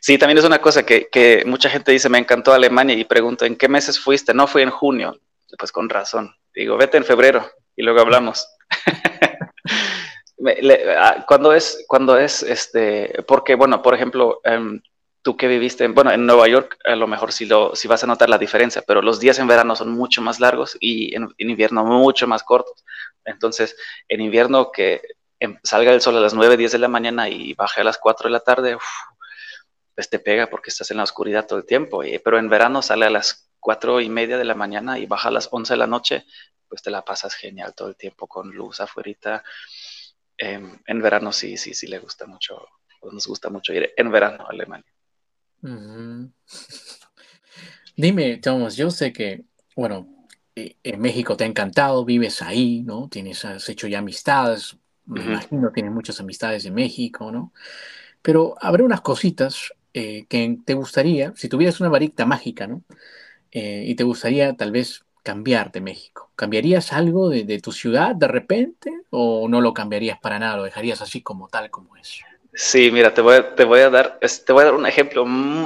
sí, 0.00 0.18
también 0.18 0.38
es 0.38 0.44
una 0.44 0.60
cosa 0.60 0.84
que, 0.84 1.42
mucha 1.46 1.70
gente 1.70 1.92
dice, 1.92 2.08
me 2.08 2.18
encantó 2.18 2.52
Alemania 2.52 2.96
y 2.96 3.04
pregunto, 3.04 3.44
¿en 3.44 3.56
qué 3.56 3.68
meses 3.68 3.98
fuiste? 3.98 4.34
No, 4.34 4.46
fui 4.46 4.62
en 4.62 4.70
junio. 4.70 5.18
Pues 5.58 5.72
con 5.72 5.88
razón. 5.88 6.34
Digo, 6.54 6.76
vete 6.76 6.96
en 6.96 7.04
febrero 7.04 7.48
y 7.76 7.82
luego 7.82 8.00
hablamos. 8.00 8.46
Ah, 10.98 11.24
cuando 11.26 11.54
es, 11.54 11.84
cuando 11.88 12.18
es, 12.18 12.42
este, 12.42 13.22
porque, 13.26 13.54
bueno, 13.54 13.80
por 13.82 13.94
ejemplo, 13.94 14.40
em, 14.44 14.80
tú 15.22 15.36
que 15.36 15.48
viviste, 15.48 15.88
bueno, 15.88 16.12
en 16.12 16.24
Nueva 16.24 16.46
York, 16.46 16.78
a 16.84 16.94
lo 16.94 17.08
mejor 17.08 17.32
sí, 17.32 17.46
lo, 17.46 17.72
vas 17.88 18.04
a 18.04 18.06
notar 18.06 18.28
la 18.28 18.38
diferencia, 18.38 18.80
pero 18.86 19.02
los 19.02 19.18
días 19.18 19.38
en 19.38 19.48
verano 19.48 19.74
son 19.74 19.90
mucho 19.90 20.22
más 20.22 20.38
largos 20.38 20.76
y 20.78 21.16
en, 21.16 21.34
invierno 21.38 21.84
mucho 21.84 22.28
más 22.28 22.44
cortos. 22.44 22.84
Entonces, 23.24 23.76
en 24.08 24.20
invierno 24.20 24.70
que 24.70 25.00
salga 25.62 25.92
el 25.92 26.00
sol 26.00 26.16
a 26.16 26.20
las 26.20 26.34
9, 26.34 26.56
10 26.56 26.72
de 26.72 26.78
la 26.78 26.88
mañana 26.88 27.28
y 27.28 27.54
baje 27.54 27.80
a 27.80 27.84
las 27.84 27.98
4 27.98 28.28
de 28.28 28.32
la 28.32 28.40
tarde, 28.40 28.78
pues 29.94 30.10
te 30.10 30.18
pega 30.18 30.48
porque 30.48 30.70
estás 30.70 30.90
en 30.90 30.98
la 30.98 31.02
oscuridad 31.02 31.46
todo 31.46 31.58
el 31.58 31.66
tiempo. 31.66 32.02
pero 32.24 32.38
en 32.38 32.48
verano 32.48 32.82
sale 32.82 33.06
a 33.06 33.10
las 33.10 33.50
4 33.60 34.00
y 34.00 34.08
media 34.08 34.38
de 34.38 34.44
la 34.44 34.54
mañana 34.54 34.98
y 34.98 35.06
baja 35.06 35.28
a 35.28 35.32
las 35.32 35.48
11 35.50 35.72
de 35.72 35.78
la 35.78 35.86
noche, 35.86 36.24
pues 36.68 36.82
te 36.82 36.90
la 36.90 37.04
pasas 37.04 37.34
genial 37.34 37.74
todo 37.74 37.88
el 37.88 37.96
tiempo 37.96 38.26
con 38.26 38.50
luz 38.50 38.80
afuera. 38.80 39.42
Em, 40.38 40.78
en 40.86 41.02
verano 41.02 41.32
sí, 41.32 41.56
sí, 41.56 41.74
sí 41.74 41.86
le 41.86 41.98
gusta 41.98 42.26
mucho, 42.26 42.66
nos 43.10 43.26
gusta 43.26 43.48
mucho 43.48 43.72
ir 43.72 43.92
en 43.96 44.10
verano 44.10 44.46
a 44.46 44.50
Alemania. 44.50 44.92
Dime, 47.96 48.36
Thomas, 48.38 48.76
yo 48.76 48.90
sé 48.90 49.12
que, 49.12 49.44
bueno, 49.74 50.26
eh, 50.54 50.76
en 50.82 51.00
México 51.00 51.36
te 51.36 51.44
ha 51.44 51.46
encantado, 51.46 52.04
vives 52.04 52.42
ahí, 52.42 52.82
¿no? 52.82 53.08
Tienes, 53.08 53.44
has 53.44 53.68
hecho 53.68 53.86
ya 53.86 54.00
amistades, 54.00 54.76
me 55.06 55.24
imagino 55.24 55.70
tienes 55.72 55.92
muchas 55.92 56.20
amistades 56.20 56.64
en 56.64 56.74
México, 56.74 57.30
¿no? 57.30 57.52
Pero 58.22 58.56
habrá 58.60 58.84
unas 58.84 59.00
cositas 59.00 59.72
eh, 59.94 60.26
que 60.28 60.58
te 60.64 60.74
gustaría, 60.74 61.32
si 61.36 61.48
tuvieras 61.48 61.80
una 61.80 61.88
varita 61.88 62.26
mágica, 62.26 62.66
¿no? 62.66 62.82
Eh, 63.50 63.84
y 63.86 63.94
te 63.94 64.04
gustaría 64.04 64.54
tal 64.54 64.72
vez 64.72 65.04
cambiar 65.22 65.72
de 65.72 65.80
México. 65.80 66.30
¿Cambiarías 66.36 66.92
algo 66.92 67.30
de, 67.30 67.60
tu 67.60 67.72
ciudad 67.72 68.14
de 68.14 68.28
repente 68.28 68.92
o 69.10 69.48
no 69.48 69.60
lo 69.60 69.72
cambiarías 69.72 70.18
para 70.20 70.38
nada? 70.38 70.56
¿Lo 70.56 70.64
dejarías 70.64 71.00
así 71.02 71.22
como 71.22 71.48
tal 71.48 71.70
como 71.70 71.96
es? 71.96 72.20
Sí, 72.52 72.90
mira, 72.90 73.12
te 73.12 73.22
voy, 73.22 73.36
a, 73.36 73.54
te 73.54 73.64
voy 73.64 73.80
a 73.80 73.90
dar, 73.90 74.18
te 74.20 74.52
voy 74.52 74.62
a 74.62 74.66
dar 74.66 74.74
un 74.74 74.86
ejemplo, 74.86 75.24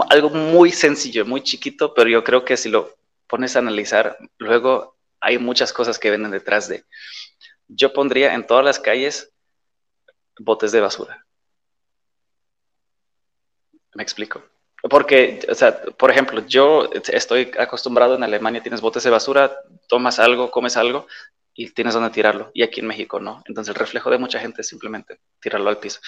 algo 0.08 0.30
muy 0.30 0.70
sencillo, 0.70 1.26
muy 1.26 1.42
chiquito, 1.42 1.92
pero 1.94 2.08
yo 2.08 2.24
creo 2.24 2.44
que 2.44 2.56
si 2.56 2.68
lo 2.68 2.96
pones 3.26 3.54
a 3.54 3.60
analizar, 3.60 4.16
luego 4.38 4.96
hay 5.20 5.38
muchas 5.38 5.72
cosas 5.72 5.98
que 5.98 6.10
vienen 6.10 6.30
detrás 6.30 6.68
de. 6.68 6.84
Yo 7.68 7.92
pondría 7.92 8.34
en 8.34 8.46
todas 8.46 8.64
las 8.64 8.80
calles 8.80 9.29
botes 10.40 10.72
de 10.72 10.80
basura. 10.80 11.24
Me 13.94 14.02
explico. 14.02 14.42
Porque, 14.88 15.46
o 15.48 15.54
sea, 15.54 15.82
por 15.82 16.10
ejemplo, 16.10 16.46
yo 16.46 16.88
estoy 17.12 17.50
acostumbrado 17.58 18.14
en 18.14 18.22
Alemania, 18.22 18.62
tienes 18.62 18.80
botes 18.80 19.02
de 19.02 19.10
basura, 19.10 19.54
tomas 19.88 20.18
algo, 20.18 20.50
comes 20.50 20.76
algo 20.76 21.06
y 21.54 21.70
tienes 21.70 21.92
donde 21.92 22.10
tirarlo. 22.10 22.50
Y 22.54 22.62
aquí 22.62 22.80
en 22.80 22.86
México 22.86 23.20
no. 23.20 23.42
Entonces 23.46 23.74
el 23.74 23.78
reflejo 23.78 24.10
de 24.10 24.18
mucha 24.18 24.40
gente 24.40 24.62
es 24.62 24.68
simplemente 24.68 25.20
tirarlo 25.40 25.68
al 25.68 25.78
piso. 25.78 26.00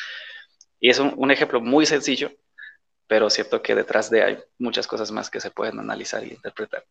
Y 0.81 0.89
es 0.89 0.99
un, 0.99 1.13
un 1.17 1.31
ejemplo 1.31 1.61
muy 1.61 1.85
sencillo, 1.85 2.33
pero 3.07 3.29
cierto 3.29 3.61
que 3.61 3.75
detrás 3.75 4.09
de 4.09 4.23
hay 4.23 4.39
muchas 4.59 4.87
cosas 4.87 5.11
más 5.11 5.29
que 5.29 5.41
se 5.41 5.51
pueden 5.51 5.79
analizar 5.79 6.25
y 6.25 6.31
interpretar. 6.31 6.87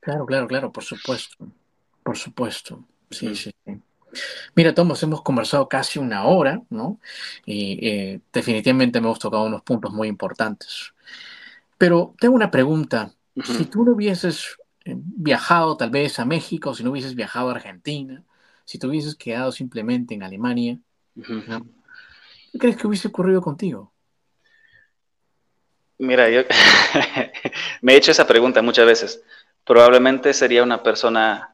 Claro, 0.00 0.26
claro, 0.26 0.46
claro, 0.46 0.70
por 0.70 0.84
supuesto. 0.84 1.36
Por 2.02 2.18
supuesto. 2.18 2.84
Sí, 3.10 3.34
sí, 3.34 3.50
sí. 3.64 3.80
Mira, 4.54 4.74
Tomás, 4.74 5.02
hemos 5.02 5.22
conversado 5.22 5.68
casi 5.68 5.98
una 5.98 6.24
hora, 6.24 6.62
¿no? 6.70 7.00
Y 7.44 7.86
eh, 7.86 8.20
definitivamente 8.32 8.98
hemos 8.98 9.18
tocado 9.18 9.44
unos 9.44 9.62
puntos 9.62 9.92
muy 9.92 10.08
importantes. 10.08 10.94
Pero 11.78 12.14
tengo 12.18 12.34
una 12.34 12.50
pregunta. 12.50 13.12
Si 13.42 13.64
tú 13.64 13.84
no 13.84 13.92
hubieses 13.92 14.56
eh, 14.84 14.94
viajado 14.96 15.76
tal 15.76 15.90
vez 15.90 16.18
a 16.18 16.24
México, 16.24 16.74
si 16.74 16.84
no 16.84 16.90
hubieses 16.92 17.14
viajado 17.14 17.48
a 17.48 17.54
Argentina, 17.54 18.22
si 18.64 18.78
te 18.78 18.86
hubieses 18.86 19.16
quedado 19.16 19.50
simplemente 19.50 20.14
en 20.14 20.22
Alemania, 20.22 20.78
¿qué 21.14 22.58
crees 22.58 22.76
que 22.76 22.86
hubiese 22.86 23.08
ocurrido 23.08 23.42
contigo? 23.42 23.92
Mira, 25.98 26.28
yo 26.28 26.42
me 27.82 27.94
he 27.94 27.96
hecho 27.96 28.10
esa 28.10 28.26
pregunta 28.26 28.62
muchas 28.62 28.86
veces. 28.86 29.22
Probablemente 29.64 30.34
sería 30.34 30.62
una 30.62 30.82
persona 30.82 31.53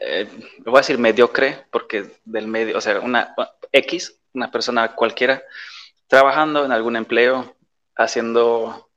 eh, 0.00 0.28
voy 0.64 0.76
a 0.76 0.78
decir 0.78 0.98
mediocre, 0.98 1.66
porque 1.70 2.10
del 2.24 2.46
medio, 2.46 2.78
o 2.78 2.80
sea, 2.80 3.00
una 3.00 3.34
X, 3.72 4.20
una 4.32 4.50
persona 4.50 4.94
cualquiera, 4.94 5.42
trabajando 6.06 6.64
en 6.64 6.72
algún 6.72 6.96
empleo, 6.96 7.56
haciendo 7.96 8.90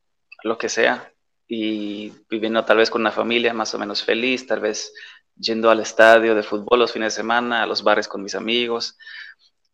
lo 0.44 0.58
que 0.58 0.70
sea 0.70 1.12
y 1.48 2.14
viviendo 2.30 2.64
tal 2.66 2.78
vez 2.78 2.90
con 2.90 3.02
una 3.02 3.12
familia 3.12 3.54
más 3.54 3.74
o 3.74 3.80
menos 3.80 4.04
feliz, 4.04 4.48
tal 4.48 4.60
vez 4.60 4.94
yendo 5.36 5.70
al 5.70 5.80
estadio 5.80 6.36
de 6.36 6.44
fútbol 6.44 6.80
los 6.80 6.92
fines 6.92 7.14
de 7.14 7.18
semana, 7.18 7.64
a 7.64 7.66
los 7.66 7.84
bares 7.84 8.08
con 8.08 8.24
mis 8.24 8.36
amigos, 8.36 8.98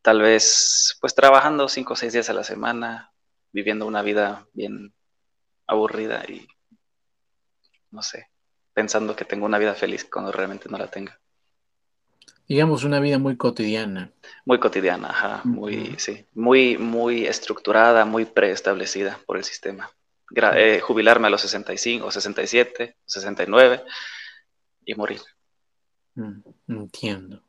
tal 0.02 0.22
vez 0.22 0.98
pues 1.00 1.14
trabajando 1.14 1.70
cinco 1.70 1.94
o 1.94 1.96
seis 1.96 2.14
días 2.14 2.30
a 2.30 2.34
la 2.34 2.44
semana, 2.44 3.12
viviendo 3.52 3.86
una 3.86 4.02
vida 4.02 4.48
bien 4.54 4.94
aburrida 5.68 6.24
y 6.28 6.48
no 7.92 8.02
sé, 8.02 8.31
pensando 8.74 9.16
que 9.16 9.26
tengo 9.26 9.46
una 9.46 9.58
vida 9.58 9.74
feliz 9.74 10.06
cuando 10.06 10.32
realmente 10.32 10.70
no 10.70 10.78
la 10.78 10.88
tenga. 10.88 11.20
Digamos 12.48 12.84
una 12.84 13.00
vida 13.00 13.18
muy 13.18 13.38
cotidiana. 13.38 14.12
Muy 14.46 14.60
cotidiana, 14.60 15.10
ajá, 15.10 15.42
muy, 15.46 15.96
sí, 15.98 16.26
muy, 16.34 16.78
muy 16.78 17.26
estructurada, 17.26 18.04
muy 18.06 18.26
preestablecida 18.26 19.20
por 19.26 19.38
el 19.38 19.44
sistema. 19.44 19.90
Eh, 20.56 20.80
jubilarme 20.82 21.28
a 21.28 21.30
los 21.30 21.42
65, 21.42 22.10
67, 22.12 22.98
69 23.06 23.84
y 24.86 24.96
morir. 24.96 25.22
Mm, 26.16 26.42
entiendo. 26.68 27.44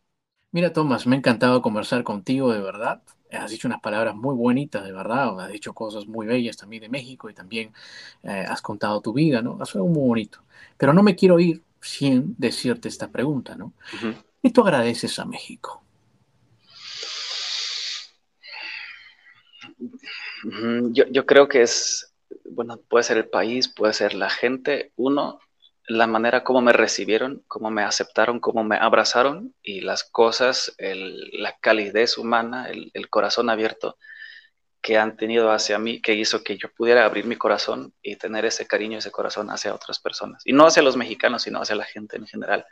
Mira, 0.52 0.70
Tomás, 0.70 1.06
me 1.06 1.16
ha 1.16 1.18
encantado 1.18 1.62
conversar 1.62 2.04
contigo, 2.04 2.52
de 2.52 2.60
verdad. 2.60 3.02
Has 3.30 3.50
dicho 3.50 3.66
unas 3.66 3.80
palabras 3.80 4.14
muy 4.14 4.34
bonitas, 4.36 4.84
de 4.84 4.92
verdad. 4.92 5.40
Has 5.40 5.50
dicho 5.50 5.72
cosas 5.72 6.06
muy 6.06 6.26
bellas 6.26 6.58
también 6.58 6.82
de 6.82 6.90
México 6.90 7.30
y 7.30 7.34
también 7.34 7.72
eh, 8.22 8.44
has 8.46 8.60
contado 8.60 9.00
tu 9.00 9.14
vida, 9.14 9.40
¿no? 9.40 9.56
Ha 9.62 9.64
sido 9.64 9.86
muy 9.86 10.06
bonito. 10.06 10.42
Pero 10.76 10.92
no 10.92 11.02
me 11.02 11.16
quiero 11.16 11.40
ir 11.40 11.62
sin 11.80 12.34
decirte 12.36 12.88
esta 12.88 13.08
pregunta, 13.08 13.56
¿no? 13.56 13.72
¿Y 14.42 14.50
tú 14.50 14.60
agradeces 14.60 15.18
a 15.18 15.24
México? 15.24 15.82
Yo, 20.90 21.04
yo, 21.08 21.24
creo 21.24 21.48
que 21.48 21.62
es, 21.62 22.12
bueno, 22.44 22.76
puede 22.76 23.04
ser 23.04 23.16
el 23.16 23.28
país, 23.28 23.68
puede 23.68 23.94
ser 23.94 24.12
la 24.12 24.28
gente. 24.28 24.92
Uno, 24.96 25.38
la 25.92 26.06
manera 26.06 26.42
como 26.42 26.62
me 26.62 26.72
recibieron, 26.72 27.44
cómo 27.48 27.70
me 27.70 27.82
aceptaron, 27.82 28.40
cómo 28.40 28.64
me 28.64 28.76
abrazaron 28.76 29.54
y 29.62 29.82
las 29.82 30.04
cosas, 30.04 30.74
la 30.78 31.56
calidez 31.58 32.16
humana, 32.16 32.68
el, 32.70 33.10
corazón 33.10 33.50
abierto 33.50 33.98
que 34.80 34.96
han 34.96 35.16
tenido 35.16 35.52
hacia 35.52 35.78
mí, 35.78 36.00
que 36.00 36.14
hizo 36.14 36.42
que 36.42 36.56
yo 36.56 36.72
pudiera 36.72 37.04
abrir 37.04 37.26
mi 37.26 37.36
corazón 37.36 37.94
y 38.02 38.16
tener 38.16 38.44
ese 38.46 38.66
cariño, 38.66 38.98
ese 38.98 39.12
corazón 39.12 39.50
hacia 39.50 39.74
otras 39.74 39.98
personas. 40.00 40.42
Y 40.46 40.52
no 40.52 40.66
hacia 40.66 40.82
los 40.82 40.96
mexicanos, 40.96 41.42
sino 41.42 41.60
hacia 41.60 41.76
la 41.76 41.84
gente 41.84 42.16
en 42.16 42.26
general. 42.26 42.66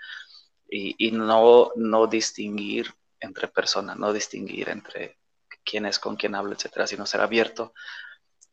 Y, 0.68 1.10
no, 1.12 1.72
no 1.76 2.06
distinguir 2.06 2.92
entre 3.20 3.48
personas, 3.48 3.98
no 3.98 4.12
distinguir 4.12 4.70
entre 4.70 5.18
quién 5.64 5.84
es, 5.84 5.98
con 5.98 6.16
quién 6.16 6.34
hablo, 6.34 6.54
etcétera, 6.54 6.86
sino 6.86 7.06
ser 7.06 7.20
abierto 7.20 7.74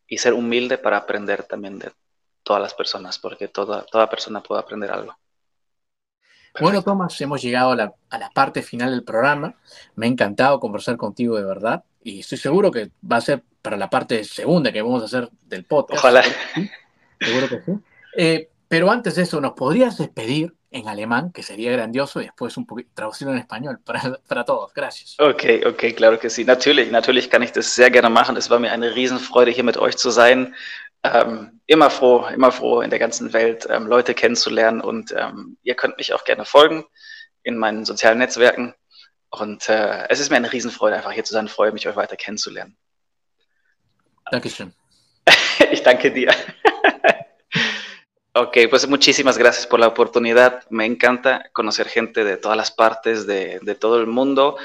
y 0.08 0.18
ser 0.18 0.34
humilde 0.34 0.78
para 0.78 0.98
aprender 0.98 1.44
también 1.44 1.80
de 1.80 1.92
todas 2.48 2.62
las 2.62 2.74
personas, 2.74 3.20
porque 3.20 3.50
toda, 3.50 3.84
toda 3.84 4.10
persona 4.10 4.42
puede 4.42 4.62
aprender 4.62 4.90
algo. 4.90 5.14
Bueno, 6.62 6.82
Tomás, 6.82 7.20
hemos 7.20 7.42
llegado 7.42 7.72
a 7.72 7.76
la, 7.76 7.94
a 8.10 8.18
la, 8.18 8.30
parte 8.30 8.64
final 8.64 8.92
del 8.92 9.04
programa. 9.04 9.54
Me 9.96 10.06
ha 10.06 10.10
encantado 10.10 10.60
conversar 10.60 10.96
contigo 10.96 11.36
de 11.36 11.44
verdad 11.44 11.84
y 12.02 12.22
estoy 12.22 12.38
seguro 12.38 12.72
que 12.72 12.90
va 13.04 13.18
a 13.18 13.22
ser 13.22 13.44
para 13.62 13.76
la 13.76 13.90
parte 13.90 14.24
segunda 14.24 14.72
que 14.72 14.82
vamos 14.82 15.04
a 15.04 15.06
hacer 15.06 15.30
del 15.44 15.66
podcast. 15.66 16.00
Ojalá. 16.00 16.24
Seguro 17.20 17.50
que 17.50 17.62
sí. 17.64 17.72
Eh, 18.16 18.50
pero 18.68 18.90
antes 18.90 19.16
de 19.16 19.24
eso, 19.24 19.40
¿nos 19.42 19.54
podrías 19.54 19.98
despedir 19.98 20.58
en 20.72 20.88
alemán, 20.88 21.32
que 21.32 21.44
sería 21.44 21.72
grandioso, 21.72 22.22
y 22.22 22.26
después 22.26 22.58
un 22.58 22.66
poquito 22.66 22.90
traducirlo 22.94 23.34
en 23.34 23.40
español 23.40 23.80
para, 23.84 24.20
para 24.28 24.44
todos. 24.44 24.74
Gracias. 24.74 25.16
Okay, 25.20 25.64
okay, 25.64 25.94
claro 25.94 26.20
que 26.20 26.30
sí. 26.30 26.44
Natürlich, 26.44 26.92
natürlich 26.92 27.30
kann 27.30 27.44
ich 27.44 27.52
das 27.52 27.74
sehr 27.74 27.90
gerne 27.90 28.10
machen. 28.10 28.38
Es 28.38 28.50
war 28.50 28.60
mir 28.60 28.72
eine 28.72 28.94
Riesenfreude, 28.94 29.52
hier 29.52 29.64
mit 29.64 29.78
euch 29.78 29.98
zu 29.98 30.10
sein. 30.10 30.54
Ähm, 31.14 31.62
immer 31.68 31.90
froh, 31.90 32.26
immer 32.28 32.52
froh, 32.52 32.82
in 32.82 32.90
der 32.90 33.00
ganzen 33.00 33.34
Welt 33.34 33.68
ähm, 33.70 33.88
Leute 33.88 34.14
kennenzulernen 34.14 34.82
und 34.82 35.14
ähm, 35.16 35.58
ihr 35.64 35.76
könnt 35.76 35.98
mich 35.98 36.14
auch 36.14 36.24
gerne 36.24 36.46
folgen 36.46 36.86
in 37.44 37.58
meinen 37.58 37.86
sozialen 37.86 38.20
Netzwerken. 38.20 38.74
Und 39.30 39.68
äh, 39.70 40.08
es 40.10 40.20
ist 40.20 40.30
mir 40.30 40.38
eine 40.38 40.52
Riesenfreude, 40.52 40.96
einfach 40.96 41.12
hier 41.12 41.24
zu 41.24 41.34
sein. 41.34 41.48
Ich 41.48 41.52
freue 41.52 41.72
mich, 41.72 41.88
euch 41.88 41.96
weiter 41.96 42.16
kennenzulernen. 42.16 42.78
Dankeschön. 44.32 44.74
ich 45.72 45.84
danke 45.84 46.12
dir. 46.12 46.34
ok, 48.34 48.58
pues 48.70 48.88
muchísimas 48.88 49.38
gracias 49.38 49.68
por 49.68 49.80
la 49.80 49.88
oportunidad. 49.88 50.70
Me 50.70 50.86
encanta 50.86 51.44
conocer 51.54 51.88
gente 51.90 52.24
de 52.24 52.38
todas 52.38 52.58
las 52.58 52.72
partes 52.72 53.28
de, 53.28 53.60
de 53.62 53.76
todo 53.76 54.00
el 54.00 54.08
mundo. 54.08 54.58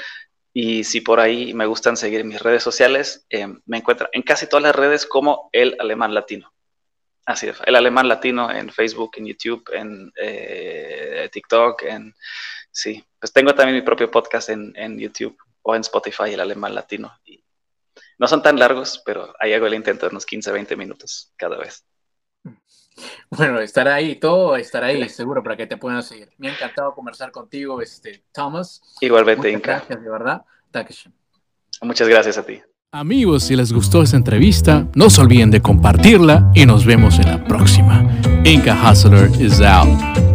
Y 0.53 0.83
si 0.83 1.01
por 1.01 1.19
ahí 1.19 1.53
me 1.53 1.65
gustan 1.65 1.97
seguir 1.97 2.23
mis 2.23 2.41
redes 2.41 2.61
sociales, 2.61 3.25
eh, 3.29 3.47
me 3.65 3.77
encuentran 3.77 4.09
en 4.13 4.21
casi 4.21 4.47
todas 4.47 4.63
las 4.63 4.75
redes 4.75 5.07
como 5.07 5.49
el 5.51 5.75
alemán 5.79 6.13
latino. 6.13 6.53
Así 7.25 7.47
es, 7.47 7.57
el 7.65 7.75
alemán 7.75 8.07
latino 8.07 8.51
en 8.51 8.69
Facebook, 8.69 9.11
en 9.15 9.25
YouTube, 9.25 9.63
en 9.73 10.11
eh, 10.15 11.29
TikTok, 11.31 11.83
en 11.83 12.13
sí. 12.69 13.03
Pues 13.19 13.31
tengo 13.31 13.55
también 13.55 13.77
mi 13.77 13.81
propio 13.81 14.11
podcast 14.11 14.49
en, 14.49 14.99
YouTube 14.99 15.37
o 15.61 15.73
en 15.75 15.81
Spotify, 15.81 16.33
el 16.33 16.41
alemán 16.41 16.75
latino. 16.75 17.17
No 18.19 18.27
son 18.27 18.43
tan 18.43 18.59
largos, 18.59 19.01
pero 19.05 19.33
ahí 19.39 19.53
hago 19.53 19.65
el 19.67 19.73
intento 19.73 20.05
de 20.05 20.11
unos 20.11 20.25
15, 20.25 20.51
20 20.51 20.75
minutos 20.75 21.33
cada 21.37 21.57
vez. 21.57 21.85
Bueno, 23.29 23.59
estar 23.59 23.87
ahí, 23.87 24.15
todo 24.15 24.55
estar 24.55 24.83
ahí, 24.83 25.09
seguro, 25.09 25.41
para 25.41 25.57
que 25.57 25.65
te 25.65 25.77
puedan 25.77 26.03
seguir. 26.03 26.29
Me 26.37 26.49
ha 26.49 26.53
encantado 26.53 26.93
conversar 26.93 27.31
contigo, 27.31 27.81
este, 27.81 28.23
Thomas. 28.31 28.81
Igualmente, 29.01 29.51
Inca. 29.51 29.77
Gracias, 29.77 30.03
de 30.03 30.09
verdad. 30.09 30.43
Muchas 31.81 32.07
gracias 32.07 32.37
a 32.37 32.45
ti. 32.45 32.61
Amigos, 32.91 33.45
si 33.45 33.55
les 33.55 33.73
gustó 33.73 34.03
esta 34.03 34.17
entrevista, 34.17 34.87
no 34.93 35.09
se 35.09 35.21
olviden 35.21 35.49
de 35.49 35.61
compartirla 35.61 36.51
y 36.53 36.65
nos 36.65 36.85
vemos 36.85 37.17
en 37.17 37.25
la 37.25 37.43
próxima. 37.43 38.07
Inca 38.43 38.77
Hustler 38.91 39.31
is 39.41 39.61
out. 39.61 40.32